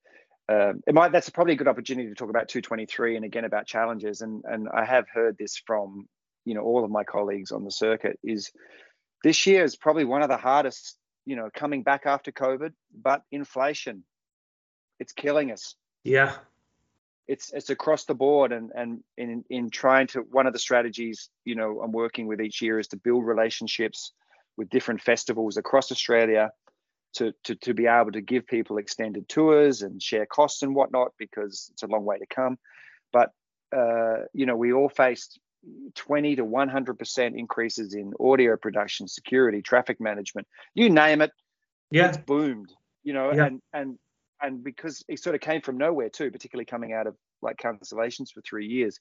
um, 0.50 0.82
it 0.88 0.94
might 0.94 1.12
that's 1.12 1.30
probably 1.30 1.54
a 1.54 1.58
good 1.58 1.68
opportunity 1.68 2.10
to 2.10 2.16
talk 2.16 2.30
about 2.30 2.50
223 2.50 3.16
and 3.16 3.26
again 3.26 3.46
about 3.46 3.66
challenges. 3.68 4.22
And 4.22 4.44
and 4.46 4.68
I 4.70 4.86
have 4.86 5.06
heard 5.14 5.38
this 5.38 5.62
from 5.66 6.08
you 6.46 6.54
know 6.56 6.62
all 6.62 6.84
of 6.84 6.92
my 6.92 7.04
colleagues 7.04 7.52
on 7.52 7.64
the 7.64 7.72
circuit 7.72 8.20
is 8.24 8.52
this 9.24 9.46
year 9.48 9.64
is 9.64 9.76
probably 9.76 10.06
one 10.06 10.22
of 10.22 10.30
the 10.30 10.38
hardest. 10.38 10.98
You 11.26 11.38
know, 11.38 11.50
coming 11.56 11.84
back 11.84 12.06
after 12.06 12.34
COVID, 12.34 12.74
but 12.94 13.24
inflation, 13.32 14.04
it's 15.00 15.14
killing 15.14 15.52
us 15.52 15.76
Yeah. 16.04 16.34
it's 17.28 17.54
it's 17.54 17.70
across 17.70 18.04
the 18.06 18.14
board 18.14 18.52
and 18.52 18.72
and 18.76 19.04
in 19.18 19.44
in 19.50 19.70
trying 19.70 20.08
to 20.08 20.20
one 20.32 20.48
of 20.48 20.54
the 20.54 20.60
strategies 20.60 21.30
you 21.46 21.56
know 21.56 21.80
i'm 21.82 21.92
working 21.94 22.28
with 22.28 22.42
each 22.42 22.62
year 22.62 22.80
is 22.80 22.88
to 22.90 22.98
build 22.98 23.26
relationships 23.26 24.12
with 24.58 24.70
different 24.70 25.02
festivals 25.02 25.58
across 25.58 25.92
australia 25.92 26.52
to 27.14 27.34
to, 27.44 27.56
to 27.56 27.74
be 27.74 27.88
able 27.88 28.12
to 28.12 28.22
give 28.22 28.46
people 28.48 28.78
extended 28.78 29.28
tours 29.30 29.82
and 29.82 30.02
share 30.02 30.26
costs 30.26 30.62
and 30.64 30.76
whatnot 30.76 31.12
because 31.18 31.70
it's 31.72 31.84
a 31.84 31.88
long 31.88 32.06
way 32.06 32.18
to 32.18 32.26
come 32.28 32.58
but 33.12 33.32
uh, 33.76 34.26
you 34.34 34.46
know 34.46 34.56
we 34.56 34.74
all 34.74 34.90
faced 34.90 35.40
20 35.96 36.36
to 36.38 36.44
100 36.46 37.00
percent 37.00 37.36
increases 37.38 37.94
in 37.94 38.14
audio 38.20 38.58
production 38.58 39.08
security 39.08 39.62
traffic 39.62 40.00
management 40.00 40.48
you 40.74 40.90
name 40.90 41.22
it 41.22 41.32
Yeah. 41.92 42.10
it's 42.10 42.18
boomed 42.18 42.72
you 43.04 43.14
know 43.14 43.32
Yeah. 43.34 43.46
and 43.46 43.62
and 43.74 43.98
and 44.42 44.64
because 44.64 45.04
it 45.08 45.20
sort 45.20 45.36
of 45.36 45.42
came 45.42 45.62
from 45.62 45.78
nowhere 45.78 46.10
too 46.10 46.32
particularly 46.32 46.66
coming 46.66 46.94
out 46.94 47.08
of 47.08 47.16
like 47.42 47.58
cancellations 47.58 48.32
for 48.34 48.42
three 48.42 48.68
years 48.68 49.00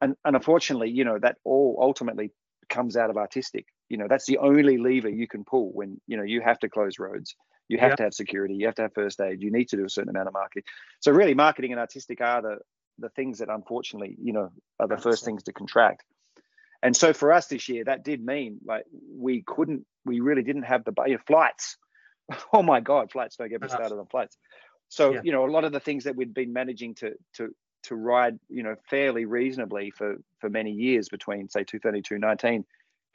and 0.00 0.14
and 0.24 0.36
unfortunately 0.36 0.90
you 0.90 1.04
know 1.04 1.18
that 1.18 1.36
all 1.44 1.78
ultimately 1.80 2.30
comes 2.68 2.96
out 2.96 3.10
of 3.10 3.16
artistic 3.16 3.66
you 3.88 3.96
know 3.96 4.06
that's 4.08 4.26
the 4.26 4.38
only 4.38 4.78
lever 4.78 5.08
you 5.08 5.28
can 5.28 5.44
pull 5.44 5.70
when 5.72 6.00
you 6.06 6.16
know 6.16 6.22
you 6.22 6.40
have 6.40 6.58
to 6.60 6.68
close 6.68 6.98
roads. 6.98 7.34
You 7.68 7.78
have 7.78 7.90
Yeah. 7.90 7.96
to 7.96 8.02
have 8.04 8.14
security. 8.14 8.54
You 8.54 8.66
have 8.66 8.76
to 8.76 8.82
have 8.82 8.94
first 8.94 9.20
aid. 9.20 9.42
You 9.42 9.50
need 9.50 9.68
to 9.70 9.76
do 9.76 9.84
a 9.84 9.90
certain 9.90 10.10
amount 10.10 10.28
of 10.28 10.34
marketing 10.34 10.64
so 11.00 11.12
really 11.12 11.34
marketing 11.34 11.72
and 11.72 11.80
artistic 11.80 12.20
are 12.20 12.42
the 12.42 12.58
the 12.98 13.08
things 13.10 13.38
that 13.38 13.48
unfortunately 13.48 14.16
you 14.22 14.32
know 14.32 14.50
are 14.80 14.88
the 14.88 14.96
first 14.96 15.22
Absolutely. 15.22 15.30
things 15.30 15.42
to 15.44 15.52
contract. 15.52 16.04
And 16.82 16.96
so 16.96 17.12
for 17.12 17.32
us 17.32 17.46
this 17.46 17.68
year 17.68 17.84
that 17.84 18.04
did 18.04 18.24
mean 18.24 18.58
like 18.64 18.84
we 19.16 19.42
couldn't 19.46 19.86
we 20.04 20.20
really 20.20 20.42
didn't 20.42 20.64
have 20.64 20.84
the 20.84 20.92
you 21.06 21.14
know, 21.14 21.20
flights. 21.26 21.76
Oh 22.52 22.62
my 22.62 22.80
god 22.80 23.12
flights 23.12 23.36
don't 23.36 23.48
get 23.48 23.62
me 23.62 23.68
started 23.68 23.98
on 23.98 24.06
flights. 24.06 24.36
So 24.88 25.12
Yeah. 25.12 25.20
you 25.22 25.32
know 25.32 25.44
a 25.46 25.50
lot 25.50 25.64
of 25.64 25.72
the 25.72 25.80
things 25.80 26.04
that 26.04 26.16
we'd 26.16 26.34
been 26.34 26.52
managing 26.52 26.94
to 26.96 27.12
to 27.34 27.54
to 27.84 27.94
ride 27.94 28.38
you 28.48 28.62
know 28.62 28.74
fairly 28.90 29.24
reasonably 29.24 29.90
for 29.90 30.16
for 30.40 30.50
many 30.50 30.72
years 30.72 31.08
between 31.08 31.48
say 31.48 31.62
230 31.62 32.02
219 32.02 32.64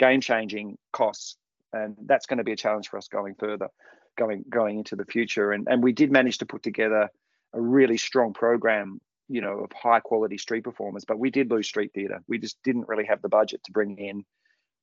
game 0.05 0.21
changing 0.21 0.67
costs 0.91 1.37
and 1.73 1.95
that's 2.09 2.25
going 2.25 2.39
to 2.39 2.43
be 2.43 2.51
a 2.57 2.61
challenge 2.65 2.87
for 2.89 2.97
us 2.97 3.07
going 3.07 3.35
further 3.35 3.67
going 4.17 4.43
going 4.49 4.75
into 4.79 4.95
the 4.95 5.05
future 5.05 5.47
and 5.55 5.67
and 5.71 5.83
we 5.83 5.91
did 6.01 6.11
manage 6.11 6.37
to 6.39 6.45
put 6.53 6.63
together 6.63 7.03
a 7.53 7.61
really 7.61 7.97
strong 7.97 8.33
program 8.33 8.99
you 9.35 9.41
know 9.45 9.55
of 9.65 9.71
high 9.71 9.99
quality 10.09 10.37
street 10.45 10.63
performers 10.63 11.05
but 11.05 11.19
we 11.19 11.29
did 11.37 11.51
lose 11.51 11.67
street 11.67 11.91
theater 11.93 12.19
we 12.27 12.37
just 12.45 12.57
didn't 12.63 12.87
really 12.91 13.05
have 13.11 13.21
the 13.21 13.29
budget 13.39 13.61
to 13.63 13.71
bring 13.71 13.91
in 14.09 14.25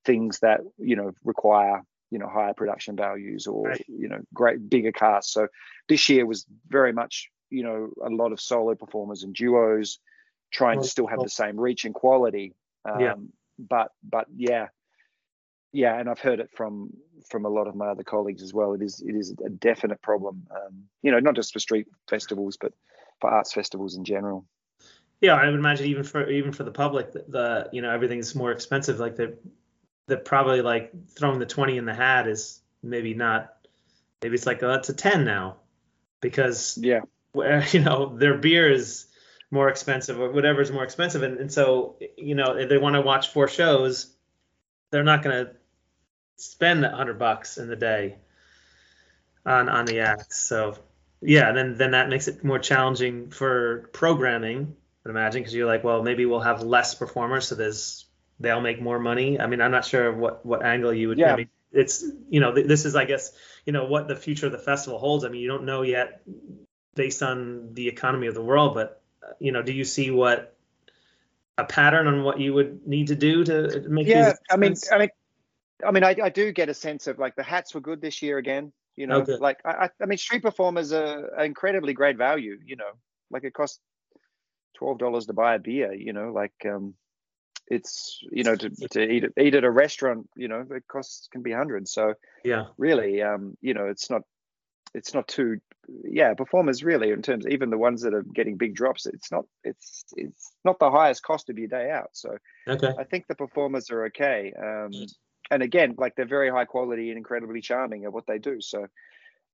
things 0.05 0.39
that 0.47 0.61
you 0.91 0.97
know 0.97 1.11
require 1.25 1.83
you 2.13 2.19
know 2.21 2.29
higher 2.39 2.55
production 2.55 2.95
values 2.97 3.47
or 3.47 3.69
Right. 3.71 3.85
you 3.89 4.09
know 4.09 4.21
great 4.33 4.61
bigger 4.71 4.93
casts 4.93 5.33
so 5.33 5.49
this 5.89 6.09
year 6.09 6.25
was 6.33 6.47
very 6.69 6.93
much 7.01 7.29
you 7.51 7.65
know 7.67 7.91
a 8.11 8.11
lot 8.23 8.31
of 8.33 8.41
solo 8.41 8.75
performers 8.77 9.25
and 9.25 9.35
duos 9.35 9.99
trying 10.59 10.77
Well, 10.79 10.85
to 10.85 10.91
still 10.91 11.09
have 11.13 11.19
well- 11.19 11.25
the 11.25 11.43
same 11.43 11.59
reach 11.67 11.85
and 11.85 11.95
quality 11.95 12.55
um, 12.91 13.01
Yeah. 13.01 13.15
but 13.75 13.89
but 14.17 14.27
yeah 14.35 14.69
yeah 15.73 15.99
and 15.99 16.09
i've 16.09 16.21
heard 16.21 16.41
it 16.41 16.51
from 16.57 16.91
from 17.29 17.45
a 17.45 17.49
lot 17.49 17.67
of 17.69 17.75
my 17.75 17.89
other 17.89 18.05
colleagues 18.05 18.43
as 18.43 18.55
well 18.55 18.73
it 18.73 18.83
is 18.83 19.03
it 19.07 19.15
is 19.15 19.35
a 19.45 19.51
definite 19.51 20.01
problem 20.03 20.47
um, 20.51 20.85
you 21.03 21.11
know 21.11 21.19
not 21.19 21.35
just 21.35 21.53
for 21.53 21.59
street 21.59 21.87
festivals 22.09 22.57
but 22.61 22.73
for 23.21 23.31
arts 23.31 23.53
festivals 23.53 23.97
in 23.97 24.05
general 24.05 24.45
Yeah, 25.21 25.35
I 25.35 25.47
would 25.47 25.55
imagine 25.55 25.87
even 25.87 26.05
for 26.05 26.29
even 26.31 26.53
for 26.53 26.65
the 26.65 26.71
public, 26.71 27.13
the, 27.13 27.25
the 27.29 27.69
you 27.73 27.83
know 27.83 27.91
everything's 27.91 28.35
more 28.35 28.53
expensive. 28.53 29.01
Like 29.01 29.17
the 29.17 29.37
the 30.07 30.17
probably 30.17 30.63
like 30.63 30.93
throwing 31.11 31.41
the 31.41 31.47
twenty 31.47 31.77
in 31.77 31.85
the 31.87 31.95
hat 31.95 32.29
is 32.29 32.61
maybe 32.83 33.15
not. 33.15 33.55
Maybe 34.23 34.35
it's 34.37 34.47
like 34.47 34.63
oh, 34.63 34.75
it's 34.75 34.89
a 34.89 34.95
ten 34.95 35.25
now, 35.25 35.57
because 36.21 36.79
yeah 36.81 37.01
where 37.33 37.65
you 37.73 37.81
know 37.81 38.17
their 38.17 38.39
beer 38.39 38.71
is 38.71 39.07
more 39.51 39.69
expensive 39.69 40.21
or 40.21 40.31
whatever 40.31 40.61
is 40.61 40.71
more 40.71 40.85
expensive, 40.85 41.23
and, 41.25 41.39
and 41.39 41.53
so 41.53 41.97
you 42.17 42.37
know 42.37 42.57
if 42.57 42.69
they 42.69 42.79
want 42.79 42.95
to 42.95 43.03
watch 43.03 43.31
four 43.33 43.49
shows, 43.49 44.15
they're 44.93 45.05
not 45.05 45.23
going 45.25 45.47
to 45.47 45.53
spend 46.39 46.85
a 46.85 46.91
hundred 46.91 47.19
bucks 47.19 47.59
in 47.59 47.69
the 47.69 47.77
day 47.77 48.17
on 49.45 49.69
on 49.69 49.85
the 49.85 50.01
acts. 50.01 50.41
So 50.49 50.77
yeah, 51.21 51.53
then 51.53 51.77
then 51.77 51.93
that 51.93 52.09
makes 52.09 52.29
it 52.29 52.43
more 52.45 52.59
challenging 52.59 53.31
for 53.31 53.91
programming. 53.93 54.77
I'd 55.05 55.11
imagine 55.11 55.43
because 55.43 55.55
you're 55.55 55.67
like, 55.67 55.85
well, 55.85 56.03
maybe 56.03 56.27
we'll 56.27 56.41
have 56.41 56.63
less 56.63 56.95
performers, 56.95 57.49
so 57.49 57.55
there's 57.55 58.07
they'll 58.41 58.61
make 58.61 58.81
more 58.81 58.99
money. 58.99 59.39
I 59.41 59.47
mean, 59.47 59.61
I'm 59.61 59.71
not 59.71 59.85
sure 59.85 60.13
what 60.13 60.47
what 60.47 60.65
angle 60.65 60.95
you 60.95 61.09
would. 61.09 61.19
Yeah. 61.19 61.33
I 61.33 61.37
mean, 61.37 61.49
it's 61.73 62.05
you 62.29 62.41
know 62.41 62.55
th- 62.55 62.67
this 62.67 62.85
is 62.85 62.97
I 62.97 63.05
guess 63.05 63.33
you 63.67 63.73
know 63.73 63.87
what 63.87 64.09
the 64.09 64.17
future 64.17 64.47
of 64.47 64.53
the 64.53 64.59
festival 64.59 64.99
holds. 64.99 65.25
I 65.25 65.29
mean, 65.29 65.41
you 65.41 65.49
don't 65.49 65.65
know 65.65 65.83
yet 65.83 66.23
based 66.95 67.23
on 67.23 67.75
the 67.75 67.89
economy 67.89 68.27
of 68.27 68.35
the 68.35 68.43
world, 68.43 68.75
but 68.75 69.03
uh, 69.23 69.33
you 69.39 69.53
know, 69.53 69.63
do 69.63 69.73
you 69.73 69.85
see 69.85 70.11
what 70.11 70.57
a 71.59 71.65
pattern 71.65 72.07
on 72.07 72.23
what 72.23 72.39
you 72.41 72.55
would 72.55 72.87
need 72.87 73.09
to 73.09 73.17
do 73.17 73.45
to 73.45 73.85
make 73.89 74.07
yeah 74.07 74.31
these 74.31 74.39
i 74.49 74.57
mean 74.57 74.75
i 74.93 74.99
mean 74.99 75.09
i 75.87 75.91
mean 75.91 76.05
I, 76.05 76.17
I 76.23 76.29
do 76.29 76.53
get 76.53 76.69
a 76.69 76.75
sense 76.75 77.07
of 77.07 77.19
like 77.19 77.37
the 77.37 77.43
hats 77.43 77.75
were 77.75 77.81
good 77.81 78.01
this 78.01 78.23
year 78.23 78.39
again 78.39 78.73
you 78.99 79.07
know? 79.07 79.19
Oh, 79.19 79.23
good. 79.23 79.41
like 79.41 79.61
I, 79.65 79.91
I 80.03 80.07
mean 80.07 80.19
street 80.19 80.43
performers 80.43 80.93
are, 80.93 81.31
are 81.39 81.45
incredibly 81.45 81.95
great 81.95 82.19
value 82.19 82.59
you 82.67 82.77
know? 82.77 82.91
Like 83.31 83.45
it 83.45 83.55
costs 83.55 83.79
twelve 84.77 84.99
dollars 84.99 85.27
to 85.27 85.33
buy 85.33 85.55
a 85.55 85.59
beer 85.61 85.95
you 85.95 86.13
know? 86.13 86.33
Like 86.33 86.53
um 86.67 86.95
it's 87.69 88.19
you 88.33 88.43
know 88.43 88.57
to, 88.57 88.71
to 88.71 89.03
eat 89.03 89.25
at, 89.25 89.33
eat 89.41 89.55
at 89.55 89.63
a 89.63 89.71
restaurant 89.71 90.29
you 90.37 90.49
know 90.49 90.65
it 90.71 90.83
costs 90.89 91.29
can 91.31 91.43
be 91.43 91.53
hundreds. 91.53 91.93
So 91.93 92.15
yeah, 92.45 92.67
really 92.77 93.23
um 93.23 93.57
you 93.61 93.73
know 93.73 93.87
it's 93.87 94.11
not 94.11 94.23
it's 94.95 95.15
not 95.15 95.29
too 95.29 95.59
yeah 96.03 96.35
performers 96.35 96.83
really 96.83 97.11
in 97.11 97.23
terms 97.23 97.47
even 97.47 97.71
the 97.71 97.79
ones 97.79 98.03
that 98.03 98.15
are 98.15 98.25
getting 98.35 98.57
big 98.57 98.75
drops 98.75 99.07
it's 99.07 99.31
not 99.31 99.45
it's 99.65 100.05
it's 100.17 100.51
not 100.65 100.79
the 100.79 100.91
highest 100.91 101.23
cost 101.23 101.51
of 101.51 101.59
your 101.59 101.69
day 101.69 101.91
out. 101.91 102.11
So 102.15 102.37
okay, 102.67 102.95
I 102.99 103.05
think 103.05 103.27
the 103.29 103.37
performers 103.37 103.91
are 103.91 104.07
okay. 104.07 104.53
Um, 104.61 104.93
and 105.51 105.63
again, 105.63 105.95
like 105.99 106.15
they're 106.15 106.27
very 106.27 106.51
high 106.51 106.65
quality 106.65 107.09
and 107.11 107.19
incredibly 107.19 107.61
charming 107.61 108.05
at 108.05 108.13
what 108.13 108.27
they 108.27 108.39
do. 108.39 108.61
So, 108.61 108.87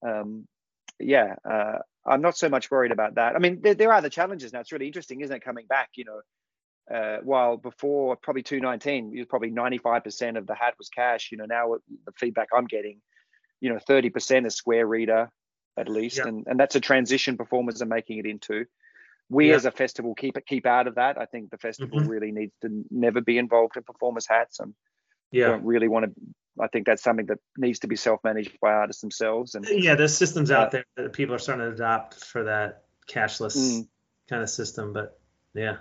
um, 0.06 0.46
yeah, 0.98 1.36
uh, 1.48 1.78
I'm 2.06 2.20
not 2.22 2.36
so 2.36 2.48
much 2.48 2.70
worried 2.70 2.92
about 2.92 3.14
that. 3.16 3.34
I 3.34 3.38
mean, 3.38 3.60
there, 3.62 3.74
there 3.74 3.92
are 3.92 4.00
the 4.02 4.10
challenges 4.10 4.52
now. 4.52 4.60
It's 4.60 4.72
really 4.72 4.86
interesting, 4.86 5.20
isn't 5.20 5.34
it? 5.36 5.44
Coming 5.44 5.66
back, 5.66 5.90
you 5.96 6.04
know, 6.04 6.20
uh, 6.94 7.18
while 7.22 7.56
before 7.56 8.16
probably 8.16 8.42
219, 8.42 9.12
it 9.14 9.18
was 9.18 9.26
probably 9.26 9.50
95% 9.50 10.36
of 10.36 10.46
the 10.46 10.54
hat 10.54 10.74
was 10.78 10.88
cash. 10.88 11.30
You 11.32 11.38
know, 11.38 11.46
now 11.46 11.76
the 12.04 12.12
feedback 12.12 12.48
I'm 12.54 12.66
getting, 12.66 13.00
you 13.60 13.70
know, 13.70 13.78
30% 13.88 14.46
is 14.46 14.54
Square 14.54 14.86
Reader 14.86 15.30
at 15.76 15.88
least, 15.88 16.18
Yeah. 16.18 16.28
and 16.28 16.46
and 16.46 16.60
that's 16.60 16.76
a 16.76 16.80
transition 16.80 17.36
performers 17.36 17.82
are 17.82 17.86
making 17.86 18.18
it 18.18 18.26
into. 18.26 18.66
We 19.28 19.48
Yeah. 19.48 19.56
as 19.56 19.64
a 19.64 19.72
festival 19.72 20.14
keep 20.14 20.36
it 20.36 20.46
keep 20.46 20.66
out 20.66 20.86
of 20.86 20.96
that. 20.96 21.18
I 21.18 21.24
think 21.24 21.50
the 21.50 21.58
festival 21.58 21.98
Mhm. 21.98 22.08
really 22.08 22.30
needs 22.30 22.52
to 22.60 22.84
never 22.90 23.20
be 23.20 23.38
involved 23.38 23.76
in 23.76 23.82
performers 23.82 24.28
hats 24.28 24.60
and 24.60 24.74
yeah. 25.38 25.48
don't 25.48 25.64
really 25.64 25.88
want 25.88 26.06
to. 26.06 26.12
I 26.62 26.68
think 26.68 26.86
that's 26.86 27.02
something 27.02 27.26
that 27.26 27.38
needs 27.58 27.80
to 27.80 27.88
be 27.88 27.96
self-managed 27.96 28.60
by 28.60 28.72
artists 28.72 29.02
themselves. 29.02 29.56
And 29.56 29.66
Yeah, 29.68 29.96
there's 29.96 30.16
systems 30.16 30.50
Uh, 30.52 30.58
out 30.58 30.70
there 30.70 30.84
that 30.96 31.12
people 31.12 31.34
are 31.34 31.38
starting 31.38 31.66
to 31.66 31.72
adopt 31.72 32.14
for 32.24 32.44
that 32.44 32.84
cashless 33.08 33.56
Mm. 33.56 33.88
kind 34.28 34.42
of 34.42 34.48
system, 34.48 34.92
but 34.92 35.18
yeah. 35.52 35.78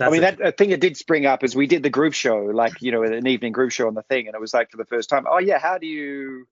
I 0.00 0.08
mean, 0.08 0.22
a- 0.22 0.30
that 0.36 0.40
a 0.40 0.52
thing 0.52 0.70
that 0.70 0.80
did 0.80 0.96
spring 0.96 1.26
up 1.26 1.42
is 1.44 1.54
we 1.56 1.66
did 1.66 1.82
the 1.82 1.90
group 1.90 2.14
show, 2.14 2.36
like 2.38 2.80
you 2.80 2.92
know, 2.92 3.02
an 3.02 3.26
evening 3.26 3.52
group 3.52 3.72
show 3.72 3.88
on 3.88 3.94
the 3.94 4.02
thing, 4.02 4.26
and 4.28 4.34
it 4.34 4.40
was 4.40 4.54
like 4.54 4.70
for 4.70 4.76
the 4.76 4.86
first 4.86 5.10
time. 5.10 5.26
Oh 5.28 5.38
yeah, 5.38 5.58
how 5.58 5.78
do 5.78 5.86
you, 5.86 6.46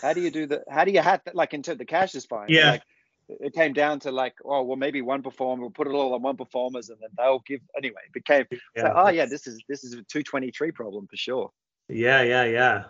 how 0.00 0.12
do 0.12 0.20
you 0.20 0.30
do 0.30 0.46
the, 0.46 0.64
how 0.70 0.84
do 0.84 0.92
you 0.92 1.00
have 1.00 1.20
that? 1.24 1.34
Like 1.34 1.52
into 1.52 1.74
the 1.74 1.84
cash 1.84 2.14
is 2.14 2.24
fine. 2.24 2.46
Yeah. 2.48 2.70
Like, 2.70 2.82
it 3.28 3.54
came 3.54 3.72
down 3.72 4.00
to 4.00 4.10
like, 4.10 4.34
oh 4.44 4.62
well, 4.62 4.76
maybe 4.76 5.02
one 5.02 5.22
performer, 5.22 5.62
we'll 5.62 5.70
put 5.70 5.86
it 5.86 5.92
all 5.92 6.14
on 6.14 6.22
one 6.22 6.36
performers, 6.36 6.88
and 6.90 6.98
then 7.00 7.10
they'll 7.16 7.42
give 7.46 7.60
anyway. 7.76 8.00
It 8.06 8.12
became, 8.12 8.46
it's 8.50 8.62
like, 8.76 8.92
oh 8.94 9.08
yeah, 9.08 9.26
this 9.26 9.46
is 9.46 9.62
this 9.68 9.84
is 9.84 9.94
a 9.94 10.02
two 10.02 10.22
twenty 10.22 10.50
three 10.50 10.70
problem 10.70 11.06
for 11.06 11.16
sure. 11.16 11.50
Yeah, 11.88 12.22
yeah, 12.22 12.44
yeah. 12.44 12.84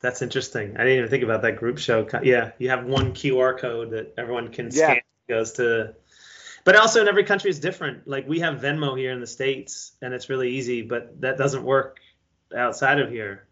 That's 0.00 0.22
interesting. 0.22 0.76
I 0.76 0.84
didn't 0.84 0.98
even 0.98 1.10
think 1.10 1.24
about 1.24 1.42
that 1.42 1.56
group 1.56 1.78
show. 1.78 2.06
Yeah, 2.22 2.52
you 2.58 2.68
have 2.70 2.84
one 2.84 3.12
QR 3.12 3.58
code 3.58 3.90
that 3.90 4.14
everyone 4.18 4.52
can 4.52 4.66
Yeah. 4.66 4.70
scan. 4.72 5.00
Goes 5.26 5.52
to, 5.52 5.94
but 6.64 6.76
also 6.76 7.00
in 7.00 7.08
every 7.08 7.24
country 7.24 7.48
is 7.48 7.58
different. 7.58 8.06
Like 8.06 8.28
we 8.28 8.40
have 8.40 8.60
Venmo 8.60 8.98
here 8.98 9.10
in 9.10 9.20
the 9.20 9.26
states, 9.26 9.92
and 10.02 10.12
it's 10.12 10.28
really 10.28 10.50
easy, 10.50 10.82
but 10.82 11.18
that 11.22 11.38
doesn't 11.38 11.62
work 11.64 11.98
outside 12.54 13.00
of 13.00 13.10
here. 13.10 13.46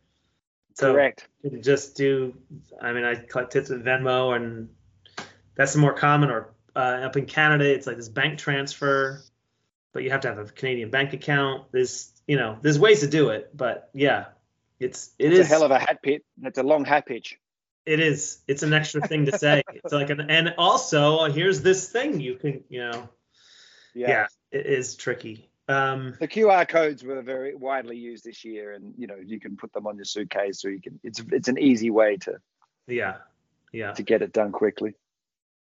So 0.74 0.92
Correct. 0.92 1.28
you 1.42 1.58
just 1.62 1.96
do. 1.96 2.34
I 2.80 2.92
mean, 2.92 3.04
I 3.04 3.14
collect 3.14 3.52
tips 3.52 3.70
with 3.70 3.82
Venmo, 3.82 4.36
and 4.36 4.68
that's 5.54 5.72
the 5.72 5.78
more 5.78 5.92
common. 5.94 6.30
Or 6.30 6.52
uh, 6.74 6.78
up 6.78 7.16
in 7.16 7.26
Canada, 7.26 7.72
it's 7.72 7.86
like 7.86 7.96
this 7.96 8.08
bank 8.08 8.38
transfer, 8.38 9.22
but 9.92 10.02
you 10.02 10.10
have 10.10 10.20
to 10.22 10.28
have 10.28 10.38
a 10.38 10.44
Canadian 10.44 10.90
bank 10.90 11.12
account. 11.12 11.64
There's, 11.72 12.10
you 12.26 12.36
know, 12.36 12.56
there's 12.62 12.78
ways 12.78 13.00
to 13.00 13.06
do 13.06 13.30
it, 13.30 13.50
but 13.56 13.90
yeah, 13.92 14.26
It's 14.80 15.10
it 15.18 15.32
it's 15.32 15.40
is 15.40 15.46
a 15.46 15.48
hell 15.48 15.62
of 15.64 15.70
a 15.70 15.78
hat 15.78 16.02
pit. 16.02 16.24
It's 16.42 16.58
a 16.58 16.62
long 16.62 16.84
hat 16.84 17.06
pitch. 17.06 17.38
it 17.84 18.00
is. 18.00 18.38
It's 18.46 18.62
an 18.62 18.72
extra 18.72 19.00
thing 19.00 19.26
to 19.26 19.36
say. 19.38 19.62
it's 19.72 19.92
like 19.92 20.10
an 20.10 20.20
and 20.30 20.54
also 20.58 21.24
here's 21.30 21.62
this 21.62 21.90
thing 21.90 22.20
you 22.20 22.36
can 22.36 22.64
you 22.68 22.80
know 22.80 23.08
Yeah. 23.94 24.08
yeah, 24.08 24.26
it 24.50 24.66
is 24.66 24.96
tricky. 24.96 25.48
Um, 25.68 26.16
The 26.18 26.28
QR 26.28 26.66
codes 26.66 27.04
were 27.04 27.22
very 27.22 27.54
widely 27.54 27.96
used 27.96 28.24
this 28.24 28.44
year, 28.44 28.72
and 28.72 28.94
you 28.98 29.06
know 29.06 29.16
you 29.16 29.38
can 29.40 29.56
put 29.56 29.72
them 29.72 29.86
on 29.86 29.96
your 29.96 30.04
suitcase, 30.04 30.60
so 30.60 30.68
you 30.68 30.80
can. 30.80 30.98
It's 31.04 31.20
it's 31.30 31.48
an 31.48 31.58
easy 31.58 31.90
way 31.90 32.16
to 32.18 32.38
yeah, 32.86 33.16
yeah. 33.72 33.92
to 33.92 34.02
get 34.02 34.22
it 34.22 34.32
done 34.32 34.50
quickly. 34.52 34.94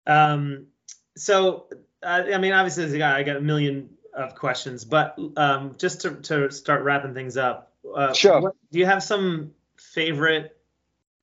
Um, 0.09 0.67
so 1.15 1.67
I, 2.03 2.33
I 2.33 2.37
mean, 2.37 2.51
obviously, 2.53 2.83
as 2.83 2.93
a 2.93 2.97
guy, 2.97 3.17
I 3.17 3.23
got 3.23 3.37
a 3.37 3.41
million 3.41 3.89
of 4.13 4.35
questions, 4.35 4.83
but 4.83 5.17
um, 5.37 5.75
just 5.77 6.01
to, 6.01 6.15
to 6.15 6.51
start 6.51 6.83
wrapping 6.83 7.13
things 7.13 7.37
up, 7.37 7.71
uh, 7.95 8.13
Sure. 8.13 8.41
what- 8.41 8.55
do 8.71 8.79
you 8.79 8.85
have 8.85 9.03
some 9.03 9.51
favorite 9.77 10.57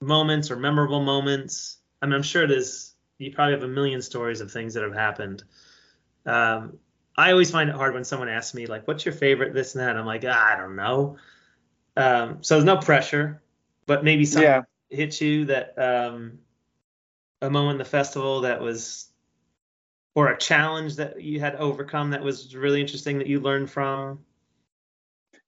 moments 0.01 0.51
or 0.51 0.57
memorable 0.57 1.03
moments? 1.03 1.79
I 2.01 2.07
mean, 2.07 2.15
I'm 2.15 2.23
sure 2.23 2.43
it 2.45 2.51
is. 2.51 2.95
You 3.19 3.33
probably 3.33 3.55
have 3.55 3.63
a 3.63 3.69
million 3.69 4.03
stories 4.03 4.41
of 4.41 4.51
things 4.53 4.75
that 4.75 4.83
have 4.83 4.95
happened. 4.95 5.43
Um, 6.27 6.79
I 7.17 7.31
always 7.33 7.51
find 7.51 7.71
it 7.71 7.75
hard 7.77 7.95
when 7.95 8.05
someone 8.05 8.29
asks 8.29 8.53
me 8.55 8.67
like, 8.67 8.87
"What's 8.87 9.05
your 9.07 9.15
favorite?" 9.15 9.55
This 9.55 9.75
and 9.75 9.83
that. 9.83 9.97
I'm 9.97 10.05
like, 10.05 10.25
ah, 10.27 10.53
I 10.53 10.57
don't 10.57 10.77
know. 10.77 11.17
Um, 11.97 12.43
so 12.43 12.55
there's 12.57 12.65
no 12.65 12.77
pressure, 12.77 13.41
but 13.87 14.05
maybe 14.05 14.27
something 14.27 14.43
Yeah. 14.51 14.63
hit 14.91 15.19
you 15.21 15.47
that 15.47 15.75
um, 15.79 16.41
a 17.43 17.51
moment 17.51 17.75
in 17.75 17.79
the 17.79 17.85
festival 17.85 18.43
that 18.43 18.61
was 18.61 19.11
or 20.15 20.29
a 20.29 20.39
challenge 20.39 20.97
that 20.97 21.23
you 21.23 21.41
had 21.41 21.55
overcome 21.57 22.11
that 22.11 22.23
was 22.23 22.57
really 22.57 22.81
interesting 22.81 23.19
that 23.19 23.27
you 23.27 23.41
learned 23.41 23.71
from 23.71 24.25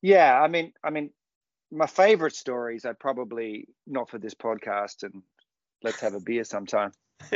Yeah, 0.03 0.41
I 0.41 0.49
mean, 0.49 0.73
I 0.85 0.91
mean, 0.91 1.11
my 1.71 1.87
favorite 1.87 2.35
stories 2.35 2.85
are 2.85 2.95
probably 2.95 3.69
not 3.87 4.11
for 4.11 4.19
this 4.19 4.35
podcast, 4.35 5.03
and 5.03 5.23
let's 5.83 6.01
have 6.01 6.15
a 6.15 6.21
beer 6.21 6.45
sometime. 6.45 6.93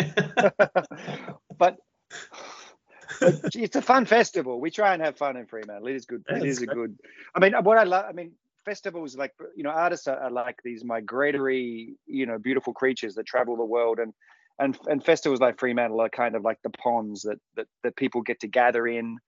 but, 1.59 1.77
it's 3.21 3.77
a 3.77 3.83
fun 3.83 4.07
festival. 4.07 4.61
We 4.61 4.71
try 4.71 4.95
and 4.95 5.03
have 5.03 5.17
fun 5.17 5.37
in 5.37 5.47
Fremantle. 5.47 5.89
It 5.89 5.97
is 5.97 6.07
good. 6.07 6.23
It 6.29 6.35
That's 6.35 6.45
is 6.45 6.63
a 6.63 6.67
good. 6.67 6.99
I 7.35 7.41
mean, 7.41 7.53
what 7.63 7.79
I 7.79 7.85
love. 7.85 8.07
I 8.09 8.13
mean, 8.13 8.33
festivals 8.65 9.17
like 9.17 9.35
you 9.57 9.63
know, 9.63 9.71
artists 9.71 10.07
are, 10.09 10.19
are 10.19 10.31
like 10.31 10.61
these 10.65 10.85
migratory, 10.85 11.95
you 12.07 12.27
know, 12.27 12.39
beautiful 12.39 12.73
creatures 12.73 13.15
that 13.17 13.27
travel 13.27 13.57
the 13.57 13.65
world, 13.65 13.99
and 13.99 14.13
and 14.59 14.79
and 14.87 15.05
festivals 15.05 15.41
like 15.41 15.59
Fremantle 15.59 16.01
are 16.01 16.09
kind 16.09 16.35
of 16.37 16.43
like 16.43 16.59
the 16.63 16.71
ponds 16.71 17.23
that 17.23 17.39
that 17.57 17.67
that 17.83 17.97
people 17.97 18.23
get 18.23 18.41
to 18.41 18.49
gather 18.49 18.87
in 18.87 19.19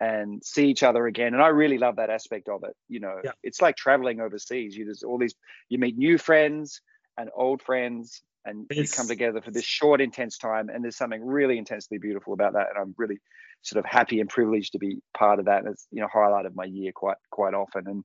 and 0.00 0.42
see 0.42 0.68
each 0.68 0.82
other 0.82 1.06
again. 1.06 1.34
And 1.34 1.42
I 1.42 1.48
really 1.48 1.76
love 1.76 1.96
that 1.96 2.08
aspect 2.08 2.48
of 2.48 2.62
it. 2.64 2.74
You 2.88 3.00
know, 3.00 3.16
Yeah. 3.22 3.32
it's 3.42 3.60
like 3.60 3.76
traveling 3.76 4.20
overseas. 4.20 4.74
You 4.74 4.86
just 4.86 5.04
all 5.04 5.18
these 5.18 5.34
you 5.68 5.78
meet 5.78 5.96
new 5.96 6.16
friends 6.18 6.80
and 7.18 7.30
old 7.34 7.62
friends 7.62 8.22
and 8.44 8.66
you 8.70 8.88
come 8.88 9.06
together 9.06 9.40
for 9.40 9.50
this 9.50 9.64
short 9.64 10.00
intense 10.00 10.38
time 10.38 10.68
and 10.68 10.82
there's 10.82 10.96
something 10.96 11.24
really 11.24 11.58
intensely 11.58 11.98
beautiful 11.98 12.32
about 12.32 12.54
that 12.54 12.68
and 12.70 12.78
i'm 12.78 12.94
really 12.96 13.18
sort 13.62 13.84
of 13.84 13.90
happy 13.90 14.20
and 14.20 14.30
privileged 14.30 14.72
to 14.72 14.78
be 14.78 14.98
part 15.16 15.38
of 15.38 15.44
that 15.46 15.60
and 15.60 15.68
it's 15.68 15.86
you 15.90 16.00
know 16.00 16.08
highlight 16.12 16.46
of 16.46 16.56
my 16.56 16.64
year 16.64 16.92
quite 16.94 17.18
quite 17.30 17.54
often 17.54 17.86
and 17.86 18.04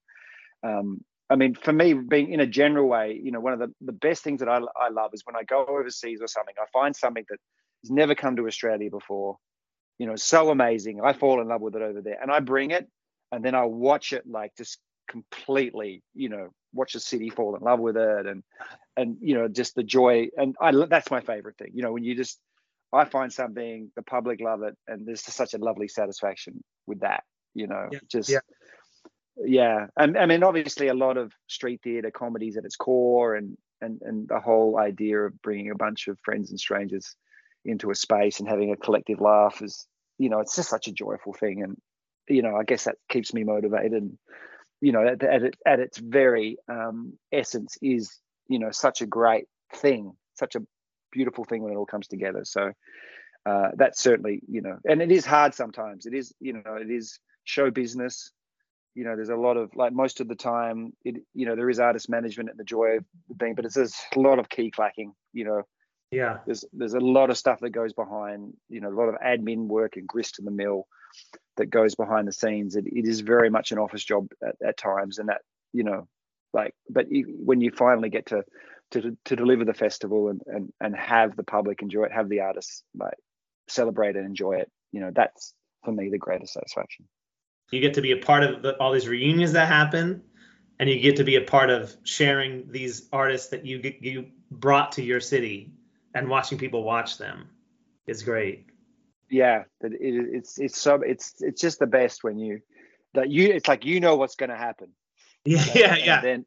um 0.63 0.99
i 1.30 1.36
mean 1.36 1.55
for 1.55 1.73
me 1.73 1.93
being 1.93 2.32
in 2.32 2.39
a 2.39 2.47
general 2.47 2.88
way 2.88 3.19
you 3.21 3.32
know 3.32 3.39
one 3.39 3.53
of 3.53 3.59
the, 3.59 3.71
the 3.82 3.91
best 3.91 4.23
things 4.23 4.39
that 4.39 4.49
I, 4.49 4.59
I 4.80 4.89
love 4.89 5.11
is 5.13 5.23
when 5.26 5.36
i 5.36 5.43
go 5.43 5.65
overseas 5.65 6.21
or 6.21 6.28
something 6.28 6.55
i 6.61 6.65
find 6.71 6.95
something 6.95 7.26
that 7.30 7.39
has 7.84 7.91
never 7.91 8.15
come 8.15 8.36
to 8.38 8.47
australia 8.47 8.89
before. 8.89 9.38
You 9.97 10.07
know 10.07 10.15
so 10.15 10.49
amazing. 10.49 10.99
I 11.01 11.13
fall 11.13 11.39
in 11.41 11.47
love 11.47 11.61
with 11.61 11.76
it 11.76 11.82
over 11.82 12.01
there 12.01 12.17
and 12.21 12.32
i 12.32 12.39
bring 12.39 12.71
it 12.71 12.88
and 13.32 13.43
then 13.43 13.55
i 13.55 13.63
watch 13.65 14.11
it 14.13 14.28
like 14.28 14.53
just 14.57 14.80
completely 15.07 16.01
you 16.13 16.30
know 16.30 16.49
watch 16.73 16.93
the 16.93 16.99
city 16.99 17.30
fall 17.30 17.55
in 17.55 17.61
love 17.61 17.80
with 17.80 17.95
it 17.95 18.26
and 18.26 18.43
and 18.97 19.17
you 19.21 19.36
know 19.36 19.47
just 19.47 19.76
the 19.76 19.84
joy. 19.84 20.28
And 20.38 20.55
i 20.59 20.71
that's 20.88 21.11
my 21.11 21.21
favorite 21.21 21.57
thing. 21.57 21.71
You 21.73 21.84
know 21.84 21.93
when 21.93 22.03
you 22.03 22.15
just 22.15 22.39
i 22.93 23.05
find 23.05 23.32
something 23.32 23.91
the 23.95 24.01
public 24.01 24.41
love 24.41 24.63
it 24.63 24.76
and 24.88 25.05
there's 25.07 25.23
just 25.23 25.38
such 25.38 25.53
a 25.53 25.57
lovely 25.57 25.88
satisfaction 25.88 26.63
with 26.88 27.01
that 27.01 27.23
you 27.53 27.67
know 27.67 27.89
Yeah, 27.91 27.99
just 28.09 28.30
yeah. 28.30 28.39
Yeah 29.38 29.88
and 29.98 30.18
i 30.18 30.26
mean 30.26 30.44
obviously 30.44 30.88
a 30.88 30.94
lot 30.94 31.18
of 31.18 31.32
street 31.48 31.82
theater 31.84 32.12
comedies 32.12 32.58
at 32.58 32.66
its 32.66 32.76
core 32.76 33.36
and 33.36 33.58
and 33.82 34.02
and 34.02 34.28
the 34.28 34.40
whole 34.40 34.78
idea 34.78 35.20
of 35.20 35.42
bringing 35.42 35.72
a 35.72 35.76
bunch 35.76 36.08
of 36.08 36.18
friends 36.24 36.50
and 36.50 36.60
strangers 36.60 37.16
into 37.66 37.92
a 37.92 37.96
space 37.96 38.40
and 38.40 38.48
having 38.48 38.72
a 38.72 38.78
collective 38.78 39.20
laugh 39.20 39.62
is 39.62 39.88
you 40.18 40.30
know 40.30 40.40
it's 40.40 40.56
just 40.56 40.70
such 40.70 40.88
a 40.88 40.94
joyful 40.94 41.34
thing. 41.34 41.64
And 41.64 41.78
you 42.30 42.42
know 42.42 42.56
i 42.56 42.64
guess 42.64 42.86
that 42.86 42.96
keeps 43.10 43.34
me 43.34 43.44
motivated 43.44 43.94
and, 43.94 44.18
you 44.82 44.92
know 44.92 45.06
at, 45.06 45.22
at, 45.24 45.42
at 45.66 45.80
its 45.80 45.98
very 45.98 46.58
um, 46.68 47.14
essence 47.32 47.78
is 47.82 48.20
you 48.48 48.60
know 48.60 48.72
such 48.72 49.02
a 49.02 49.06
great 49.06 49.46
thing 49.74 50.14
such 50.36 50.56
a 50.56 50.62
beautiful 51.16 51.46
thing 51.46 51.64
when 51.64 51.74
it 51.74 51.78
all 51.78 51.86
comes 51.86 52.08
together. 52.08 52.44
So 52.44 52.72
uh, 53.46 53.70
that's 53.76 54.00
certainly 54.00 54.42
you 54.48 54.62
know 54.62 54.78
and 54.88 55.02
it 55.02 55.12
is 55.12 55.26
hard 55.26 55.54
sometimes. 55.54 56.06
It 56.06 56.14
is 56.14 56.34
you 56.40 56.54
know 56.54 56.76
it 56.76 56.92
is 56.92 57.20
show 57.46 57.72
business 57.72 58.32
you 58.96 59.04
know 59.04 59.16
there's 59.16 59.30
a 59.30 59.36
lot 59.36 59.58
of 59.58 59.76
like 59.76 59.93
most 59.93 60.22
of 60.22 60.28
the 60.28 60.36
time 60.36 60.93
it 61.04 61.18
you 61.34 61.46
know 61.46 61.56
there 61.56 61.70
is 61.70 61.80
artist 61.80 62.10
management 62.10 62.50
and 62.50 62.58
the 62.58 62.64
joy 62.64 62.98
of 62.98 63.06
being 63.38 63.54
but 63.54 63.66
it's 63.66 63.76
there's 63.76 63.96
a 64.16 64.20
lot 64.20 64.39
of 64.39 64.50
key 64.50 64.72
clacking 64.72 65.14
you 65.34 65.46
know. 65.46 65.62
Yeah. 66.12 66.38
There's 66.46 66.64
there's 66.72 66.93
a 66.93 67.00
lot 67.00 67.30
of 67.30 67.38
stuff 67.38 67.60
that 67.60 67.72
goes 67.72 67.91
behind 67.91 68.54
you 68.70 68.80
know 68.80 68.89
a 68.89 68.98
lot 68.98 69.10
of 69.10 69.16
admin 69.16 69.68
work 69.68 69.98
and 69.98 70.08
grist 70.08 70.39
in 70.39 70.46
the 70.46 70.52
mill 70.52 70.88
that 71.58 71.68
goes 71.68 71.96
behind 71.96 72.28
the 72.28 72.32
scenes. 72.32 72.76
It, 72.76 72.86
it 72.88 73.06
is 73.06 73.22
very 73.22 73.50
much 73.50 73.72
an 73.72 73.80
office 73.80 74.04
job 74.04 74.28
at, 74.46 74.56
at 74.66 74.78
times 74.78 75.18
and 75.18 75.30
that 75.30 75.41
you 75.74 75.84
know 75.84 76.08
like 76.54 76.74
but 76.89 77.12
you, 77.12 77.36
when 77.38 77.60
you 77.60 77.72
finally 77.72 78.10
get 78.10 78.28
to 78.28 78.43
to 78.91 79.18
to 79.26 79.36
deliver 79.36 79.66
the 79.66 79.74
festival 79.74 80.30
and 80.30 80.41
and 80.46 80.72
and 80.80 80.96
have 80.96 81.36
the 81.36 81.43
public 81.43 81.82
enjoy 81.82 82.04
it 82.04 82.14
have 82.14 82.30
the 82.30 82.41
artists 82.41 82.84
like 82.96 83.18
celebrate 83.68 84.16
and 84.16 84.26
enjoy 84.26 84.54
it 84.54 84.72
you 84.91 85.02
know 85.02 85.12
that's 85.14 85.54
for 85.84 85.91
me 85.91 86.10
the 86.10 86.18
greatest 86.18 86.54
satisfaction 86.54 87.06
you 87.72 87.82
get 87.82 87.95
to 87.95 88.01
be 88.01 88.11
a 88.11 88.18
part 88.18 88.43
of 88.43 88.61
the, 88.61 88.76
all 88.78 88.91
these 88.91 89.07
reunions 89.07 89.53
that 89.53 89.68
happen 89.68 90.22
and 90.80 90.89
you 90.89 90.99
get 90.99 91.18
to 91.18 91.24
be 91.24 91.36
a 91.36 91.41
part 91.41 91.70
of 91.70 91.95
sharing 92.03 92.72
these 92.72 93.07
artists 93.11 93.49
that 93.49 93.66
you 93.66 93.82
you 94.01 94.28
brought 94.51 94.93
to 94.93 95.03
your 95.03 95.20
city 95.20 95.72
and 96.13 96.30
watching 96.30 96.57
people 96.57 96.84
watch 96.84 97.18
them 97.18 97.49
is 98.07 98.24
great. 98.24 98.68
Yeah 99.30 99.63
it, 99.82 99.93
it's 99.99 100.59
it's 100.59 100.80
so 100.80 101.01
it's 101.01 101.36
it's 101.39 101.61
just 101.61 101.80
the 101.80 101.88
best 101.88 102.24
when 102.24 102.38
you 102.38 102.61
that 103.13 103.30
you 103.30 103.47
it's 103.51 103.68
like 103.68 103.86
you 103.86 103.99
know 103.99 104.16
what's 104.16 104.36
going 104.36 104.49
to 104.51 104.57
happen. 104.57 104.89
Yeah 105.45 105.59
and- 105.61 105.76
yeah 105.76 105.93
and 105.95 106.05
yeah. 106.05 106.22
then 106.22 106.45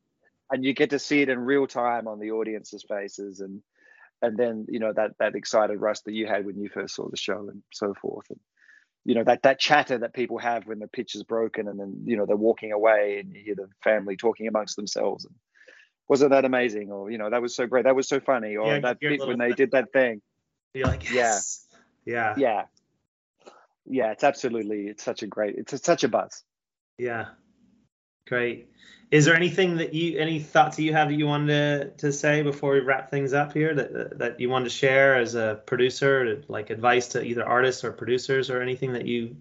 and 0.50 0.64
you 0.64 0.72
get 0.72 0.90
to 0.90 0.98
see 0.98 1.22
it 1.22 1.28
in 1.28 1.38
real 1.38 1.66
time 1.66 2.08
on 2.08 2.18
the 2.18 2.32
audience's 2.32 2.84
faces 2.88 3.40
and 3.40 3.62
and 4.22 4.36
then 4.36 4.66
you 4.68 4.78
know 4.80 4.92
that 4.92 5.12
that 5.18 5.36
excited 5.36 5.80
rush 5.80 6.00
that 6.00 6.12
you 6.14 6.26
had 6.26 6.44
when 6.44 6.58
you 6.58 6.68
first 6.68 6.94
saw 6.94 7.08
the 7.08 7.16
show 7.16 7.48
and 7.48 7.62
so 7.72 7.94
forth 7.94 8.26
and 8.30 8.40
you 9.08 9.14
know 9.14 9.24
that 9.24 9.44
that 9.44 9.58
chatter 9.58 9.96
that 9.96 10.12
people 10.12 10.36
have 10.36 10.66
when 10.66 10.80
the 10.80 10.86
pitch 10.86 11.14
is 11.14 11.22
broken 11.22 11.66
and 11.66 11.80
then 11.80 12.02
you 12.04 12.18
know 12.18 12.26
they're 12.26 12.36
walking 12.36 12.72
away 12.72 13.20
and 13.20 13.34
you 13.34 13.42
hear 13.42 13.54
the 13.54 13.70
family 13.82 14.18
talking 14.18 14.48
amongst 14.48 14.76
themselves. 14.76 15.24
And 15.24 15.34
wasn't 16.08 16.32
that 16.32 16.44
amazing? 16.44 16.92
Or 16.92 17.10
you 17.10 17.16
know 17.16 17.30
that 17.30 17.40
was 17.40 17.56
so 17.56 17.66
great. 17.66 17.84
That 17.84 17.96
was 17.96 18.06
so 18.06 18.20
funny. 18.20 18.56
Or 18.56 18.74
Yeah, 18.74 18.80
that 18.80 19.00
bit 19.00 19.26
when 19.26 19.38
they 19.38 19.52
did 19.52 19.70
that 19.70 19.94
thing. 19.94 20.20
You're 20.74 20.88
like 20.88 21.04
Yeah. 21.04 21.14
yes. 21.14 21.66
Yeah. 22.04 22.34
Yeah, 22.36 22.44
yeah 22.46 22.62
yeah 23.90 24.12
it's 24.12 24.24
absolutely 24.24 24.88
it's 24.88 25.02
such 25.02 25.22
a 25.22 25.26
great 25.26 25.54
it's 25.56 25.82
such 25.82 26.04
a 26.04 26.08
buzz 26.08 26.44
great 28.28 28.68
is 29.10 29.24
there 29.24 29.34
anything 29.34 29.76
that 29.76 29.94
you 29.94 30.18
any 30.18 30.38
thoughts 30.38 30.76
that 30.76 30.82
you 30.82 30.92
have 30.92 31.08
that 31.08 31.14
you 31.14 31.26
wanted 31.26 31.98
to, 31.98 32.08
to 32.08 32.12
say 32.12 32.42
before 32.42 32.72
we 32.72 32.80
wrap 32.80 33.10
things 33.10 33.32
up 33.32 33.52
here 33.52 33.74
that 33.74 34.18
that 34.18 34.38
you 34.40 34.50
wanted 34.50 34.64
to 34.64 34.70
share 34.70 35.16
as 35.16 35.34
a 35.34 35.62
producer 35.66 36.42
like 36.48 36.70
advice 36.70 37.08
to 37.08 37.22
either 37.22 37.44
artists 37.44 37.84
or 37.84 37.92
producers 37.92 38.50
or 38.50 38.60
anything 38.60 38.92
that 38.92 39.06
you 39.06 39.36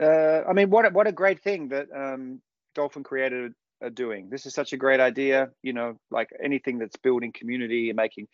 uh, 0.00 0.42
I 0.48 0.52
mean, 0.52 0.70
what 0.70 0.86
a, 0.86 0.90
what 0.90 1.06
a 1.06 1.12
great 1.12 1.42
thing 1.42 1.68
that 1.68 1.88
um, 1.94 2.40
Dolphin 2.74 3.02
Creative 3.02 3.52
are 3.82 3.90
doing. 3.90 4.30
This 4.30 4.46
is 4.46 4.54
such 4.54 4.72
a 4.72 4.76
great 4.76 5.00
idea. 5.00 5.50
You 5.62 5.72
know, 5.72 5.98
like 6.10 6.30
anything 6.42 6.78
that's 6.78 6.96
building 6.96 7.32
community 7.32 7.90
and 7.90 7.96
making, 7.96 8.28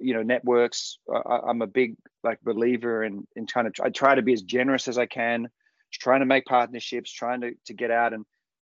you 0.00 0.14
know, 0.14 0.22
networks. 0.22 0.98
I, 1.12 1.40
I'm 1.48 1.62
a 1.62 1.66
big 1.66 1.96
like 2.22 2.40
believer 2.40 3.04
in 3.04 3.26
in 3.36 3.46
trying 3.46 3.72
to. 3.72 3.84
I 3.84 3.90
try 3.90 4.14
to 4.14 4.22
be 4.22 4.32
as 4.32 4.42
generous 4.42 4.88
as 4.88 4.98
I 4.98 5.06
can, 5.06 5.48
trying 5.92 6.20
to 6.20 6.26
make 6.26 6.46
partnerships, 6.46 7.12
trying 7.12 7.42
to 7.42 7.52
to 7.66 7.74
get 7.74 7.90
out 7.90 8.12
and, 8.12 8.24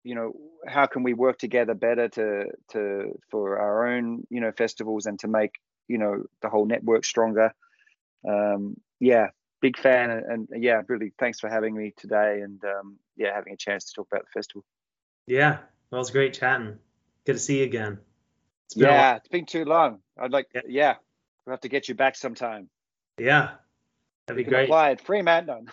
you 0.07 0.15
know, 0.15 0.31
how 0.65 0.85
can 0.85 1.03
we 1.03 1.13
work 1.13 1.37
together 1.37 1.73
better 1.73 2.07
to 2.07 2.45
to 2.71 3.19
for 3.29 3.59
our 3.59 3.87
own 3.87 4.25
you 4.29 4.39
know 4.39 4.51
festivals 4.51 5.05
and 5.05 5.19
to 5.19 5.27
make 5.27 5.55
you 5.89 5.97
know 5.97 6.23
the 6.41 6.49
whole 6.49 6.65
network 6.65 7.03
stronger. 7.03 7.53
Um, 8.27 8.77
yeah, 8.99 9.27
big 9.61 9.77
fan 9.77 10.09
and, 10.09 10.47
and, 10.49 10.63
yeah 10.63 10.81
really 10.87 11.11
thanks 11.19 11.39
for 11.39 11.49
having 11.49 11.75
me 11.75 11.93
today 11.97 12.39
and 12.41 12.63
um, 12.63 12.97
yeah 13.17 13.33
having 13.35 13.53
a 13.53 13.57
chance 13.57 13.85
to 13.85 13.93
talk 13.95 14.07
about 14.11 14.23
the 14.23 14.39
festival. 14.39 14.63
Yeah 15.27 15.57
well 15.91 15.99
it's 16.01 16.11
great 16.11 16.33
chatting. 16.33 16.79
Good 17.25 17.33
to 17.33 17.39
see 17.39 17.59
you 17.59 17.65
again. 17.65 17.99
It's 18.67 18.77
yeah 18.77 19.17
it's 19.17 19.27
been 19.27 19.45
too 19.45 19.65
long. 19.65 19.99
I'd 20.17 20.31
like 20.31 20.47
Yeah. 20.55 20.61
yeah, 20.67 20.95
we'll 21.45 21.53
have 21.53 21.61
to 21.61 21.69
get 21.69 21.89
you 21.89 21.95
back 21.95 22.15
sometime. 22.15 22.69
Yeah 23.19 23.51
that'd 24.25 24.37
be 24.37 24.43
You 24.43 24.49
great. 24.49 24.65
apply 24.65 24.91
at 24.91 25.01
fremantle 25.01 25.65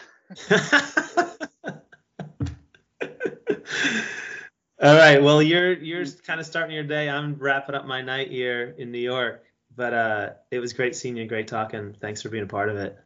All 4.84 4.96
right. 4.96 5.22
Well, 5.22 5.42
you're 5.42 5.72
you're 5.72 6.04
kind 6.26 6.40
of 6.40 6.46
starting 6.46 6.74
your 6.74 6.84
day. 6.84 7.08
I'm 7.08 7.36
wrapping 7.36 7.74
up 7.74 7.86
my 7.86 8.02
night 8.02 8.30
here 8.30 8.74
in 8.76 8.92
New 8.92 8.98
York. 8.98 9.44
But 9.76 9.94
uh, 9.94 10.30
it 10.50 10.60
was 10.60 10.72
great 10.72 10.94
seeing 10.94 11.16
you. 11.16 11.26
Great 11.26 11.48
talking. 11.48 11.96
Thanks 12.00 12.22
for 12.22 12.28
being 12.28 12.44
a 12.44 12.46
part 12.46 12.68
of 12.68 12.76
it. 12.76 12.98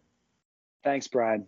Thanks, 0.85 1.09
Brian. 1.09 1.47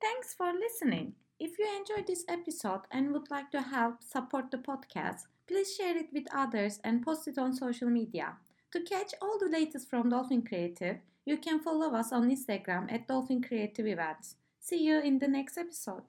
Thanks 0.00 0.34
for 0.34 0.52
listening. 0.52 1.14
If 1.40 1.58
you 1.58 1.66
enjoyed 1.76 2.06
this 2.06 2.24
episode 2.28 2.82
and 2.92 3.12
would 3.12 3.30
like 3.30 3.50
to 3.50 3.62
help 3.62 4.02
support 4.02 4.50
the 4.50 4.58
podcast, 4.58 5.22
please 5.48 5.74
share 5.74 5.96
it 5.96 6.06
with 6.12 6.24
others 6.32 6.80
and 6.84 7.04
post 7.04 7.28
it 7.28 7.38
on 7.38 7.54
social 7.54 7.88
media. 7.88 8.36
To 8.72 8.80
catch 8.82 9.14
all 9.20 9.38
the 9.38 9.48
latest 9.48 9.88
from 9.88 10.10
Dolphin 10.10 10.42
Creative, 10.42 10.98
you 11.24 11.38
can 11.38 11.60
follow 11.60 11.94
us 11.94 12.12
on 12.12 12.30
Instagram 12.30 12.92
at 12.92 13.08
Dolphin 13.08 13.42
Creative 13.42 13.86
Events. 13.86 14.36
See 14.60 14.84
you 14.84 15.00
in 15.00 15.18
the 15.18 15.28
next 15.28 15.58
episode. 15.58 16.02